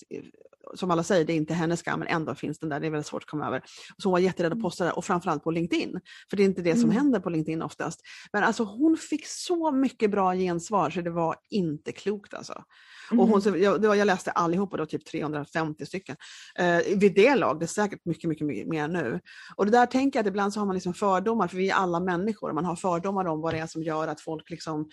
som 0.76 0.91
alla 0.91 1.04
säger, 1.04 1.26
det 1.26 1.34
är 1.34 1.38
inte 1.38 1.54
hennes 1.54 1.80
skam 1.80 2.00
men 2.00 2.08
ändå 2.08 2.36
finså 2.36 2.58
den 2.62 2.69
där, 2.69 2.80
det 2.80 2.88
är 2.88 2.91
väldigt 2.91 3.08
svårt 3.08 3.24
att 3.24 3.30
komma 3.30 3.47
över. 3.47 3.63
Så 3.97 4.08
hon 4.08 4.12
var 4.12 4.19
jätterädd 4.19 4.52
att 4.52 4.56
mm. 4.56 4.63
posta 4.63 4.86
det 4.86 4.91
och 4.91 5.06
framförallt 5.06 5.43
på 5.43 5.52
LinkedIn. 5.52 6.00
För 6.30 6.38
det 6.38 6.43
är 6.43 6.45
inte 6.45 6.62
det 6.62 6.76
som 6.76 6.89
mm. 6.89 6.95
händer 6.95 7.19
på 7.19 7.30
LinkedIn 7.30 7.62
oftast. 7.62 8.02
Men 8.34 8.43
alltså 8.43 8.63
hon 8.63 8.97
fick 8.97 9.28
så 9.28 9.71
mycket 9.71 10.12
bra 10.12 10.34
gensvar 10.34 10.89
så 10.89 11.02
det 11.02 11.10
var 11.10 11.36
inte 11.50 11.91
klokt 11.91 12.34
alltså. 12.34 12.63
Mm. 13.12 13.19
Och 13.19 13.28
hon, 13.28 13.41
mm. 13.41 13.62
jag, 13.62 13.97
jag 13.97 14.06
läste 14.06 14.32
allihopa, 14.32 14.78
det 14.78 14.82
var 14.82 14.88
typ 14.88 15.06
350 15.06 15.86
stycken. 15.86 16.15
Eh, 16.56 16.97
vid 16.97 17.15
det 17.15 17.36
lag, 17.36 17.60
det 17.60 17.65
är 17.65 17.67
säkert 17.67 18.06
mycket, 18.06 18.30
mycket, 18.30 18.47
mycket 18.47 18.67
mer 18.67 18.88
nu. 18.88 19.19
Och 19.56 19.65
det 19.65 19.71
där 19.71 19.86
tänker 19.86 20.19
jag 20.19 20.24
att 20.24 20.28
ibland 20.28 20.54
så 20.54 20.60
har 20.60 20.65
man 20.65 20.76
liksom 20.76 20.93
fördomar, 20.93 21.47
för 21.47 21.58
vi 21.58 21.69
är 21.69 21.76
alla 21.76 22.00
människor, 22.00 22.54
man 22.54 22.65
har 22.65 22.76
fördomar 22.76 23.26
om 23.26 23.41
vad 23.41 23.54
det 23.54 23.60
är 23.60 23.67
som 23.67 23.84
gör 23.84 24.08
att 24.08 24.21
folk 24.21 24.50
liksom, 24.50 24.89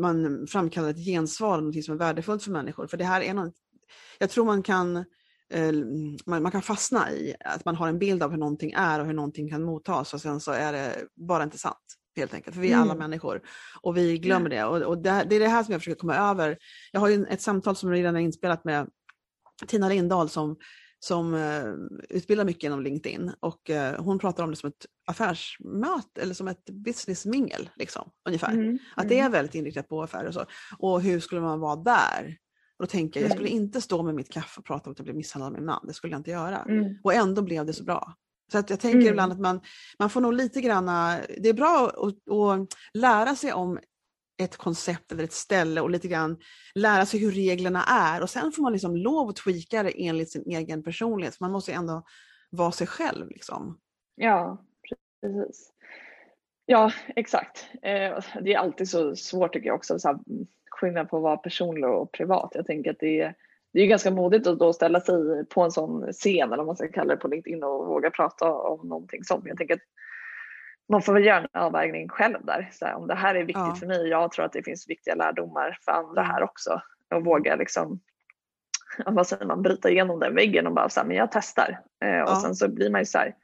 man 0.00 0.46
framkallar 0.46 0.90
ett 0.90 1.04
gensvar, 1.04 1.60
något 1.60 1.84
som 1.84 1.94
är 1.94 1.98
värdefullt 1.98 2.42
för 2.42 2.50
människor. 2.50 2.86
För 2.86 2.96
det 2.96 3.04
här 3.04 3.20
är 3.20 3.34
något, 3.34 3.54
jag 4.18 4.30
tror 4.30 4.44
man 4.44 4.62
kan 4.62 4.96
eh, 5.50 5.72
man, 6.26 6.42
man, 6.42 6.52
kan 6.52 6.62
fastna 6.62 7.12
i 7.12 7.34
att 7.44 7.64
man 7.64 7.76
har 7.76 7.88
en 7.88 7.98
bild 7.98 8.22
av 8.22 8.30
hur 8.30 8.38
någonting 8.38 8.72
är 8.76 9.00
och 9.00 9.06
hur 9.06 9.14
någonting 9.14 9.50
kan 9.50 9.62
mottas 9.62 10.14
och 10.14 10.20
sen 10.20 10.40
så 10.40 10.52
är 10.52 10.72
det 10.72 11.06
bara 11.14 11.42
inte 11.42 11.58
sant 11.58 11.96
helt 12.16 12.34
enkelt, 12.34 12.54
för 12.54 12.62
vi 12.62 12.68
är 12.68 12.74
mm. 12.74 12.82
alla 12.82 12.94
människor 12.94 13.40
och 13.80 13.96
vi 13.96 14.18
glömmer 14.18 14.50
det. 14.50 14.64
Och, 14.64 14.82
och 14.82 14.98
det, 14.98 15.26
det, 15.28 15.36
är 15.36 15.40
det 15.40 15.48
här 15.48 15.64
som 15.64 15.72
jag 15.72 15.80
försöker 15.80 16.00
komma 16.00 16.16
över. 16.16 16.58
Jag 16.92 17.00
har 17.00 17.08
ju 17.08 17.24
ett 17.24 17.40
samtal 17.40 17.76
som 17.76 17.90
redan 17.90 18.16
är 18.16 18.20
inspelat 18.20 18.64
med 18.64 18.88
Tina 19.66 19.88
Lindahl 19.88 20.28
som, 20.28 20.56
som 20.98 21.34
uh, 21.34 21.74
utbildar 22.08 22.44
mycket 22.44 22.64
inom 22.64 22.82
LinkedIn 22.82 23.32
och 23.40 23.70
uh, 23.70 24.02
hon 24.02 24.18
pratar 24.18 24.44
om 24.44 24.50
det 24.50 24.56
som 24.56 24.68
ett 24.68 24.86
affärsmöte 25.06 26.22
eller 26.22 26.34
som 26.34 26.48
ett 26.48 26.64
businessmingel, 26.64 27.70
liksom, 27.76 28.10
ungefär. 28.28 28.52
Mm. 28.52 28.78
Att 28.96 29.08
det 29.08 29.14
är 29.14 29.20
mm. 29.20 29.32
väldigt 29.32 29.54
inriktat 29.54 29.88
på 29.88 30.02
affärer 30.02 30.28
och 30.28 30.34
så. 30.34 30.44
Och 30.78 31.02
hur 31.02 31.20
skulle 31.20 31.40
man 31.40 31.60
vara 31.60 31.76
där? 31.76 32.36
Och 32.78 32.86
då 32.86 32.86
tänker 32.86 33.20
jag, 33.20 33.24
jag 33.24 33.36
skulle 33.36 33.50
mm. 33.50 33.62
inte 33.62 33.80
stå 33.80 34.02
med 34.02 34.14
mitt 34.14 34.32
kaffe 34.32 34.60
och 34.60 34.64
prata 34.64 34.90
om 34.90 34.92
att 34.92 34.98
jag 34.98 35.04
blev 35.04 35.16
misshandlad 35.16 35.46
av 35.46 35.58
min 35.58 35.64
man. 35.64 35.86
Det 35.86 35.94
skulle 35.94 36.12
jag 36.12 36.20
inte 36.20 36.30
göra. 36.30 36.62
Mm. 36.62 36.98
Och 37.02 37.14
ändå 37.14 37.42
blev 37.42 37.66
det 37.66 37.72
så 37.72 37.84
bra. 37.84 38.14
Så 38.52 38.58
att 38.58 38.70
jag 38.70 38.80
tänker 38.80 38.98
mm. 38.98 39.10
ibland 39.10 39.32
att 39.32 39.40
man, 39.40 39.60
man 39.98 40.10
får 40.10 40.20
nog 40.20 40.32
lite 40.32 40.60
grann, 40.60 40.86
det 41.38 41.48
är 41.48 41.54
bra 41.54 41.88
att, 41.88 42.32
att 42.32 42.68
lära 42.94 43.36
sig 43.36 43.52
om 43.52 43.78
ett 44.38 44.56
koncept 44.56 45.12
eller 45.12 45.24
ett 45.24 45.32
ställe 45.32 45.80
och 45.80 45.90
lite 45.90 46.08
grann 46.08 46.38
lära 46.74 47.06
sig 47.06 47.20
hur 47.20 47.30
reglerna 47.30 47.84
är 47.84 48.22
och 48.22 48.30
sen 48.30 48.52
får 48.52 48.62
man 48.62 48.72
liksom 48.72 48.96
lov 48.96 49.28
att 49.28 49.36
tweaka 49.36 49.82
det 49.82 50.06
enligt 50.06 50.30
sin 50.30 50.42
egen 50.46 50.82
personlighet. 50.82 51.40
Man 51.40 51.52
måste 51.52 51.72
ändå 51.72 52.04
vara 52.50 52.72
sig 52.72 52.86
själv. 52.86 53.28
Liksom. 53.28 53.78
Ja, 54.14 54.64
precis. 55.20 55.72
Ja, 56.66 56.92
exakt. 57.16 57.68
Eh, 57.82 58.24
det 58.42 58.54
är 58.54 58.58
alltid 58.58 58.88
så 58.88 59.16
svårt 59.16 59.52
tycker 59.52 59.66
jag 59.66 59.76
också, 59.76 59.98
så 59.98 60.08
här, 60.08 60.18
skillnad 60.76 61.10
på 61.10 61.16
att 61.16 61.22
vara 61.22 61.36
personlig 61.36 61.90
och 61.90 62.12
privat. 62.12 62.52
Jag 62.54 62.66
tänker 62.66 62.90
att 62.90 63.00
det 63.00 63.20
är 63.20 63.34
det 63.72 63.82
är 63.82 63.86
ganska 63.86 64.10
modigt 64.10 64.46
att 64.46 64.58
då 64.58 64.72
ställa 64.72 65.00
sig 65.00 65.46
på 65.46 65.62
en 65.62 65.70
sån 65.70 66.12
scen 66.12 66.48
eller 66.48 66.56
vad 66.56 66.66
man 66.66 66.76
ska 66.76 66.88
kalla 66.88 67.14
det 67.14 67.20
på 67.20 67.28
LinkedIn 67.28 67.62
och 67.62 67.86
våga 67.86 68.10
prata 68.10 68.52
om 68.52 68.88
någonting 68.88 69.24
sånt. 69.24 69.44
Jag 69.46 69.58
tänker 69.58 69.74
att 69.74 69.80
man 70.88 71.02
får 71.02 71.12
väl 71.12 71.24
göra 71.24 71.38
en 71.38 71.60
avvägning 71.60 72.08
själv 72.08 72.38
där. 72.44 72.68
Så 72.72 72.86
här, 72.86 72.94
om 72.94 73.06
det 73.06 73.14
här 73.14 73.34
är 73.34 73.44
viktigt 73.44 73.56
ja. 73.56 73.74
för 73.74 73.86
mig, 73.86 74.08
jag 74.08 74.32
tror 74.32 74.44
att 74.44 74.52
det 74.52 74.62
finns 74.62 74.88
viktiga 74.88 75.14
lärdomar 75.14 75.78
för 75.84 75.92
andra 75.92 76.22
här 76.22 76.42
också. 76.42 76.82
Och 77.14 77.24
våga 77.24 77.56
liksom, 77.56 78.00
vad 79.06 79.26
säger 79.26 79.46
man, 79.46 79.62
bryta 79.62 79.90
igenom 79.90 80.20
den 80.20 80.34
väggen 80.34 80.66
och 80.66 80.74
bara 80.74 80.88
så 80.88 81.00
här, 81.00 81.06
men 81.06 81.16
jag 81.16 81.32
testar. 81.32 81.80
Eh, 82.04 82.10
ja. 82.10 82.30
Och 82.30 82.36
sen 82.36 82.54
så 82.54 82.68
blir 82.68 82.90
man 82.90 83.00
ju 83.00 83.04
så 83.04 83.18
här 83.18 83.34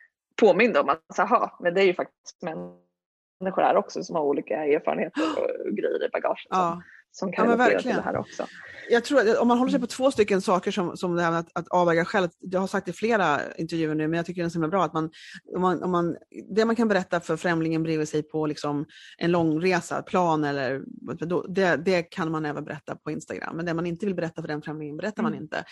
påmind 0.40 0.76
om 0.76 0.88
att, 0.88 1.02
så 1.14 1.50
men 1.60 1.74
det 1.74 1.80
är 1.80 1.86
ju 1.86 1.94
faktiskt 1.94 2.42
människor 2.42 3.62
här 3.62 3.76
också 3.76 4.02
som 4.02 4.16
har 4.16 4.22
olika 4.22 4.64
erfarenheter 4.64 5.22
och 5.38 5.76
grejer 5.76 6.06
i 6.06 6.08
bagaget. 6.08 6.46
Ja. 6.50 6.82
Som, 7.12 7.32
kan 7.32 7.46
ja, 7.46 7.52
relatera 7.52 7.82
till 7.82 7.94
det 7.94 8.02
här 8.02 8.16
också 8.16 8.46
jag 8.92 9.04
tror 9.04 9.20
att 9.20 9.38
om 9.38 9.48
man 9.48 9.58
håller 9.58 9.70
sig 9.70 9.80
på 9.80 9.86
två 9.86 10.10
stycken 10.10 10.40
saker 10.40 10.70
som, 10.70 10.96
som 10.96 11.16
det 11.16 11.22
här 11.22 11.30
med 11.30 11.40
att, 11.40 11.48
att 11.54 11.68
avväga 11.68 12.04
själv, 12.04 12.28
jag 12.40 12.60
har 12.60 12.66
sagt 12.66 12.88
i 12.88 12.92
flera 12.92 13.40
intervjuer 13.56 13.94
nu, 13.94 14.08
men 14.08 14.16
jag 14.16 14.26
tycker 14.26 14.42
det 14.42 14.46
är 14.46 14.50
så 14.50 14.54
himla 14.54 14.68
bra 14.68 14.84
att 14.84 14.92
man, 14.92 15.10
om 15.54 15.60
man, 15.60 15.82
om 15.82 15.90
man, 15.90 16.16
det 16.54 16.64
man 16.64 16.76
kan 16.76 16.88
berätta 16.88 17.20
för 17.20 17.36
främlingen 17.36 17.82
bredvid 17.82 18.08
sig 18.08 18.22
på 18.22 18.46
liksom 18.46 18.86
en 19.18 19.30
långresa, 19.30 20.02
plan 20.02 20.44
eller 20.44 20.82
då, 21.26 21.46
det, 21.46 21.76
det 21.76 22.02
kan 22.02 22.30
man 22.30 22.46
även 22.46 22.64
berätta 22.64 22.96
på 22.96 23.10
Instagram, 23.10 23.56
men 23.56 23.66
det 23.66 23.74
man 23.74 23.86
inte 23.86 24.06
vill 24.06 24.14
berätta 24.14 24.42
för 24.42 24.48
den 24.48 24.62
främlingen 24.62 24.96
berättar 24.96 25.22
mm. 25.22 25.32
man 25.32 25.42
inte. 25.42 25.64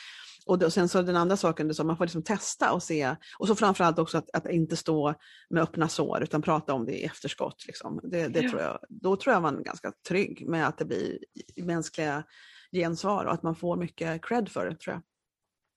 Och, 0.46 0.59
då, 0.59 0.66
och 0.66 0.72
sen 0.72 0.88
så 0.88 1.03
den 1.03 1.16
andra 1.16 1.37
saken, 1.37 1.68
det 1.68 1.74
så 1.74 1.85
man 1.85 1.96
får 1.96 2.05
liksom 2.05 2.22
testa 2.22 2.72
och 2.72 2.83
se, 2.83 3.16
och 3.38 3.46
så 3.46 3.55
framförallt 3.55 3.98
också 3.98 4.18
att, 4.18 4.31
att 4.33 4.50
inte 4.50 4.76
stå 4.76 5.14
med 5.50 5.62
öppna 5.62 5.88
sår 5.88 6.22
utan 6.22 6.42
prata 6.42 6.74
om 6.74 6.87
det 6.87 6.92
i 6.92 7.05
efterskott. 7.05 7.66
Liksom. 7.66 8.00
Det, 8.03 8.29
det 8.29 8.40
ja. 8.40 8.50
tror 8.50 8.62
jag, 8.62 8.79
då 8.88 9.16
tror 9.16 9.33
jag 9.33 9.42
man 9.42 9.59
är 9.59 9.62
ganska 9.62 9.92
trygg 10.09 10.48
med 10.48 10.66
att 10.66 10.79
det 10.79 10.85
blir 10.85 11.18
mänskliga 11.57 12.24
gensvar 12.72 13.24
och 13.24 13.33
att 13.33 13.42
man 13.42 13.55
får 13.55 13.76
mycket 13.76 14.24
cred 14.24 14.48
för 14.48 14.66
det 14.66 14.76
tror 14.76 14.94
jag. 14.94 15.03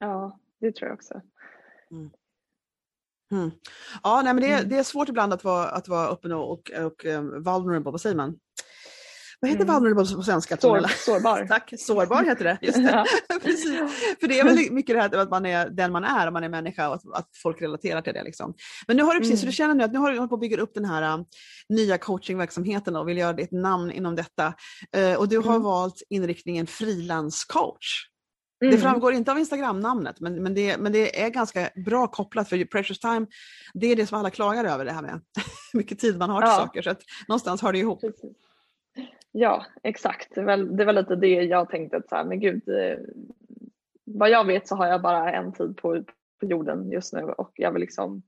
Ja, 0.09 0.39
det 0.59 0.75
tror 0.75 0.87
jag 0.87 0.95
också. 0.95 1.21
Mm. 1.91 2.09
Mm. 3.31 3.51
Ja, 4.03 4.21
nej, 4.23 4.33
men 4.33 4.43
det, 4.43 4.53
Mm. 4.53 4.69
det 4.69 4.77
är 4.77 4.83
svårt 4.83 5.09
ibland 5.09 5.33
att 5.33 5.43
vara, 5.43 5.69
att 5.69 5.87
vara 5.87 6.07
öppen 6.07 6.31
och, 6.31 6.51
och, 6.51 6.71
och 6.71 7.05
um, 7.05 7.43
vulnerable, 7.43 7.91
vad 7.91 8.01
säger 8.01 8.15
man? 8.15 8.39
Vad 9.43 9.51
heter 9.51 9.63
Mm. 9.63 9.75
vulnerable 9.75 10.15
på 10.15 10.23
svenska? 10.23 10.57
Sår, 10.57 10.79
sårbar. 11.05 11.45
Tack, 11.49 11.73
sårbar 11.77 12.23
heter 12.23 12.43
det. 12.43 12.57
Just 12.61 12.77
det. 12.77 13.05
Precis. 13.41 13.79
För 14.19 14.27
det 14.27 14.39
är 14.39 14.43
väl 14.43 14.71
mycket 14.71 14.95
det 14.95 15.01
här 15.01 15.15
att 15.17 15.29
man 15.29 15.45
är 15.45 15.69
den 15.69 15.91
man 15.91 16.03
är, 16.03 16.27
om 16.27 16.33
man 16.33 16.43
är 16.43 16.49
människa 16.49 16.87
och 16.89 16.95
att, 16.95 17.01
att 17.13 17.29
folk 17.43 17.61
relaterar 17.61 18.01
till 18.01 18.13
det. 18.13 18.23
Liksom. 18.23 18.53
Men 18.87 18.97
nu 18.97 19.03
har 19.03 19.13
du 19.13 19.19
precis, 19.19 19.31
Mm. 19.33 19.39
så 19.39 19.45
du 19.45 19.51
känner 19.51 19.73
nu 19.75 19.83
att 19.83 19.91
nu 19.93 19.99
har 19.99 20.11
du 20.11 20.17
hållit 20.17 20.29
på 20.29 20.35
att 20.35 20.41
bygga 20.41 20.57
upp 20.57 20.73
den 20.73 20.85
här 20.85 21.13
um, 21.13 21.25
nya 21.69 21.97
coachingverksamheten 21.97 22.95
och 22.95 23.07
vill 23.09 23.17
göra 23.17 23.33
ditt 23.33 23.51
namn 23.51 23.91
inom 23.91 24.15
detta. 24.15 24.53
Eh, 24.95 25.13
och 25.19 25.27
du 25.29 25.37
har 25.37 25.51
Mm. 25.51 25.61
valt 25.63 26.01
inriktningen 26.09 26.67
frilanscoach. 26.67 28.07
Det 28.59 28.67
Mm. 28.67 28.81
framgår 28.81 29.13
inte 29.13 29.31
av 29.31 29.39
Instagram-namnet 29.39 30.19
men, 30.19 30.43
men, 30.43 30.53
det, 30.53 30.77
men 30.77 30.91
det 30.91 31.21
är 31.23 31.29
ganska 31.29 31.69
bra 31.85 32.07
kopplat 32.07 32.49
för 32.49 32.65
Precious 32.65 32.99
Time, 32.99 33.25
det 33.73 33.87
är 33.87 33.95
det 33.95 34.07
som 34.07 34.19
alla 34.19 34.29
klagar 34.29 34.65
över 34.65 34.85
det 34.85 34.91
här 34.91 35.01
med 35.01 35.21
mycket 35.73 35.99
tid 35.99 36.17
man 36.17 36.29
har 36.29 36.41
till 36.41 36.49
Ja. 36.49 36.55
saker. 36.57 36.81
Så 36.81 36.89
att 36.89 37.01
någonstans 37.27 37.61
hör 37.61 37.73
det 37.73 37.79
ihop. 37.79 38.01
Precis. 38.01 38.31
Ja, 39.35 39.65
exakt. 39.83 40.35
Det 40.35 40.41
var, 40.43 40.85
var 40.85 40.93
lite 40.93 41.15
det 41.15 41.27
jag 41.43 41.69
tänkte. 41.69 41.97
Att 41.97 42.09
så 42.09 42.15
här, 42.15 42.23
men 42.25 42.39
gud, 42.39 42.69
eh, 42.69 42.97
vad 44.05 44.29
jag 44.29 44.45
vet 44.45 44.67
så 44.67 44.75
har 44.75 44.87
jag 44.87 45.01
bara 45.01 45.31
en 45.31 45.53
tid 45.53 45.77
på, 45.77 46.03
på 46.39 46.45
jorden 46.45 46.91
just 46.91 47.13
nu 47.13 47.21
och 47.23 47.51
jag 47.55 47.71
vill 47.71 47.81
liksom 47.81 48.21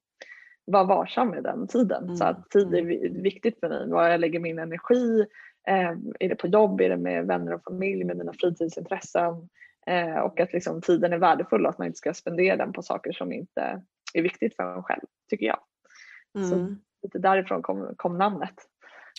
vara 0.66 0.84
varsam 0.84 1.28
med 1.30 1.44
den 1.44 1.68
tiden. 1.68 2.04
Mm, 2.04 2.16
Så 2.16 2.24
att 2.26 2.50
tid 2.50 2.74
är 2.76 2.82
vi- 2.82 3.10
viktigt 3.22 3.60
för 3.60 3.70
mig. 3.70 3.90
Vad 3.90 4.14
jag 4.14 4.20
lägger 4.20 4.40
min 4.40 4.60
energi. 4.60 5.26
Eh, 5.68 5.90
är 6.20 6.30
det 6.30 6.36
på 6.36 6.48
jobb? 6.48 6.82
Är 6.82 6.90
det 6.90 6.98
med 6.98 7.28
vänner 7.28 7.54
och 7.54 7.64
familj? 7.64 8.04
Med 8.04 8.18
mina 8.18 8.34
fritidsintressen? 8.34 9.50
Eh, 9.88 10.16
och 10.18 10.40
att 10.40 10.54
liksom 10.54 10.82
tiden 10.82 11.14
är 11.14 11.18
värdefull 11.18 11.66
och 11.66 11.70
att 11.70 11.78
man 11.78 11.88
inte 11.88 11.98
ska 11.98 12.14
spendera 12.14 12.56
den 12.58 12.74
på 12.74 12.82
saker 12.82 13.12
som 13.12 13.32
inte 13.32 13.82
är 14.14 14.22
viktigt 14.22 14.56
för 14.56 14.76
en 14.76 14.84
själv, 14.84 15.02
tycker 15.30 15.46
jag. 15.46 15.60
Så 16.50 16.56
Mm. 16.56 16.76
lite 17.04 17.20
därifrån 17.20 17.62
kom, 17.62 17.94
kom 17.98 18.18
namnet. 18.18 18.54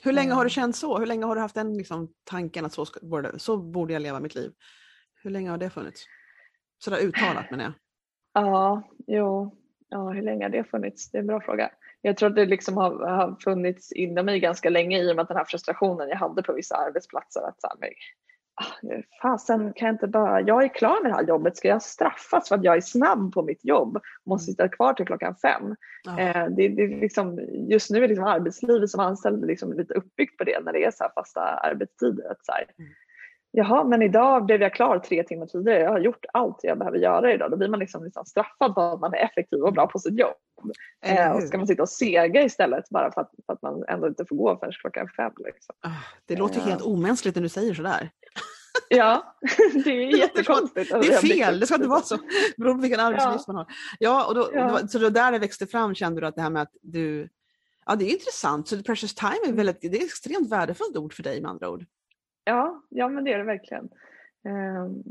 Hur 0.02 0.12
länge 0.12 0.32
har 0.32 0.44
du 0.44 0.46
Mm. 0.46 0.50
känt 0.50 0.76
så? 0.76 0.98
Hur 0.98 1.06
länge 1.06 1.24
har 1.24 1.34
du 1.34 1.40
haft 1.40 1.54
den 1.54 1.74
liksom, 1.78 2.12
tanken 2.24 2.64
att 2.64 2.72
så, 2.72 2.84
ska, 2.86 3.06
borde, 3.06 3.38
så 3.38 3.56
borde 3.56 3.92
jag 3.92 4.02
leva 4.02 4.20
mitt 4.20 4.34
liv? 4.34 4.52
Hur 5.22 5.30
länge 5.30 5.50
har 5.50 5.58
det 5.58 5.70
funnits? 5.70 6.04
Sådär 6.78 6.98
uttalat 6.98 7.50
menar 7.50 7.64
jag. 7.64 7.72
Ja, 8.34 8.82
jo. 9.06 9.56
Ja, 9.88 10.10
hur 10.10 10.22
länge 10.22 10.44
har 10.44 10.50
det 10.50 10.64
funnits? 10.64 11.10
Det 11.10 11.18
är 11.18 11.20
en 11.20 11.26
bra 11.26 11.40
fråga. 11.40 11.70
Jag 12.00 12.16
tror 12.16 12.28
att 12.28 12.36
det 12.36 12.46
liksom 12.46 12.76
har, 12.76 13.06
har 13.06 13.36
funnits 13.40 13.92
inom 13.92 14.26
mig 14.26 14.40
ganska 14.40 14.70
länge 14.70 14.98
i 15.02 15.12
och 15.12 15.16
med 15.16 15.26
den 15.26 15.36
här 15.36 15.44
frustrationen 15.44 16.08
jag 16.08 16.16
hade 16.16 16.42
på 16.42 16.52
vissa 16.52 16.76
arbetsplatser. 16.76 17.40
Att 17.40 17.60
så 17.60 17.68
här, 17.68 17.92
fasen 19.22 19.72
kan 19.72 19.86
jag 19.86 19.94
inte 19.94 20.06
bara, 20.06 20.40
jag 20.40 20.64
är 20.64 20.68
klar 20.68 21.02
med 21.02 21.10
det 21.10 21.14
här 21.14 21.26
jobbet, 21.26 21.56
ska 21.56 21.68
jag 21.68 21.82
straffas 21.82 22.48
för 22.48 22.54
att 22.54 22.64
jag 22.64 22.76
är 22.76 22.80
snabb 22.80 23.34
på 23.34 23.42
mitt 23.42 23.64
jobb? 23.64 23.98
Måste 24.26 24.52
sitta 24.52 24.68
kvar 24.68 24.92
till 24.92 25.06
klockan 25.06 25.34
fem. 25.36 25.76
Ja. 26.04 26.20
Eh, 26.20 26.46
det, 26.50 26.68
det 26.68 26.82
är 26.82 27.00
liksom, 27.00 27.40
just 27.68 27.90
nu 27.90 28.04
är 28.04 28.08
liksom 28.08 28.24
arbetslivet 28.24 28.90
som 28.90 29.00
anställd 29.00 29.46
liksom 29.46 29.72
lite 29.72 29.94
uppbyggt 29.94 30.38
på 30.38 30.44
det 30.44 30.60
när 30.64 30.72
det 30.72 30.84
är 30.84 30.90
så 30.90 31.04
fasta 31.14 31.40
arbetstider. 31.40 32.30
Att 32.30 32.44
så 32.46 32.52
här, 32.52 32.64
Mm. 32.78 32.90
Jaha, 33.58 33.84
men 33.84 34.02
idag 34.02 34.46
blev 34.46 34.62
jag 34.62 34.74
klar 34.74 34.98
tre 34.98 35.22
timmar 35.22 35.46
tidigare. 35.46 35.80
Jag 35.80 35.90
har 35.90 35.98
gjort 35.98 36.24
allt 36.32 36.58
jag 36.62 36.78
behöver 36.78 36.98
göra 36.98 37.32
idag. 37.32 37.50
Då 37.50 37.56
blir 37.56 37.68
man 37.68 37.80
liksom, 37.80 38.04
liksom 38.04 38.24
straffad 38.24 38.74
på 38.74 38.80
att 38.80 39.00
man 39.00 39.14
är 39.14 39.18
effektiv 39.18 39.62
och 39.62 39.72
bra 39.72 39.86
på 39.86 39.98
sitt 39.98 40.18
jobb. 40.18 40.34
Eh, 41.06 41.32
och 41.32 41.42
ska 41.42 41.58
man 41.58 41.66
sitta 41.66 41.82
och 41.82 41.88
sega 41.88 42.42
istället 42.42 42.88
bara 42.90 43.12
för 43.12 43.20
att, 43.20 43.30
för 43.46 43.52
att 43.52 43.62
man 43.62 43.84
ändå 43.88 44.08
inte 44.08 44.24
får 44.28 44.36
gå 44.36 44.56
förrän 44.58 44.72
klockan 44.72 45.08
fem. 45.16 45.32
Liksom. 45.44 45.74
Ah, 45.80 45.90
Det 46.26 46.36
låter 46.36 46.60
helt 46.60 46.82
omänskligt 46.82 47.34
när 47.36 47.42
du 47.42 47.48
säger 47.48 47.74
sådär. 47.74 48.10
Ja, 48.88 49.36
det 49.84 49.90
är 49.90 50.16
jättekonstigt. 50.18 50.90
Det 50.90 50.96
är 51.14 51.18
fel, 51.18 51.60
det 51.60 51.66
ska 51.66 51.74
inte 51.74 51.88
vara 51.88 52.00
så. 52.00 52.16
Beroende 52.56 52.78
på 52.78 52.82
vilken 52.82 53.00
arbetsuppgift 53.00 53.44
Ja. 53.46 53.52
man 53.52 53.56
har. 53.56 53.66
Ja, 53.98 54.26
och 54.28 54.34
då, 54.34 54.50
Ja. 54.52 54.78
det 54.82 54.88
så 54.88 54.98
då 54.98 55.08
där 55.10 55.32
det 55.32 55.38
växte 55.38 55.66
fram 55.66 55.94
kände 55.94 56.20
du 56.20 56.26
att 56.26 56.34
det 56.36 56.42
här 56.42 56.50
med 56.50 56.62
att 56.62 56.72
du... 56.82 57.28
Ja, 57.86 57.96
det 57.96 58.04
är 58.04 58.12
intressant. 58.12 58.68
Så 58.68 58.82
precious 58.82 59.14
time 59.14 59.46
är 59.48 59.52
väldigt, 59.52 59.80
det 59.80 59.86
är 59.86 59.94
ett 59.96 60.02
extremt 60.04 60.50
värdefullt 60.50 60.96
ord 60.96 61.14
för 61.14 61.22
dig 61.22 61.40
med 61.40 61.50
andra 61.50 61.70
ord. 61.70 61.84
Ja, 62.46 62.82
ja 62.90 63.08
men 63.08 63.24
det 63.24 63.32
är 63.32 63.38
det 63.38 63.44
verkligen. 63.44 63.88
Ehm, 64.44 65.02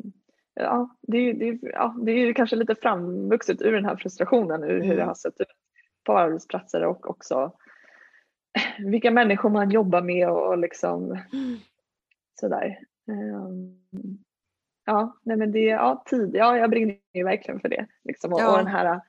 ja, 0.53 0.89
det, 1.01 1.17
är- 1.17 1.33
det, 1.33 1.47
är- 1.49 1.59
ja, 1.73 1.95
det 2.01 2.11
är 2.11 2.25
ju 2.25 2.33
kanske 2.33 2.55
lite 2.55 2.75
framvuxet 2.75 3.61
ur 3.61 3.71
den 3.71 3.85
här 3.85 3.95
frustrationen, 3.95 4.63
ur 4.63 4.69
hur 4.69 4.83
Mm. 4.83 4.97
det 4.97 5.03
har 5.03 5.13
sett 5.13 5.41
ut 5.41 5.47
på 6.05 6.17
arbetsplatser 6.17 6.85
och 6.85 7.09
också 7.09 7.51
vilka 8.79 9.11
människor 9.11 9.49
man 9.49 9.69
jobbar 9.71 10.01
med 10.01 10.29
och 10.29 10.57
liksom 10.57 11.17
sådär. 12.39 12.79
Ehm, 13.11 13.77
ja, 14.85 15.17
nej 15.23 15.37
men 15.37 15.51
det, 15.51 15.59
ja, 15.65 16.03
tid, 16.05 16.31
ja 16.35 16.57
jag 16.57 16.69
brinner 16.69 16.97
ju 17.13 17.23
verkligen 17.23 17.59
för 17.59 17.69
det. 17.69 17.85
Liksom. 18.03 18.33
Och, 18.33 18.39
Ja. 18.41 18.51
och 18.51 18.57
den 18.57 18.67
här, 18.67 19.01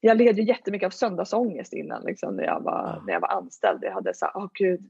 jag 0.00 0.16
led 0.16 0.36
ju 0.38 0.42
jättemycket 0.44 0.86
av 0.86 0.90
söndagsångest 0.90 1.72
innan 1.72 2.02
liksom, 2.02 2.36
när, 2.36 2.44
jag 2.44 2.60
var, 2.60 2.82
Ja. 2.96 3.02
när 3.06 3.12
jag 3.12 3.20
var 3.20 3.28
anställd. 3.28 3.78
Jag 3.84 3.92
hade 3.92 4.14
så 4.14 4.24
här, 4.26 4.32
åh 4.36 4.48
gud, 4.54 4.80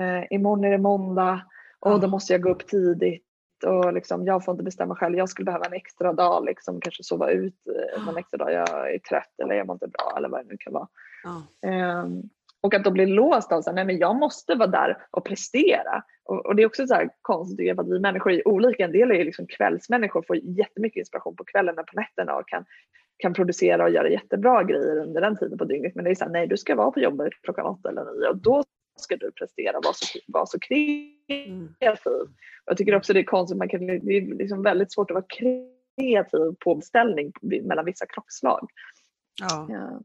eh, 0.00 0.24
imorgon 0.32 0.64
är 0.64 0.70
det 0.70 0.78
måndag 0.78 1.42
och 1.84 2.00
då 2.00 2.08
måste 2.08 2.32
jag 2.32 2.42
gå 2.42 2.50
upp 2.50 2.66
tidigt 2.66 3.24
och 3.66 3.92
liksom, 3.92 4.26
jag 4.26 4.44
får 4.44 4.52
inte 4.52 4.64
bestämma 4.64 4.96
själv. 4.96 5.16
Jag 5.16 5.28
skulle 5.28 5.44
behöva 5.44 5.64
en 5.64 5.72
extra 5.72 6.12
dag, 6.12 6.44
liksom, 6.44 6.80
kanske 6.80 7.04
sova 7.04 7.30
ut 7.30 7.54
eh, 7.66 8.06
någon 8.06 8.16
extra 8.16 8.38
dag 8.38 8.52
jag 8.52 8.94
är 8.94 8.98
trött 8.98 9.40
eller 9.42 9.54
jag 9.54 9.66
mår 9.66 9.74
inte 9.74 9.88
bra 9.88 10.14
eller 10.16 10.28
vad 10.28 10.40
det 10.40 10.48
nu 10.48 10.56
kan 10.58 10.72
vara. 10.72 10.88
Ehm, 11.62 12.22
och 12.60 12.74
att 12.74 12.84
då 12.84 12.90
bli 12.90 13.06
låst 13.06 13.52
av 13.52 13.58
att 13.58 13.98
jag 13.98 14.16
måste 14.16 14.54
vara 14.54 14.70
där 14.70 15.06
och 15.10 15.24
prestera. 15.24 16.02
Och, 16.24 16.46
och 16.46 16.56
det 16.56 16.62
är 16.62 16.66
också 16.66 16.86
så 16.86 16.94
här 16.94 17.10
konstigt 17.22 17.78
att 17.78 17.88
vi 17.88 18.00
människor 18.00 18.32
är 18.32 18.48
olika. 18.48 18.84
En 18.84 18.92
del 18.92 19.10
är 19.10 19.24
liksom 19.24 19.46
kvällsmänniskor 19.46 20.22
får 20.22 20.36
jättemycket 20.36 21.00
inspiration 21.00 21.36
på 21.36 21.44
kvällen 21.44 21.78
och 21.78 21.86
på 21.86 22.00
nätterna 22.00 22.36
och 22.36 22.48
kan, 22.48 22.64
kan 23.16 23.34
producera 23.34 23.84
och 23.84 23.90
göra 23.90 24.08
jättebra 24.08 24.62
grejer 24.62 24.96
under 24.96 25.20
den 25.20 25.36
tiden 25.36 25.58
på 25.58 25.64
dygnet. 25.64 25.94
Men 25.94 26.04
det 26.04 26.10
är 26.10 26.14
så 26.14 26.24
här, 26.24 26.32
nej 26.32 26.46
du 26.46 26.56
ska 26.56 26.74
vara 26.74 26.90
på 26.90 27.00
jobbet 27.00 27.32
klockan 27.42 27.66
åtta 27.66 27.88
eller 27.88 28.04
nio 28.04 28.28
och 28.28 28.36
då 28.36 28.64
ska 28.96 29.16
du 29.16 29.32
prestera 29.32 29.80
vara 29.80 29.94
så, 29.94 30.18
vara 30.26 30.46
så 30.46 30.58
kreativ. 30.58 31.50
Mm. 31.50 31.74
Jag 32.66 32.76
tycker 32.76 32.96
också 32.96 33.12
det 33.12 33.20
är 33.20 33.24
konstigt, 33.24 33.58
man 33.58 33.68
kan, 33.68 33.86
det 33.86 34.16
är 34.16 34.38
liksom 34.38 34.62
väldigt 34.62 34.92
svårt 34.92 35.10
att 35.10 35.14
vara 35.14 35.26
kreativ 35.28 36.54
på 36.64 36.74
beställning 36.74 37.32
mellan 37.42 37.84
vissa 37.84 38.06
klockslag. 38.06 38.70
Ja. 39.40 39.66
Ja. 39.70 40.00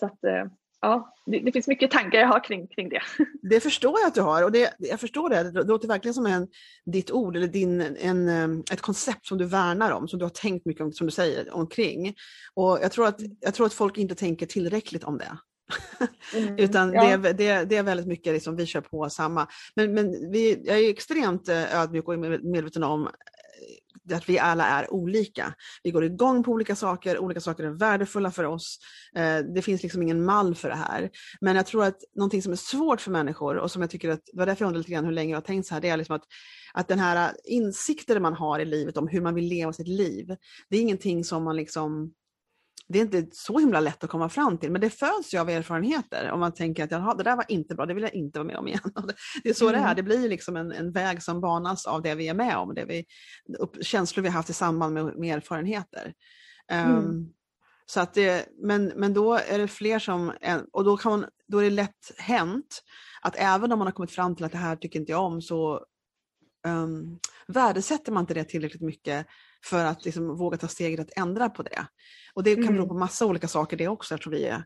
Så 0.00 0.06
att, 0.06 0.24
eh, 0.24 0.44
ja, 0.80 1.14
det, 1.26 1.38
det 1.38 1.52
finns 1.52 1.68
mycket 1.68 1.90
tankar 1.90 2.18
jag 2.18 2.26
har 2.26 2.44
kring, 2.44 2.66
kring 2.66 2.88
det. 2.88 3.02
Det 3.42 3.60
förstår 3.60 4.00
jag 4.00 4.08
att 4.08 4.14
du 4.14 4.20
har 4.20 4.44
och 4.44 4.52
det, 4.52 4.74
jag 4.78 5.00
förstår 5.00 5.30
det. 5.30 5.50
Det 5.50 5.62
låter 5.62 5.88
verkligen 5.88 6.14
som 6.14 6.26
en, 6.26 6.48
ditt 6.84 7.10
ord 7.10 7.36
eller 7.36 7.46
din, 7.46 7.80
en, 7.80 8.28
em, 8.28 8.64
ett 8.72 8.80
koncept 8.80 9.26
som 9.26 9.38
du 9.38 9.44
värnar 9.44 9.92
om, 9.92 10.08
som 10.08 10.18
du 10.18 10.24
har 10.24 10.30
tänkt 10.30 10.66
mycket 10.66 10.82
om, 10.82 10.92
som 10.92 11.06
du 11.06 11.10
säger, 11.10 11.54
omkring. 11.54 12.14
Och 12.54 12.78
jag 12.82 12.92
tror 12.92 13.06
att, 13.06 13.20
jag 13.40 13.54
tror 13.54 13.66
att 13.66 13.74
folk 13.74 13.98
inte 13.98 14.14
tänker 14.14 14.46
tillräckligt 14.46 15.04
om 15.04 15.18
det. 15.18 15.38
Utan 16.58 16.88
Mm. 16.88 16.94
Ja. 17.10 17.16
det, 17.16 17.28
är, 17.28 17.32
det, 17.34 17.64
det 17.64 17.76
är 17.76 17.82
väldigt 17.82 18.06
mycket 18.06 18.32
liksom, 18.32 18.56
vi 18.56 18.66
kör 18.66 18.80
på 18.80 19.10
samma. 19.10 19.46
Men, 19.74 19.94
men 19.94 20.30
vi, 20.30 20.62
jag 20.66 20.78
är 20.78 20.90
extremt 20.90 21.48
eh, 21.48 21.80
ödmjuk 21.80 22.08
och 22.08 22.18
med- 22.18 22.44
medveten 22.44 22.82
om 22.84 23.06
eh, 23.06 24.16
att 24.16 24.28
vi 24.28 24.38
alla 24.38 24.66
är 24.66 24.92
olika. 24.92 25.54
Vi 25.82 25.90
går 25.90 26.04
igång 26.04 26.42
på 26.44 26.50
olika 26.52 26.76
saker, 26.76 27.18
olika 27.18 27.40
saker 27.40 27.64
är 27.64 27.70
värdefulla 27.70 28.30
för 28.30 28.44
oss. 28.44 28.78
Eh, 29.16 29.38
Det 29.38 29.62
finns 29.62 29.82
liksom 29.82 30.02
ingen 30.02 30.24
mall 30.24 30.54
för 30.54 30.68
det 30.68 30.74
här. 30.74 31.10
Men 31.40 31.56
jag 31.56 31.66
tror 31.66 31.84
att 31.84 31.96
någonting 32.14 32.42
som 32.42 32.52
är 32.52 32.56
svårt 32.56 33.00
för 33.00 33.10
människor 33.10 33.56
och 33.56 33.70
som 33.70 33.82
jag 33.82 33.90
tycker 33.90 34.08
att, 34.10 34.20
det 34.32 34.38
var 34.38 34.46
därför 34.46 34.64
jag 34.64 34.66
undrade 34.68 34.78
lite 34.82 34.92
grann 34.92 35.04
hur 35.04 35.12
länge 35.12 35.30
jag 35.30 35.36
har 35.36 35.42
tänkt 35.42 35.66
så 35.66 35.74
här, 35.74 35.80
det 35.80 35.88
är 35.88 35.96
liksom 35.96 36.16
att, 36.16 36.24
att 36.74 36.88
den 36.88 36.98
här 36.98 37.32
insikten 37.44 38.22
man 38.22 38.34
har 38.34 38.58
i 38.60 38.64
livet 38.64 38.96
om 38.96 39.08
hur 39.08 39.20
man 39.20 39.34
vill 39.34 39.44
leva 39.48 39.72
sitt 39.72 39.88
liv, 39.88 40.36
det 40.70 40.76
är 40.76 40.80
ingenting 40.80 41.24
som 41.24 41.44
man 41.44 41.56
liksom 41.56 42.12
det 42.88 42.98
är 42.98 43.02
inte 43.02 43.26
så 43.32 43.58
himla 43.58 43.80
lätt 43.80 44.04
att 44.04 44.10
komma 44.10 44.28
fram 44.28 44.58
till, 44.58 44.72
men 44.72 44.80
det 44.80 44.90
föds 44.90 45.34
ju 45.34 45.38
av 45.38 45.50
erfarenheter. 45.50 46.30
Om 46.30 46.40
man 46.40 46.54
tänker 46.54 46.84
att 46.84 46.90
Jaha, 46.90 47.14
det 47.14 47.22
där 47.22 47.36
var 47.36 47.44
inte 47.48 47.74
bra, 47.74 47.86
det 47.86 47.94
vill 47.94 48.02
jag 48.02 48.14
inte 48.14 48.38
vara 48.38 48.46
med 48.46 48.56
om 48.56 48.68
igen. 48.68 48.80
Det- 49.42 49.48
är 49.48 49.54
så 49.54 49.70
det 49.70 49.76
är, 49.76 49.82
Mm. 49.82 49.96
det 49.96 50.02
blir 50.02 50.28
liksom 50.28 50.56
en, 50.56 50.72
en 50.72 50.92
väg 50.92 51.22
som 51.22 51.40
banas 51.40 51.86
av 51.86 52.02
det 52.02 52.14
vi 52.14 52.28
är 52.28 52.34
med 52.34 52.56
om, 52.56 52.74
det 52.74 52.84
vi, 52.84 53.04
upp, 53.58 53.84
känslor 53.84 54.22
vi 54.22 54.28
har 54.28 54.34
haft 54.34 54.50
i 54.50 54.52
samband 54.52 54.94
med, 54.94 55.18
med 55.18 55.36
erfarenheter. 55.36 56.14
Mm. 56.70 56.96
Um, 56.96 57.32
så 57.86 58.00
att 58.00 58.14
det, 58.14 58.48
men, 58.62 58.92
men 58.96 59.14
då 59.14 59.34
är 59.34 59.58
det 59.58 59.68
fler 59.68 59.98
som, 59.98 60.32
och 60.72 60.84
då, 60.84 60.96
kan 60.96 61.12
man, 61.12 61.26
då 61.48 61.58
är 61.58 61.64
det 61.64 61.70
lätt 61.70 62.12
hänt 62.18 62.82
att 63.22 63.34
även 63.36 63.72
om 63.72 63.78
man 63.78 63.86
har 63.86 63.92
kommit 63.92 64.10
fram 64.10 64.36
till 64.36 64.44
att 64.44 64.52
det 64.52 64.58
här 64.58 64.76
tycker 64.76 65.00
inte 65.00 65.12
jag 65.12 65.24
om 65.24 65.42
så 65.42 65.84
um, 66.66 67.18
värdesätter 67.48 68.12
man 68.12 68.20
inte 68.22 68.34
det 68.34 68.44
tillräckligt 68.44 68.82
mycket 68.82 69.26
för 69.64 69.84
att 69.84 70.04
liksom 70.04 70.36
våga 70.36 70.56
ta 70.58 70.68
steget 70.68 71.00
att 71.00 71.18
ändra 71.18 71.48
på 71.48 71.62
det. 71.62 71.86
Och 72.34 72.42
det 72.42 72.54
kan 72.54 72.64
bero 72.66 72.74
Mm. 72.76 72.88
på 72.88 72.94
massa 72.94 73.26
olika 73.26 73.48
saker 73.48 73.76
det 73.76 73.88
också, 73.88 74.14
jag 74.14 74.20
tror 74.20 74.32
vi 74.32 74.44
är, 74.44 74.64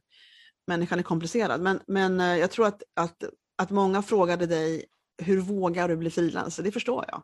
människan 0.67 0.99
är 0.99 1.03
komplicerad. 1.03 1.61
Men, 1.61 1.81
men 1.87 2.21
eh, 2.21 2.37
jag 2.37 2.51
tror 2.51 2.67
att, 2.67 2.83
att, 2.97 3.25
att 3.59 3.71
många 3.71 4.03
frågade 4.03 4.47
dig, 4.47 4.85
hur 5.23 5.39
vågar 5.41 5.89
du 5.89 5.97
bli 5.97 6.11
frilansare? 6.11 6.65
Det 6.67 6.73
förstår 6.73 7.05
jag. 7.09 7.23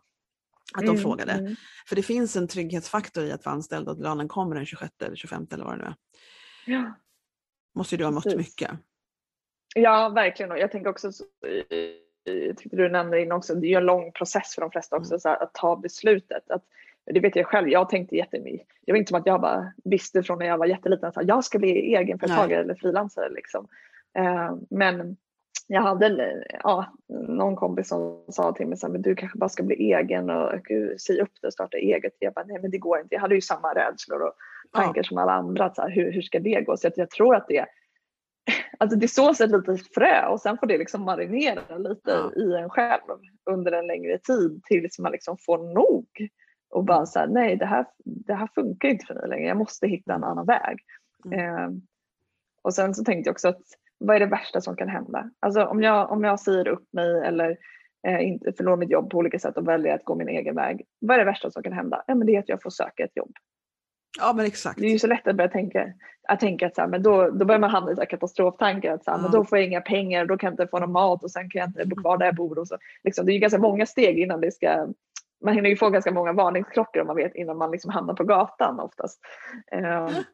Att 0.75 0.83
de 0.83 0.89
Mm, 0.91 1.03
frågade. 1.03 1.33
mm. 1.33 1.57
För 1.89 1.97
det 1.97 2.03
finns 2.03 2.37
en 2.37 2.49
trygghetsfaktor 2.49 3.25
i 3.25 3.33
att 3.33 3.45
vara 3.45 3.55
anställd 3.55 3.89
och 3.89 3.93
att 3.95 4.01
lönen 4.01 4.29
kommer 4.29 4.55
den 4.57 4.67
26 4.67 4.93
eller 5.03 5.17
25 5.17 5.47
eller 5.53 5.65
vad 5.65 5.79
det 5.79 5.79
nu 5.79 5.85
är. 5.85 5.95
Ja. 6.67 6.95
Måste 7.75 7.95
ju 7.95 7.99
du 7.99 8.05
ha 8.05 8.11
mött 8.11 8.25
Precis. 8.25 8.39
mycket. 8.39 8.71
ja, 9.75 10.09
verkligen. 10.09 10.53
Och 10.53 10.59
jag 10.59 10.73
tänker 10.73 10.91
också 10.91 11.13
så- 11.13 11.25
jag 12.25 12.57
tyckte 12.59 12.77
du 12.77 12.89
nämnde 12.89 13.21
in 13.23 13.33
också, 13.33 13.55
det 13.55 13.67
är 13.75 13.79
en 13.79 13.87
lång 13.87 14.13
process 14.13 14.55
för 14.55 14.61
de 14.63 14.71
flesta 14.71 14.97
också 14.97 15.15
mm. 15.15 15.21
här, 15.25 15.43
att 15.43 15.55
ta 15.55 15.77
beslutet. 15.77 16.51
Att, 16.51 16.65
det 17.15 17.21
vet 17.21 17.37
jag 17.37 17.47
själv, 17.47 17.69
jag 17.69 17.89
tänkte 17.89 18.17
jättemycket. 18.17 18.67
Det 18.87 18.93
var 18.93 18.99
inte 18.99 19.09
som 19.09 19.21
att 19.21 19.27
jag 19.27 19.41
bara 19.41 19.73
visste 19.85 20.23
från 20.23 20.39
när 20.39 20.47
jag 20.47 20.59
var 20.59 20.67
jätteliten 20.67 21.13
att 21.15 21.29
jag 21.29 21.45
ska 21.45 21.59
bli 21.59 21.95
egenföretagare 21.95 22.61
eller 22.61 22.75
frilansare. 22.75 23.29
Liksom. 23.31 23.69
Eh, 24.19 24.57
men 24.71 25.17
jag 25.67 25.83
hade 25.83 26.45
ja, 26.63 26.87
någon 27.29 27.57
kompis 27.57 27.89
som 27.89 28.25
sa 28.29 28.53
till 28.53 28.67
mig 28.67 28.79
att 28.83 29.03
du 29.03 29.15
kanske 29.15 29.39
bara 29.39 29.49
ska 29.49 29.63
bli 29.63 29.93
egen 29.93 30.31
och 30.31 30.53
säga 31.01 31.23
upp 31.23 31.33
det 31.41 31.47
och 31.47 31.53
starta 31.53 31.77
eget. 31.77 32.13
Jag 32.19 32.33
bara, 32.33 32.45
nej 32.45 32.59
men 32.63 32.71
det 32.71 32.79
går 32.79 33.01
inte. 33.01 33.15
Jag 33.15 33.21
hade 33.21 33.35
ju 33.35 33.41
samma 33.41 33.75
rädslor 33.75 34.23
och 34.23 34.33
tankar 34.73 35.01
ja. 35.01 35.05
som 35.05 35.19
alla 35.19 35.33
andra. 35.33 35.75
Så 35.75 35.83
här, 35.83 35.91
hur, 35.91 36.13
hur 36.13 36.23
ska 36.23 36.41
det 36.41 36.61
gå? 36.61 36.77
Så 36.77 36.87
jag, 36.87 36.93
jag 36.97 37.11
tror 37.11 37.35
att 37.35 37.49
det 37.49 37.67
Alltså 38.79 38.99
det 38.99 39.09
sås 39.09 39.41
ett 39.41 39.51
litet 39.51 39.95
frö 39.95 40.27
och 40.27 40.41
sen 40.41 40.59
får 40.59 40.67
det 40.67 40.79
liksom 40.79 41.03
marinera 41.03 41.79
lite 41.79 42.11
ja. 42.11 42.33
i 42.43 42.55
en 42.55 42.71
själv 42.71 43.03
under 43.51 43.73
en 43.73 43.87
längre 43.87 44.19
tid 44.19 44.61
tills 44.65 44.99
man 44.99 45.13
liksom 45.13 45.37
får 45.39 45.59
nog. 45.75 46.07
Och 46.71 46.85
bara 46.85 47.07
säga 47.07 47.27
nej 47.27 47.57
det 47.57 47.67
här, 47.67 47.87
det 48.05 48.35
här 48.35 48.49
funkar 48.55 48.89
inte 48.89 49.07
för 49.07 49.15
mig 49.15 49.29
längre, 49.29 49.49
jag 49.49 49.57
måste 49.57 49.87
hitta 49.87 50.15
en 50.15 50.25
annan 50.25 50.47
väg. 50.47 50.79
Eh, 51.33 51.69
och 52.63 52.75
sen 52.75 52.95
så 52.95 53.05
tänkte 53.05 53.29
jag 53.29 53.33
också 53.33 53.49
att 53.49 53.63
vad 53.99 54.17
är 54.17 54.21
det 54.21 54.27
värsta 54.27 54.61
som 54.61 54.77
kan 54.77 54.89
hända? 54.89 55.31
Alltså 55.41 55.65
om 55.65 55.83
jag, 55.83 56.11
om 56.11 56.25
jag 56.25 56.41
säger 56.41 56.69
upp 56.69 56.93
mig 56.93 57.21
eller 57.21 57.57
eh, 58.07 58.29
inte 58.29 58.53
förlorar 58.53 58.77
mitt 58.77 58.91
jobb 58.91 59.11
på 59.11 59.19
olika 59.19 59.39
sätt 59.39 59.57
och 59.57 59.69
väljer 59.69 59.95
att 59.95 60.05
gå 60.05 60.15
min 60.15 60.29
egen 60.29 60.55
väg. 60.55 60.87
Vad 61.01 61.15
är 61.15 61.19
det 61.19 61.31
värsta 61.31 61.51
som 61.51 61.63
kan 61.63 61.73
hända? 61.73 62.05
Ja, 62.07 62.15
men 62.15 62.27
det 62.27 62.37
är 62.37 62.39
att 62.39 62.49
jag 62.49 62.63
får 62.63 62.71
söka 62.71 63.05
ett 63.05 63.17
jobb. 63.17 63.33
Ja 64.19 64.33
men 64.37 64.47
exakt. 64.47 64.79
Det 64.79 64.87
är 64.87 64.91
ju 64.91 64.99
så 64.99 65.07
lätt 65.07 65.29
att 65.29 65.37
börja 65.37 65.51
tänka 65.51 65.93
att, 66.29 66.41
tänka 66.41 66.67
att 66.67 66.75
så 66.75 66.81
här, 66.81 66.89
men 66.89 67.03
då, 67.03 67.31
då 67.31 67.45
börjar 67.45 67.59
man 67.59 67.71
hamna 67.71 67.93
i 67.93 67.97
så 67.97 68.07
katastroftankar. 68.07 68.95
Att 68.95 69.05
så 69.05 69.11
här, 69.11 69.19
mm. 69.19 69.31
men 69.31 69.41
då 69.41 69.45
får 69.45 69.59
jag 69.59 69.67
inga 69.67 69.81
pengar, 69.81 70.27
då 70.27 70.37
kan 70.37 70.47
jag 70.47 70.53
inte 70.53 70.67
få 70.67 70.79
någon 70.79 70.93
mat 70.93 71.25
och 71.25 71.31
sen 71.31 71.51
kan 71.51 71.61
jag 71.61 71.69
inte 71.69 71.87
bo 71.87 71.97
kvar 71.97 72.19
där 72.19 72.27
jag 72.27 72.35
bor. 72.35 72.59
Och 72.59 72.69
så, 72.69 72.79
liksom, 73.05 73.27
det 73.27 73.33
är 73.33 73.35
ju 73.35 73.41
ganska 73.41 73.59
många 73.59 73.87
steg 73.87 74.19
innan 74.19 74.41
det 74.41 74.53
ska 74.53 74.89
man 75.45 75.55
hinner 75.55 75.71
ju 75.71 75.77
få 75.77 75.91
ganska 75.91 76.13
många 76.13 76.33
varningsklockor 76.33 77.01
om 77.01 77.07
man 77.07 77.17
vet 77.17 77.35
innan 77.35 77.57
man 77.57 77.71
liksom 77.71 77.91
hamnar 77.91 78.15
på 78.15 78.25
gatan 78.25 78.81
oftast. 78.81 79.21
Um, 79.73 80.25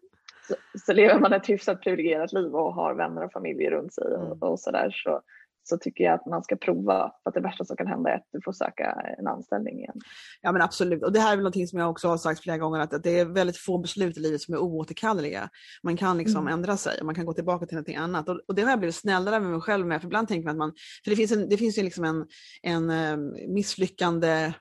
så, 0.48 0.54
så 0.86 0.92
lever 0.92 1.20
man 1.20 1.32
ett 1.32 1.48
hyfsat 1.48 1.80
privilegierat 1.80 2.32
liv 2.32 2.54
och 2.54 2.74
har 2.74 2.94
vänner 2.94 3.24
och 3.24 3.32
familj 3.32 3.70
runt 3.70 3.94
sig 3.94 4.04
och, 4.04 4.26
mm. 4.26 4.38
och 4.38 4.60
sådär 4.60 4.90
så, 5.04 5.20
så 5.62 5.78
tycker 5.78 6.04
jag 6.04 6.14
att 6.14 6.26
man 6.26 6.42
ska 6.42 6.56
prova. 6.56 7.12
För 7.22 7.30
att 7.30 7.34
det 7.34 7.40
värsta 7.40 7.64
som 7.64 7.76
kan 7.76 7.86
hända 7.86 8.10
är 8.10 8.16
att 8.16 8.28
du 8.32 8.40
får 8.44 8.52
söka 8.52 9.14
en 9.18 9.26
anställning 9.26 9.78
igen. 9.78 10.00
Ja 10.42 10.52
men 10.52 10.62
absolut, 10.62 11.02
och 11.02 11.12
det 11.12 11.20
här 11.20 11.32
är 11.32 11.36
väl 11.36 11.42
någonting 11.42 11.66
som 11.66 11.78
jag 11.78 11.90
också 11.90 12.08
har 12.08 12.16
sagt 12.16 12.40
flera 12.40 12.58
gånger, 12.58 12.80
att, 12.80 13.02
det 13.02 13.18
är 13.20 13.24
väldigt 13.24 13.56
få 13.56 13.78
beslut 13.78 14.16
i 14.16 14.20
livet 14.20 14.40
som 14.40 14.54
är 14.54 14.58
oåterkalleliga. 14.58 15.48
Man 15.82 15.96
kan 15.96 16.18
liksom 16.18 16.40
mm. 16.40 16.52
ändra 16.52 16.76
sig 16.76 16.98
och 17.00 17.06
man 17.06 17.14
kan 17.14 17.26
gå 17.26 17.32
tillbaka 17.32 17.66
till 17.66 17.76
någonting 17.76 17.96
annat. 17.96 18.28
Och, 18.28 18.40
och, 18.48 18.54
det 18.54 18.62
har 18.62 18.70
jag 18.70 18.78
blivit 18.78 18.96
snällare 18.96 19.40
med 19.40 19.50
mig 19.50 19.60
själv 19.60 19.86
med, 19.86 20.00
för 20.00 20.06
ibland 20.06 20.28
tänker 20.28 20.44
man 20.44 20.52
att 20.52 20.58
man, 20.58 20.72
för 21.04 21.10
det 21.10 21.16
finns, 21.16 21.32
en, 21.32 21.48
det 21.48 21.56
finns 21.56 21.78
ju 21.78 21.82
liksom 21.82 22.04
en, 22.04 22.26
en 22.62 22.90
um, 22.90 23.54
misslyckande 23.54 24.52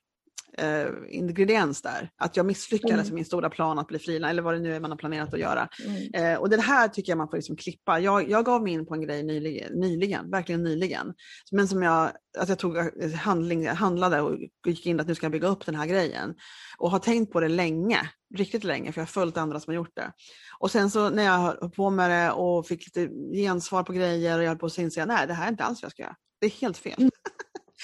eh, 0.57 0.87
ingrediens 1.09 1.81
där. 1.81 2.09
Att 2.17 2.37
jag 2.37 2.45
misslyckades 2.45 2.93
mm. 2.93 3.05
med 3.05 3.13
min 3.13 3.25
stora 3.25 3.49
plan 3.49 3.79
att 3.79 3.87
bli 3.87 3.99
frilans 3.99 4.29
eller 4.29 4.41
vad 4.41 4.53
det 4.53 4.59
nu 4.59 4.75
är 4.75 4.79
man 4.79 4.91
har 4.91 4.97
planerat 4.97 5.33
att 5.33 5.39
göra. 5.39 5.69
Mm. 5.85 6.33
Eh, 6.33 6.39
och 6.39 6.49
det 6.49 6.61
här 6.61 6.87
tycker 6.87 7.11
jag 7.11 7.17
man 7.17 7.29
får 7.29 7.37
liksom 7.37 7.55
klippa. 7.55 7.99
Jag, 7.99 8.29
jag 8.29 8.45
gav 8.45 8.63
mig 8.63 8.73
in 8.73 8.85
på 8.85 8.93
en 8.93 9.01
grej 9.01 9.23
nyligen, 9.23 9.79
nyligen, 9.79 10.31
verkligen 10.31 10.63
nyligen. 10.63 11.13
Men 11.51 11.67
som 11.67 11.83
jag, 11.83 12.11
att 12.37 12.49
jag 12.49 12.59
tog 12.59 12.77
eh, 12.77 13.11
handling, 13.15 13.67
handlade 13.67 14.21
och 14.21 14.37
gick 14.67 14.85
in 14.85 14.99
att 14.99 15.07
nu 15.07 15.15
ska 15.15 15.25
jag 15.25 15.31
bygga 15.31 15.47
upp 15.47 15.65
den 15.65 15.75
här 15.75 15.85
grejen. 15.85 16.35
Och 16.77 16.91
har 16.91 16.99
tänkt 16.99 17.33
på 17.33 17.39
det 17.39 17.49
länge, 17.49 18.09
riktigt 18.35 18.63
länge, 18.63 18.91
för 18.91 19.01
jag 19.01 19.05
har 19.05 19.11
följt 19.11 19.37
andra 19.37 19.59
som 19.59 19.71
har 19.71 19.75
gjort 19.75 19.95
det. 19.95 20.11
Och 20.59 20.71
sen 20.71 20.91
så 20.91 21.09
när 21.09 21.23
jag 21.23 21.37
höll 21.37 21.69
på 21.69 21.89
med 21.89 22.09
det 22.11 22.31
och 22.31 22.67
fick 22.67 22.85
lite 22.85 23.13
gensvar 23.33 23.83
på 23.83 23.93
grejer 23.93 24.37
och 24.37 24.43
jag 24.43 24.49
höll 24.49 24.57
på 24.57 24.65
att 24.65 24.77
inse, 24.77 25.05
nej 25.05 25.27
det 25.27 25.33
här 25.33 25.45
är 25.45 25.51
inte 25.51 25.63
alls 25.63 25.81
vad 25.81 25.85
jag 25.87 25.91
ska 25.91 26.01
göra. 26.01 26.15
Det 26.39 26.45
är 26.47 26.51
helt 26.51 26.77
fel. 26.77 26.95
Mm. 26.97 27.11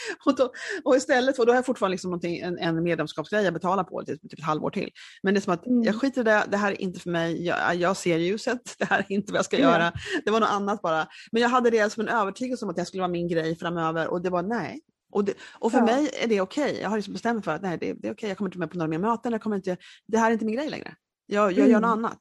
och, 0.26 0.36
då, 0.36 0.52
och 0.84 0.96
istället 0.96 1.36
för, 1.36 1.46
då 1.46 1.52
har 1.52 1.56
jag 1.56 1.66
fortfarande 1.66 1.94
liksom 1.94 2.20
en, 2.24 2.58
en 2.58 2.84
medlemskapsgrej 2.84 3.44
jag 3.44 3.54
betalar 3.54 3.84
på 3.84 4.04
typ, 4.04 4.22
typ 4.22 4.40
ett 4.40 4.46
halvår 4.46 4.70
till. 4.70 4.90
Men 5.24 5.34
det 5.34 5.40
är 5.40 5.42
som 5.42 5.54
att 5.54 5.66
mm. 5.66 5.84
jag 5.84 5.96
skiter 5.96 6.22
i 6.22 6.24
det, 6.24 6.44
det 6.52 6.58
här 6.58 6.72
är 6.72 6.82
inte 6.82 7.00
för 7.00 7.10
mig, 7.10 7.46
jag, 7.46 7.76
jag 7.76 7.98
ser 7.98 8.18
ljuset, 8.18 8.62
det 8.80 8.86
här 8.86 9.00
är 9.00 9.12
inte 9.12 9.32
vad 9.32 9.38
jag 9.38 9.46
ska 9.46 9.58
mm. 9.58 9.70
göra. 9.70 9.92
Det 10.26 10.32
var 10.32 10.40
något 10.40 10.50
annat 10.50 10.82
bara. 10.82 11.08
Men 11.32 11.42
jag 11.42 11.50
hade 11.50 11.70
det 11.70 11.90
som 11.90 12.02
en 12.02 12.10
övertygelse 12.10 12.66
om 12.66 12.70
att 12.70 12.78
det 12.78 12.86
skulle 12.86 13.02
vara 13.02 13.12
min 13.12 13.28
grej 13.28 13.56
framöver 13.56 14.08
och 14.08 14.22
det 14.22 14.30
var 14.30 14.44
nej. 14.44 14.82
Och, 15.12 15.26
det, 15.26 15.34
och 15.60 15.72
för 15.72 15.80
ja. 15.80 15.86
mig 15.86 16.10
är 16.24 16.28
det 16.28 16.42
okej. 16.42 16.64
Okay. 16.70 16.82
Jag 16.82 16.90
har 16.90 16.98
liksom 16.98 17.14
bestämt 17.14 17.36
mig 17.36 17.44
för 17.44 17.52
att 17.52 17.62
nej, 17.62 17.78
det, 17.78 17.86
det 17.86 17.92
är 17.92 17.96
okej, 17.98 18.12
okay. 18.12 18.30
jag 18.30 18.38
kommer 18.38 18.50
inte 18.50 18.60
med 18.60 18.72
på 18.72 18.78
några 18.78 18.90
mer 18.90 19.00
möten, 19.00 19.32
jag 19.32 19.42
kommer 19.42 19.56
inte, 19.56 19.78
det 20.08 20.18
här 20.18 20.28
är 20.30 20.34
inte 20.34 20.46
min 20.46 20.56
grej 20.56 20.70
längre. 20.70 20.96
Jag, 21.26 21.52
jag 21.52 21.58
mm. 21.58 21.72
gör 21.72 21.80
något 21.80 21.88
annat. 21.88 22.20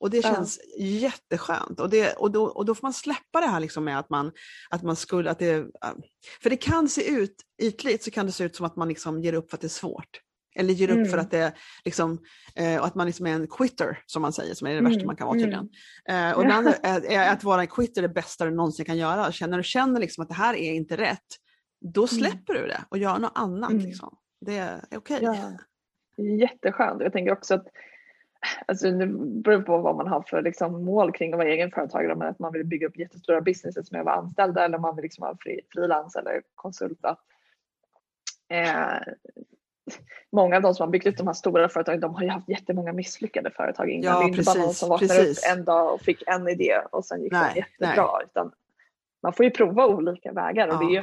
Och 0.00 0.10
det 0.10 0.22
känns 0.22 0.60
ja. 0.76 0.84
jätteskönt. 0.84 1.80
Och, 1.80 1.90
det, 1.90 2.12
och, 2.12 2.30
då, 2.30 2.44
och 2.44 2.64
då 2.64 2.74
får 2.74 2.82
man 2.82 2.92
släppa 2.92 3.40
det 3.40 3.46
här 3.46 3.60
liksom 3.60 3.84
med 3.84 3.98
att 3.98 4.10
man, 4.10 4.32
att 4.70 4.82
man 4.82 4.96
skulle, 4.96 5.30
att 5.30 5.38
det, 5.38 5.66
för 6.42 6.50
det 6.50 6.56
kan 6.56 6.88
se 6.88 7.08
ut, 7.08 7.34
ytligt 7.62 8.02
så 8.02 8.10
kan 8.10 8.26
det 8.26 8.32
se 8.32 8.44
ut 8.44 8.56
som 8.56 8.66
att 8.66 8.76
man 8.76 8.88
liksom 8.88 9.20
ger 9.20 9.32
upp 9.32 9.50
för 9.50 9.56
att 9.56 9.60
det 9.60 9.66
är 9.66 9.68
svårt. 9.68 10.20
Eller 10.56 10.74
ger 10.74 10.90
upp 10.90 10.96
mm. 10.96 11.08
för 11.08 11.18
att 11.18 11.30
det 11.30 11.52
liksom, 11.84 12.18
eh, 12.54 12.82
att 12.82 12.94
man 12.94 13.06
liksom 13.06 13.26
är 13.26 13.30
en 13.30 13.46
quitter 13.46 14.02
som 14.06 14.22
man 14.22 14.32
säger, 14.32 14.54
som 14.54 14.66
är 14.66 14.72
det 14.72 14.78
mm. 14.78 14.92
värsta 14.92 15.06
man 15.06 15.16
kan 15.16 15.26
vara 15.26 15.38
tydligen. 15.38 15.68
Mm. 16.04 16.30
Eh, 16.30 16.36
och 16.36 16.42
ibland 16.42 16.68
är, 16.82 17.32
att 17.32 17.44
vara 17.44 17.60
en 17.60 17.66
quitter 17.66 18.02
det 18.02 18.08
bästa 18.08 18.44
du 18.44 18.50
någonsin 18.50 18.84
kan 18.84 18.96
göra. 18.96 19.32
När 19.40 19.56
du 19.56 19.62
känner 19.62 20.00
liksom 20.00 20.22
att 20.22 20.28
det 20.28 20.34
här 20.34 20.54
är 20.54 20.72
inte 20.72 20.96
rätt, 20.96 21.26
då 21.80 22.00
mm. 22.00 22.08
släpper 22.08 22.54
du 22.54 22.66
det 22.66 22.84
och 22.88 22.98
gör 22.98 23.18
något 23.18 23.32
annat. 23.34 23.70
Mm. 23.70 23.84
Liksom. 23.84 24.16
Det 24.40 24.56
är 24.56 24.80
okej. 24.96 25.16
Okay. 25.16 25.22
Ja. 25.22 25.58
Jätteskönt. 26.24 27.02
Jag 27.02 27.12
tänker 27.12 27.32
också 27.32 27.54
att 27.54 27.66
Alltså 28.66 28.90
det 28.90 29.06
beror 29.42 29.62
på 29.62 29.78
vad 29.78 29.96
man 29.96 30.08
har 30.08 30.22
för 30.22 30.42
liksom, 30.42 30.84
mål 30.84 31.12
kring 31.12 31.32
att 31.32 31.38
vara 31.38 31.48
egenföretagare. 31.48 32.14
Men 32.14 32.28
att 32.28 32.38
man 32.38 32.52
vill 32.52 32.64
bygga 32.64 32.86
upp 32.86 32.96
jättestora 32.96 33.40
businesses 33.40 33.92
med 33.92 34.00
att 34.00 34.04
vara 34.04 34.16
anställda 34.16 34.64
eller 34.64 34.76
om 34.76 34.82
man 34.82 34.96
vill 34.96 35.02
liksom 35.02 35.36
fri, 35.40 35.60
frilans 35.72 36.16
eller 36.16 36.42
konsult. 36.54 37.04
Eh, 38.48 38.98
många 40.32 40.56
av 40.56 40.62
de 40.62 40.74
som 40.74 40.84
har 40.84 40.90
byggt 40.90 41.06
upp 41.06 41.16
de 41.16 41.26
här 41.26 41.34
stora 41.34 41.68
företagen 41.68 42.00
de 42.00 42.14
har 42.14 42.22
ju 42.22 42.28
haft 42.28 42.48
jättemånga 42.48 42.92
misslyckade 42.92 43.50
företag 43.50 43.90
innan. 43.90 44.12
Ja, 44.12 44.18
det 44.18 44.24
är 44.24 44.28
inte 44.28 44.36
precis, 44.36 44.54
bara 44.54 44.64
någon 44.64 44.74
som 44.74 44.88
vaknar 44.88 45.20
upp 45.20 45.36
en 45.52 45.64
dag 45.64 45.94
och 45.94 46.00
fick 46.00 46.22
en 46.26 46.48
idé 46.48 46.80
och 46.90 47.04
sen 47.04 47.22
gick 47.22 47.32
nej, 47.32 47.50
det 47.54 47.58
jättebra. 47.58 48.12
Nej. 48.12 48.24
Utan 48.24 48.52
man 49.22 49.32
får 49.32 49.44
ju 49.44 49.50
prova 49.50 49.86
olika 49.86 50.32
vägar 50.32 50.68
och 50.68 50.74
ja. 50.74 50.78
det 50.78 50.84
är 50.84 50.90
ju 50.90 51.02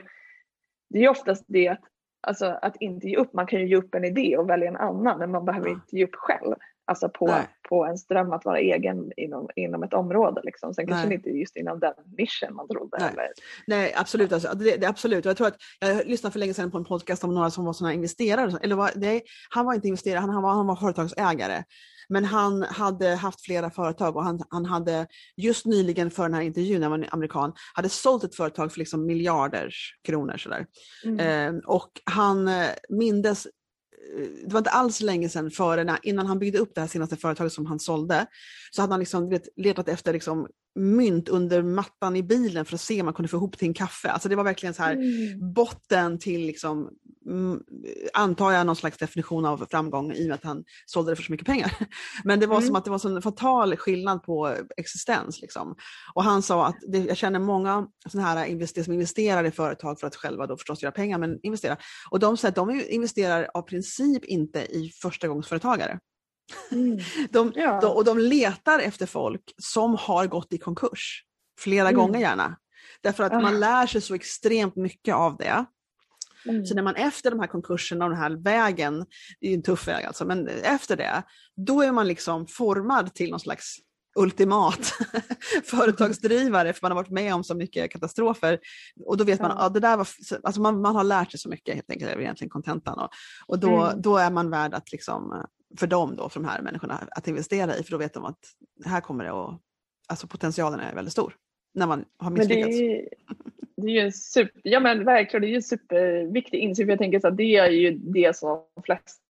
det 0.90 1.04
är 1.04 1.10
oftast 1.10 1.44
det 1.48 1.68
att, 1.68 1.82
alltså, 2.22 2.46
att 2.46 2.76
inte 2.80 3.08
ge 3.08 3.18
upp. 3.18 3.34
Man 3.34 3.48
kan 3.48 3.60
ju 3.60 3.68
ge 3.68 3.76
upp 3.76 3.96
en 3.96 4.06
idé 4.06 4.38
och 4.38 4.50
välja 4.50 4.68
en 4.68 4.78
annan 4.78 5.20
men 5.20 5.32
man 5.32 5.46
behöver 5.46 5.68
ja. 5.68 5.74
inte 5.74 5.98
ge 5.98 6.04
upp 6.06 6.16
själv. 6.16 6.56
Alltså 6.88 7.10
på, 7.10 7.40
på 7.70 7.86
en 7.86 7.98
dröm 8.10 8.32
att 8.32 8.46
vara 8.46 8.60
egen 8.60 9.12
inom, 9.18 9.50
inom 9.56 9.84
ett 9.84 9.94
område. 9.94 10.42
Liksom. 10.44 10.74
Sen 10.74 10.88
kanske 10.88 11.14
inte 11.14 11.30
just 11.30 11.56
inom 11.56 11.80
den 11.80 11.94
nischen 12.18 12.56
man 12.56 12.68
trodde. 12.68 12.98
Nej, 13.00 13.10
eller... 13.14 13.28
Nej 13.68 13.94
absolut. 13.98 14.32
Alltså, 14.32 14.56
det, 14.56 14.78
det, 14.78 14.88
absolut. 14.88 15.26
Jag, 15.26 15.38
tror 15.38 15.48
att, 15.48 15.58
jag 15.80 16.06
lyssnade 16.06 16.32
för 16.32 16.40
länge 16.40 16.54
sedan 16.54 16.72
på 16.72 16.78
en 16.78 16.86
podcast 16.86 17.24
om 17.24 17.34
några 17.34 17.50
som 17.50 17.66
var 17.66 17.74
sådana 17.74 17.94
investerare. 17.94 18.58
Eller 18.62 18.76
var, 18.76 18.92
nej, 18.96 19.24
han 19.50 19.66
var 19.66 19.74
inte 19.74 19.88
investerare, 19.88 20.20
han, 20.20 20.30
han, 20.30 20.44
var, 20.44 20.54
han 20.54 20.68
var 20.68 20.76
företagsägare. 20.76 21.64
Men 22.10 22.26
han 22.26 22.64
hade 22.64 23.16
haft 23.16 23.42
flera 23.42 23.70
företag 23.70 24.16
och 24.16 24.24
han, 24.24 24.40
han 24.50 24.66
hade 24.66 25.08
just 25.38 25.66
nyligen 25.66 26.12
för 26.12 26.24
den 26.24 26.34
här 26.34 26.42
intervjun, 26.42 26.82
när 26.82 26.90
han 26.90 27.00
var 27.00 27.08
amerikan, 27.12 27.54
hade 27.74 27.90
sålt 27.90 28.24
ett 28.24 28.36
företag 28.36 28.72
för 28.72 28.80
liksom 28.80 29.06
miljarders 29.06 29.94
kronor. 30.08 30.38
Sådär. 30.38 30.66
Mm. 31.06 31.20
Eh, 31.56 31.62
och 31.66 31.92
han 32.06 32.48
eh, 32.48 32.68
mindes 32.90 33.48
det 34.46 34.54
var 34.54 34.58
inte 34.58 34.70
alls 34.70 35.02
länge 35.02 35.30
sedan 35.30 35.52
före, 35.52 35.98
innan 36.04 36.26
han 36.26 36.40
byggde 36.40 36.60
upp 36.60 36.76
det 36.76 36.82
här 36.82 36.88
senaste 36.88 37.16
företaget 37.16 37.54
som 37.54 37.66
han 37.66 37.80
sålde, 37.80 38.26
så 38.72 38.82
hade 38.82 38.94
han 38.94 39.00
liksom, 39.00 39.30
vet, 39.30 39.48
letat 39.56 39.90
efter 39.90 40.14
liksom, 40.14 40.48
mynt 40.76 41.30
under 41.30 41.64
mattan 41.64 42.16
i 42.16 42.24
bilen 42.24 42.66
för 42.66 42.76
att 42.76 42.82
se 42.82 43.02
om 43.02 43.06
man 43.06 43.14
kunde 43.14 43.30
få 43.30 43.38
ihop 43.38 43.58
till 43.58 43.68
en 43.68 43.74
kaffe. 43.74 44.10
Alltså 44.10 44.30
det 44.30 44.36
var 44.36 44.44
verkligen 44.44 44.74
så 44.74 44.84
här 44.84 44.94
mm. 44.94 45.54
botten 45.54 46.20
till, 46.20 46.42
liksom, 46.42 46.90
antar 48.14 48.52
jag, 48.52 48.66
någon 48.66 48.76
slags 48.76 48.98
definition 48.98 49.46
av 49.46 49.68
framgång 49.72 50.12
i 50.12 50.24
och 50.24 50.28
med 50.28 50.36
att 50.36 50.44
han 50.44 50.64
sålde 50.86 51.12
det 51.12 51.16
för 51.16 51.24
så 51.24 51.32
mycket 51.32 51.48
pengar. 51.48 51.74
Men 52.24 52.40
det 52.40 52.48
var 52.48 52.58
mm. 52.58 52.68
som 52.68 52.76
att 52.76 52.86
det 52.86 52.92
var 52.92 53.16
en 53.16 53.22
fatal 53.22 53.76
skillnad 53.76 54.24
på 54.24 54.56
existens. 54.78 55.42
Liksom. 55.42 55.76
Och 56.14 56.24
han 56.24 56.42
sa 56.42 56.68
att 56.68 56.78
det, 56.88 56.98
jag 56.98 57.18
känner 57.18 57.40
många 57.40 57.88
såna 58.10 58.24
här 58.24 58.46
invester 58.46 58.84
som 58.84 58.94
investerar 58.94 59.44
i 59.44 59.52
företag 59.52 60.00
för 60.00 60.08
att 60.08 60.16
själva 60.16 60.48
då 60.48 60.58
förstås 60.58 60.84
göra 60.84 60.92
pengar, 60.92 61.18
men 61.18 61.40
investera. 61.44 61.78
Och 62.10 62.20
de 62.20 62.38
säger 62.38 62.50
att 62.50 62.56
de 62.56 62.82
investerar 62.90 63.50
av 63.54 63.62
princip 63.62 64.26
inte 64.26 64.60
i 64.60 64.92
förstagångsföretagare. 65.02 66.00
Mm. 66.72 67.00
De, 67.32 67.52
ja. 67.56 67.80
de, 67.82 67.92
och 67.92 68.06
de 68.06 68.18
letar 68.18 68.80
efter 68.80 69.06
folk 69.06 69.54
som 69.58 69.96
har 69.96 70.28
gått 70.28 70.54
i 70.54 70.58
konkurs. 70.58 71.24
Flera 71.60 71.90
mm. 71.90 71.96
gånger 71.96 72.20
gärna. 72.20 72.58
Därför 73.02 73.24
att 73.24 73.34
man 73.34 73.60
lär 73.60 73.88
sig 73.88 74.02
så 74.02 74.16
extremt 74.16 74.76
mycket 74.76 75.16
av 75.16 75.38
det. 75.38 75.66
Mm. 76.50 76.66
Så 76.66 76.76
när 76.76 76.84
man 76.84 76.96
efter 76.96 77.32
de 77.32 77.40
här 77.40 77.48
konkurserna 77.48 78.06
och 78.06 78.12
den 78.12 78.20
här 78.20 78.44
vägen, 78.44 79.06
det 79.40 79.50
är 79.50 79.54
en 79.54 79.62
tuff 79.62 79.88
väg 79.88 80.06
alltså, 80.06 80.26
men 80.26 80.48
efter 80.48 80.98
det, 80.98 81.24
då 81.56 81.82
är 81.82 81.92
man 81.92 82.08
liksom 82.08 82.48
formad 82.48 83.14
till 83.14 83.30
någon 83.30 83.40
slags 83.40 83.78
ultimat 84.18 84.80
företagsdrivare 85.64 86.74
för 86.74 86.80
man 86.82 86.92
har 86.92 87.04
varit 87.04 87.12
med 87.12 87.36
om 87.36 87.44
så 87.44 87.56
mycket 87.56 87.92
katastrofer. 87.92 88.60
Och 89.06 89.18
då 89.18 89.24
vet 89.24 89.42
man, 89.42 89.56
ja. 89.60 89.70
det 89.70 89.80
där 89.80 89.98
var, 89.98 90.08
alltså 90.44 90.62
man, 90.62 90.82
man 90.82 90.96
har 90.96 91.04
lärt 91.04 91.32
sig 91.32 91.40
så 91.40 91.50
mycket 91.50 91.76
helt 91.76 91.92
enkelt, 91.92 92.12
är 92.12 92.20
egentligen 92.20 92.50
kontentan. 92.50 93.00
Och, 93.00 93.10
och 93.48 93.60
då, 93.60 93.84
mm. 93.84 94.02
då 94.02 94.18
är 94.18 94.32
man 94.32 94.50
värd 94.50 94.74
att 94.74 94.92
liksom 94.92 95.46
för 95.78 95.88
dem 95.88 96.16
då, 96.16 96.30
för 96.30 96.40
de 96.40 96.48
här 96.48 96.62
människorna, 96.62 97.08
att 97.12 97.28
investera 97.28 97.78
i. 97.78 97.84
För 97.84 97.92
då 97.92 97.98
vet 97.98 98.14
de 98.14 98.26
att 98.26 98.40
här 98.86 99.02
kommer 99.02 99.24
det 99.24 99.32
att, 99.32 99.62
alltså 100.08 100.28
potentialen 100.28 100.80
är 100.80 100.96
väldigt 100.96 101.12
stor 101.12 101.36
när 101.74 101.88
man 101.88 102.06
har 102.18 102.32
misslyckats. 102.32 102.78
Det 102.78 103.02
är, 103.02 103.08
det 103.82 103.88
är 103.88 103.94
ju 103.94 104.00
en 104.00 104.12
super, 104.12 104.62
ja 104.64 104.80
men 104.80 105.06
verkligen, 105.06 105.42
det 105.42 105.48
är 105.48 105.50
ju 105.50 105.56
en 105.56 105.64
superviktig 105.64 106.60
insikt. 106.60 106.90
Jag 106.90 107.00
tänker 107.00 107.20
så 107.20 107.28
att 107.28 107.38
det 107.38 107.58
är 107.58 107.70
ju 107.70 107.92
det 107.92 108.36
som 108.36 108.64
de 108.76 108.84
flesta, 108.84 109.22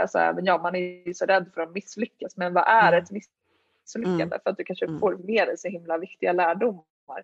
alltså 0.00 0.18
även 0.18 0.44
jag, 0.44 0.62
man 0.62 0.74
är 0.74 1.06
ju 1.06 1.14
så 1.14 1.24
rädd 1.24 1.50
för 1.54 1.60
att 1.60 1.74
misslyckas. 1.74 2.36
Men 2.36 2.54
vad 2.54 2.64
är 2.66 2.92
ett 2.92 3.10
misslyckande? 3.10 4.22
Mm. 4.22 4.40
För 4.42 4.50
att 4.50 4.56
du 4.56 4.64
kanske 4.64 4.86
mm. 4.86 5.00
får 5.00 5.16
med 5.16 5.48
dig 5.48 5.58
så 5.58 5.68
himla 5.68 5.98
viktiga 5.98 6.32
lärdomar 6.32 7.22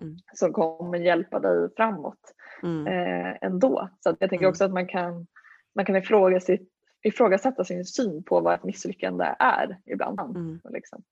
mm. 0.00 0.16
som 0.34 0.52
kommer 0.52 0.98
hjälpa 0.98 1.38
dig 1.38 1.68
framåt 1.76 2.34
mm. 2.62 2.86
eh, 2.86 3.36
ändå. 3.40 3.88
Så 4.00 4.16
jag 4.18 4.30
tänker 4.30 4.44
mm. 4.44 4.50
också 4.50 4.64
att 4.64 4.72
man 4.72 4.86
kan, 4.86 5.26
man 5.74 5.84
kan 5.84 5.96
ifrågasätta, 5.96 6.64
ifrågasätta 7.02 7.64
sin 7.64 7.84
syn 7.84 8.22
på 8.22 8.40
vad 8.40 8.54
ett 8.54 8.64
misslyckande 8.64 9.34
är 9.38 9.78
ibland. 9.86 10.20
Mm. 10.20 10.60
Liksom. 10.70 11.02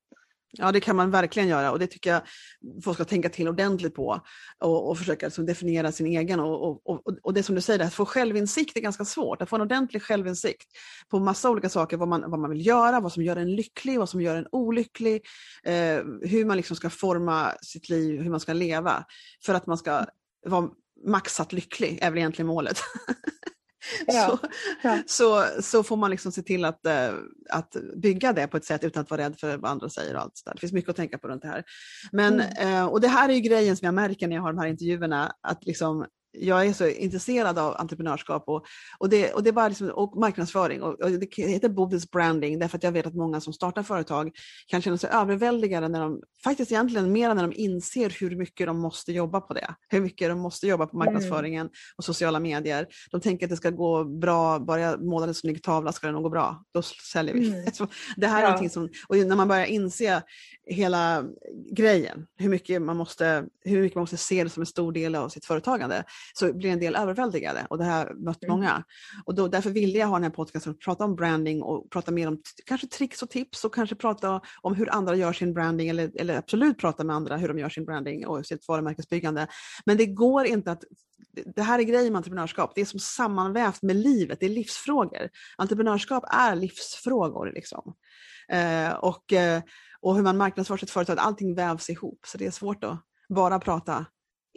Ja 0.53 0.73
det 0.73 0.81
kan 0.81 0.97
man 0.97 1.11
verkligen 1.11 1.49
göra 1.49 1.73
och 1.73 1.79
det 1.79 1.87
tycker 1.87 2.11
jag 2.11 2.23
folk 2.85 2.97
ska 2.97 3.05
tänka 3.05 3.29
till 3.29 3.49
ordentligt 3.49 3.95
på 3.95 4.21
och, 4.59 4.91
och 4.91 4.99
försöka 4.99 5.27
liksom 5.27 5.47
definiera 5.47 5.93
sin 5.93 6.07
egen. 6.07 6.41
Och, 6.41 6.87
och, 6.87 7.03
och, 7.23 7.35
det 7.35 7.43
som 7.43 7.55
du 7.55 7.61
säger, 7.61 7.85
att 7.85 7.95
få 7.95 8.07
självinsikt 8.07 8.77
är 8.77 8.81
ganska 8.81 9.05
svårt. 9.05 9.43
Att 9.43 9.49
få 9.49 9.57
en 9.57 9.63
ordentlig 9.63 10.03
självinsikt 10.03 10.69
på 11.09 11.19
massa 11.19 11.51
olika 11.51 11.69
saker, 11.69 11.97
vad 11.97 12.09
man, 12.09 12.31
vad 12.31 12.41
man 12.41 12.51
vill 12.51 12.67
göra, 12.67 13.01
vad 13.01 13.13
som 13.13 13.23
gör 13.23 13.37
en 13.37 13.57
lycklig, 13.57 13.99
vad 13.99 14.09
som 14.09 14.21
gör 14.21 14.37
en 14.37 14.47
olycklig, 14.53 15.23
eh, 15.65 15.99
hur 16.23 16.45
man 16.45 16.57
liksom 16.57 16.77
ska 16.77 16.91
forma 16.91 17.53
sitt 17.63 17.89
liv, 17.89 18.23
hur 18.23 18.31
man 18.31 18.41
ska 18.41 18.53
leva 18.53 19.05
för 19.45 19.55
att 19.55 19.67
man 19.67 19.79
ska 19.79 20.07
vara 20.47 20.69
maxat 21.07 21.53
lycklig, 21.53 21.99
är 22.03 22.11
väl 22.11 22.19
egentligen 22.19 22.47
målet. 22.47 22.79
Ja, 24.07 24.39
så, 24.43 24.49
ja. 24.83 24.99
så, 25.07 25.45
så, 25.63 25.83
får 25.83 25.97
man 25.97 26.11
liksom 26.11 26.33
se 26.33 26.43
till 26.43 26.65
att, 26.65 26.87
äh, 26.87 27.11
att 27.51 27.77
bygga 27.97 28.33
det 28.33 28.47
på 28.47 28.57
ett 28.57 28.65
sätt 28.65 28.85
utan 28.85 29.03
att 29.03 29.11
vara 29.11 29.23
rädd 29.23 29.39
för 29.39 29.57
vad 29.57 29.71
andra 29.71 29.89
säger. 29.89 30.15
Och 30.15 30.21
allt 30.21 30.37
så 30.37 30.45
där. 30.45 30.55
Det 30.55 30.61
finns 30.61 30.73
mycket 30.73 30.91
att 30.91 30.97
tänka 30.97 31.19
på 31.19 31.29
runt 31.29 31.43
det 31.43 31.49
här. 31.49 31.65
Men, 32.13 32.41
mm. 32.41 32.75
äh, 32.75 32.87
och 32.87 33.01
det 33.01 33.09
här 33.09 33.29
är 33.29 33.35
ju 33.35 33.41
grejen 33.41 33.77
som 33.77 33.87
jag 33.87 33.95
märker 33.95 34.29
när 34.29 34.37
jag 34.37 34.43
har 34.43 34.53
de 34.53 34.59
här 34.59 34.69
intervjuerna, 34.69 35.33
att 35.43 35.65
liksom, 35.65 36.07
jag 36.41 36.67
är 36.67 36.73
så 36.73 36.89
intresserad 36.89 37.59
av 37.59 37.77
entreprenörskap 37.77 38.45
och, 38.47 38.65
och, 38.99 39.09
det, 39.09 39.33
och, 39.33 39.43
det 39.43 39.51
är 39.51 39.53
bara 39.53 39.69
liksom, 39.69 39.91
och 39.91 40.17
marknadsföring. 40.17 40.83
Och, 40.83 41.01
och, 41.01 41.11
det 41.11 41.37
heter 41.37 41.69
Bovis 41.69 42.11
branding 42.11 42.59
därför 42.59 42.77
att 42.77 42.83
jag 42.83 42.93
vet 42.93 43.07
att 43.07 43.15
många 43.15 43.41
som 43.41 43.53
startar 43.53 43.83
företag 43.83 44.31
kan 44.67 44.83
känna 44.83 44.99
sig 44.99 45.11
överväldigade 45.11 45.89
när 45.89 46.01
de, 46.01 46.21
faktiskt 46.45 46.73
egentligen 46.73 47.13
mer 47.13 47.35
när 47.35 47.43
de 47.43 47.53
inser 47.57 48.17
hur 48.21 48.37
mycket 48.37 48.67
de 48.67 48.79
måste 48.79 49.13
jobba 49.13 49.41
på 49.41 49.55
det. 49.55 49.75
Hur 49.89 50.01
mycket 50.01 50.29
de 50.29 50.39
måste 50.39 50.67
jobba 50.67 50.87
på 50.87 50.97
mm. 50.97 51.05
marknadsföringen 51.05 51.69
och 51.97 52.05
sociala 52.05 52.41
medier. 52.41 52.87
De 53.11 53.21
tänker 53.21 53.47
att 53.47 53.51
det 53.51 53.57
ska 53.57 53.71
gå 53.71 54.05
bra, 54.05 54.59
bara 54.59 54.81
jag 54.81 55.05
målar 55.05 55.29
en 55.29 55.35
snygg 55.35 55.63
tavla 55.63 55.93
ska 55.93 56.07
det 56.07 56.13
nog 56.13 56.23
gå 56.23 56.31
bra. 56.31 56.65
Då 56.75 56.83
säljer 56.83 57.35
vi. 57.35 57.49
Mm. 57.49 57.65
det 58.17 58.27
här 58.27 58.59
är 58.59 58.63
ja. 58.63 58.69
som, 58.69 58.89
och 59.09 59.17
när 59.17 59.37
man 59.37 59.49
börjar 59.49 59.67
inse 59.67 60.23
hela 60.67 61.25
grejen, 61.73 62.27
hur 62.37 62.49
mycket 62.49 62.83
man 62.83 62.97
måste, 62.97 63.45
hur 63.65 63.83
mycket 63.83 63.97
man 63.97 64.03
måste 64.03 64.17
se 64.17 64.45
det 64.45 64.51
som 64.51 64.61
en 64.61 64.67
stor 64.67 64.93
del 64.93 65.15
av 65.15 65.29
sitt 65.29 65.45
företagande, 65.45 66.05
så 66.35 66.53
blir 66.53 66.71
en 66.71 66.81
del 66.81 66.97
överväldigade 66.97 67.67
och 67.71 67.79
det 67.79 67.85
har 67.85 68.15
mött 68.25 68.43
mm. 68.43 68.57
många. 68.57 68.85
Och 69.25 69.35
då, 69.35 69.49
därför 69.49 69.71
ville 69.71 69.99
jag 69.99 70.07
ha 70.07 70.17
den 70.17 70.23
här 70.23 70.31
podcasten 70.31 70.73
och 70.73 70.81
prata 70.81 71.05
om 71.05 71.17
branding 71.17 71.63
och 71.63 71.91
prata 71.91 72.11
mer 72.13 72.29
om 72.29 72.43
kanske 72.67 72.87
tricks 72.87 73.23
och 73.23 73.31
tips 73.31 73.65
och 73.65 73.75
kanske 73.75 73.97
prata 73.97 74.41
om 74.63 74.75
hur 74.75 74.95
andra 74.95 75.17
gör 75.17 75.33
sin 75.33 75.55
branding 75.55 75.89
eller, 75.89 76.21
eller 76.21 76.37
absolut 76.37 76.79
prata 76.79 77.05
med 77.05 77.17
andra 77.17 77.37
hur 77.37 77.49
de 77.49 77.59
gör 77.59 77.69
sin 77.69 77.85
branding 77.85 78.27
och 78.27 78.47
sitt 78.47 78.69
varumärkesbyggande. 78.69 79.47
Men 79.85 79.97
det 79.97 80.07
går 80.07 80.47
inte 80.47 80.73
att 80.73 80.85
det 81.55 81.63
här 81.63 81.79
är 81.79 81.83
grejen 81.83 82.13
med 82.13 82.19
entreprenörskap, 82.19 82.73
det 82.75 82.81
är 82.81 82.85
som 82.85 83.01
sammanvävt 83.01 83.83
med 83.83 83.97
livet, 83.97 84.41
det 84.41 84.47
är 84.47 84.51
livsfrågor. 84.51 85.29
Entreprenörskap 85.57 86.25
är 86.31 86.57
livsfrågor. 86.57 87.53
Liksom. 87.55 87.95
Eh, 88.49 88.93
och, 88.93 89.33
eh, 89.33 89.63
och 90.01 90.17
hur 90.17 90.23
man 90.23 90.37
marknadsför 90.37 90.77
sitt 90.77 90.91
företag, 90.91 91.19
allting 91.19 91.55
vävs 91.55 91.91
ihop. 91.91 92.21
Så 92.27 92.39
det 92.39 92.47
är 92.47 92.51
svårt 92.51 92.85
att 92.85 93.01
bara 93.29 93.59
prata 93.59 94.07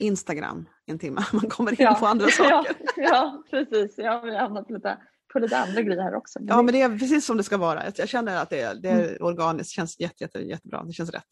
Instagram 0.01 0.69
en 0.85 0.99
timme. 0.99 1.25
Man 1.33 1.49
kommer 1.49 1.71
in 1.71 1.77
ja. 1.79 1.97
på 1.99 2.05
andra 2.05 2.27
saker. 2.29 2.51
Ja, 2.51 2.65
ja 2.95 3.43
precis. 3.49 3.97
Ja, 3.97 4.21
vi 4.25 4.31
har 4.31 4.39
hamnat 4.39 4.71
lite 4.71 4.97
på 5.33 5.39
lite 5.39 5.57
andra 5.57 5.81
grejer 5.81 6.01
här 6.01 6.15
också. 6.15 6.39
Ja, 6.41 6.61
men 6.61 6.73
det 6.73 6.81
är 6.81 6.89
precis 6.99 7.25
som 7.25 7.37
det 7.37 7.43
ska 7.43 7.57
vara. 7.57 7.83
Jag 7.95 8.09
känner 8.09 8.41
att 8.41 8.49
det 8.49 8.61
är, 8.61 8.75
det 8.75 8.89
är 8.89 9.07
mm. 9.07 9.17
organiskt, 9.19 9.71
känns 9.71 9.99
jätte, 9.99 10.23
jätte, 10.23 10.39
jättebra. 10.39 10.83
Det 10.83 10.93
känns 10.93 11.09
rätt. 11.09 11.23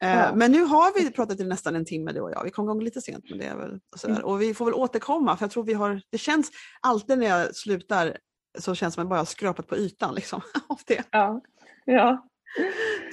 Eh, 0.00 0.18
ja. 0.18 0.34
Men 0.34 0.52
nu 0.52 0.62
har 0.62 1.00
vi 1.00 1.10
pratat 1.10 1.40
i 1.40 1.44
nästan 1.44 1.76
en 1.76 1.84
timme 1.84 2.12
du 2.12 2.20
och 2.20 2.30
jag. 2.30 2.44
Vi 2.44 2.50
kom 2.50 2.64
igång 2.64 2.82
lite 2.82 3.00
sent 3.00 3.24
men 3.30 3.38
det 3.38 3.44
är 3.44 3.56
väl 3.56 3.80
sådär. 3.96 4.14
Mm. 4.14 4.26
Och 4.26 4.42
vi 4.42 4.54
får 4.54 4.64
väl 4.64 4.74
återkomma 4.74 5.36
för 5.36 5.44
jag 5.44 5.50
tror 5.50 5.64
vi 5.64 5.72
har, 5.72 6.02
det 6.10 6.18
känns 6.18 6.50
alltid 6.80 7.18
när 7.18 7.26
jag 7.26 7.56
slutar 7.56 8.16
så 8.58 8.74
känns 8.74 8.92
det 8.92 8.94
som 8.94 9.00
att 9.00 9.04
jag 9.04 9.10
bara 9.10 9.20
har 9.20 9.24
skrapat 9.24 9.66
på 9.66 9.76
ytan 9.76 10.14
liksom, 10.14 10.40
av 10.68 10.78
det. 10.86 11.02
Ja. 11.10 11.42
Ja. 11.84 12.28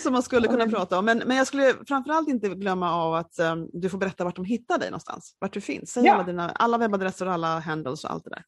Som 0.03 0.13
man 0.13 0.23
skulle 0.23 0.47
kunna 0.47 0.67
prata 0.67 0.99
om. 0.99 1.05
Men, 1.05 1.17
men 1.17 1.37
jag 1.37 1.47
skulle 1.47 1.73
framförallt 1.87 2.29
inte 2.29 2.49
glömma 2.49 2.93
av 2.93 3.13
att 3.13 3.39
um, 3.39 3.69
du 3.73 3.89
får 3.89 3.97
berätta 3.97 4.23
vart 4.23 4.35
de 4.35 4.45
hittar 4.45 4.77
dig 4.77 4.89
någonstans. 4.89 5.35
Vart 5.39 5.53
du 5.53 5.61
finns. 5.61 5.91
Säg 5.91 6.05
ja. 6.05 6.13
alla, 6.13 6.23
dina, 6.23 6.49
alla 6.49 6.77
webbadresser 6.77 7.25
och 7.25 7.33
alla 7.33 7.59
handles 7.59 8.03
och 8.03 8.11
allt 8.11 8.23
det 8.23 8.29
där. 8.29 8.43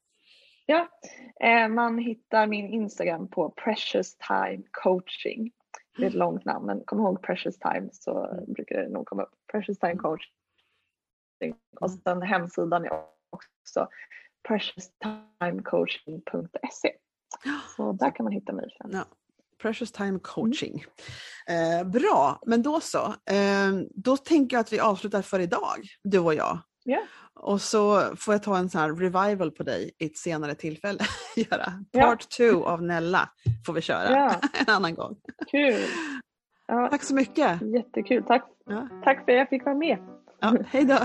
Ja, 0.66 0.88
eh, 1.44 1.68
man 1.68 1.98
hittar 1.98 2.48
min 2.48 2.74
Instagram 2.74 3.30
på 3.30 3.50
Precious 3.50 4.18
Time 4.18 4.64
Coaching. 4.72 5.52
Det 5.98 6.04
är 6.04 6.08
ett 6.08 6.14
långt 6.14 6.46
namn 6.46 6.66
men 6.66 6.84
kom 6.86 7.00
ihåg 7.00 7.22
Precious 7.22 7.60
Time 7.60 7.90
så 7.92 8.44
brukar 8.48 8.76
det 8.76 8.90
nog 8.90 9.06
komma 9.06 9.24
upp. 9.24 9.34
Precious 9.52 9.80
Time 9.80 9.96
Coaching. 9.96 10.30
Och 11.82 11.92
sen 11.92 12.22
hemsidan 12.22 12.86
är 12.86 12.92
också 13.30 13.88
precioutimecoaching.se. 14.48 16.92
Så 17.76 17.92
där 17.92 18.16
kan 18.16 18.24
man 18.24 18.34
hitta 18.34 18.54
mig. 18.54 18.78
Sen. 18.82 18.92
Ja. 18.94 19.06
Precious 19.64 19.92
Time 19.92 20.20
Coaching. 20.20 20.86
Mm. 21.48 21.80
Eh, 21.80 21.92
bra, 21.92 22.40
men 22.46 22.62
då 22.64 22.80
så. 22.80 23.06
Eh, 23.08 23.72
då 23.96 24.18
tänker 24.18 24.56
jag 24.56 24.62
att 24.62 24.74
vi 24.74 24.80
avslutar 24.80 25.22
för 25.22 25.40
idag, 25.40 25.80
du 26.04 26.20
och 26.20 26.34
jag. 26.34 26.60
Yeah. 26.86 27.04
Och 27.36 27.62
så 27.62 28.16
får 28.16 28.34
jag 28.34 28.44
ta 28.44 28.58
en 28.58 28.70
sån 28.70 28.82
här 28.82 28.96
revival 28.96 29.52
på 29.52 29.64
dig 29.64 29.92
i 30.00 30.06
ett 30.06 30.18
senare 30.18 30.56
tillfälle. 30.56 31.00
göra. 31.36 31.74
Part 31.94 32.30
2 32.30 32.44
yeah. 32.44 32.62
av 32.62 32.84
Nella 32.84 33.30
får 33.66 33.74
vi 33.74 33.82
köra 33.82 34.10
yeah. 34.10 34.36
en 34.68 34.74
annan 34.74 34.96
gång. 34.96 35.16
Kul! 35.52 35.82
Ja. 36.68 36.88
Tack 36.92 37.04
så 37.04 37.16
mycket! 37.16 37.62
Jättekul, 37.62 38.24
tack, 38.24 38.46
ja. 38.66 38.88
tack 39.04 39.26
för 39.26 39.32
att 39.32 39.38
jag 39.38 39.50
fick 39.50 39.66
vara 39.66 39.76
med. 39.76 39.98
Ja, 40.40 40.58
hej 40.68 40.86
då! 40.86 40.98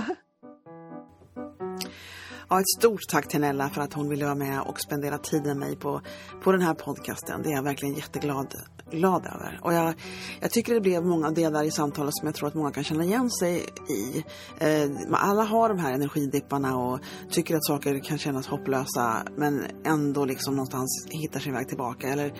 Ja, 2.50 2.60
ett 2.60 2.68
stort 2.78 3.00
tack 3.08 3.28
till 3.28 3.40
Nella 3.40 3.68
för 3.68 3.80
att 3.80 3.92
hon 3.92 4.08
ville 4.08 4.24
vara 4.24 4.34
med 4.34 4.60
och 4.60 4.80
spendera 4.80 5.18
tid 5.18 5.42
med 5.42 5.56
mig 5.56 5.76
på, 5.76 6.00
på 6.42 6.52
den 6.52 6.62
här 6.62 6.74
podcasten. 6.74 7.42
Det 7.42 7.48
är 7.48 7.54
jag 7.54 7.62
verkligen 7.62 7.94
jätteglad 7.94 8.54
glad 8.90 9.26
över. 9.26 9.60
Och 9.62 9.72
jag, 9.74 9.94
jag 10.40 10.50
tycker 10.50 10.74
det 10.74 10.80
blev 10.80 11.04
många 11.04 11.30
delar 11.30 11.64
i 11.64 11.70
samtalet 11.70 12.14
som 12.14 12.26
jag 12.26 12.34
tror 12.34 12.48
att 12.48 12.54
många 12.54 12.70
kan 12.70 12.84
känna 12.84 13.04
igen 13.04 13.30
sig 13.30 13.66
i. 13.88 14.24
Eh, 14.58 14.90
alla 15.12 15.42
har 15.42 15.68
de 15.68 15.78
här 15.78 15.92
energidipparna 15.92 16.76
och 16.76 17.00
tycker 17.30 17.56
att 17.56 17.66
saker 17.66 17.98
kan 18.04 18.18
kännas 18.18 18.46
hopplösa 18.46 19.22
men 19.36 19.64
ändå 19.84 20.24
liksom 20.24 20.54
någonstans 20.54 21.06
hittar 21.10 21.40
sin 21.40 21.52
väg 21.52 21.68
tillbaka. 21.68 22.08
Eller 22.08 22.32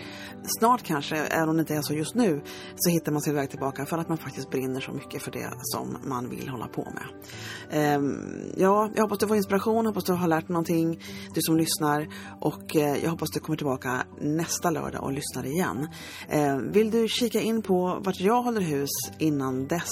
snart 0.58 0.82
kanske, 0.82 1.16
även 1.16 1.48
om 1.48 1.56
det 1.56 1.60
inte 1.60 1.74
är 1.74 1.82
så 1.82 1.94
just 1.94 2.14
nu, 2.14 2.42
så 2.76 2.90
hittar 2.90 3.12
man 3.12 3.22
sin 3.22 3.34
väg 3.34 3.50
tillbaka 3.50 3.86
för 3.86 3.98
att 3.98 4.08
man 4.08 4.18
faktiskt 4.18 4.50
brinner 4.50 4.80
så 4.80 4.92
mycket 4.92 5.22
för 5.22 5.30
det 5.30 5.50
som 5.60 5.96
man 6.04 6.28
vill 6.30 6.48
hålla 6.48 6.66
på 6.66 6.88
med. 6.94 7.06
Eh, 7.70 8.00
ja, 8.56 8.90
jag 8.94 9.02
hoppas 9.02 9.18
du 9.18 9.26
får 9.26 9.36
inspiration, 9.36 9.86
hoppas 9.98 10.06
du 10.06 10.12
har 10.12 10.28
lärt 10.28 10.48
någonting, 10.48 11.00
du 11.34 11.40
som 11.42 11.56
lyssnar 11.56 12.08
och 12.40 12.76
eh, 12.76 13.04
jag 13.04 13.10
hoppas 13.10 13.30
du 13.30 13.40
kommer 13.40 13.56
tillbaka 13.56 14.06
nästa 14.20 14.70
lördag 14.70 15.04
och 15.04 15.12
lyssnar 15.12 15.46
igen. 15.46 15.88
Eh, 16.28 16.56
vill 16.56 16.90
du 16.90 17.08
kika 17.08 17.40
in 17.40 17.62
på 17.62 18.00
vart 18.04 18.20
jag 18.20 18.42
håller 18.42 18.60
hus 18.60 18.90
innan 19.18 19.66
dess 19.68 19.90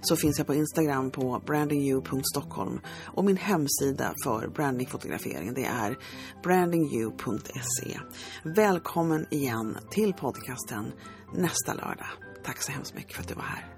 så 0.00 0.16
finns 0.16 0.38
jag 0.38 0.46
på 0.46 0.54
Instagram 0.54 1.10
på 1.10 1.42
brandingyou.stockholm 1.46 2.80
och 3.04 3.24
min 3.24 3.36
hemsida 3.36 4.14
för 4.24 4.48
brandingfotografering 4.48 5.54
det 5.54 5.64
är 5.64 5.96
brandingyou.se. 6.42 7.98
Välkommen 8.44 9.26
igen 9.30 9.78
till 9.90 10.12
podcasten 10.12 10.92
nästa 11.34 11.74
lördag. 11.74 12.08
Tack 12.44 12.62
så 12.62 12.72
hemskt 12.72 12.94
mycket 12.94 13.14
för 13.14 13.22
att 13.22 13.28
du 13.28 13.34
var 13.34 13.42
här. 13.42 13.75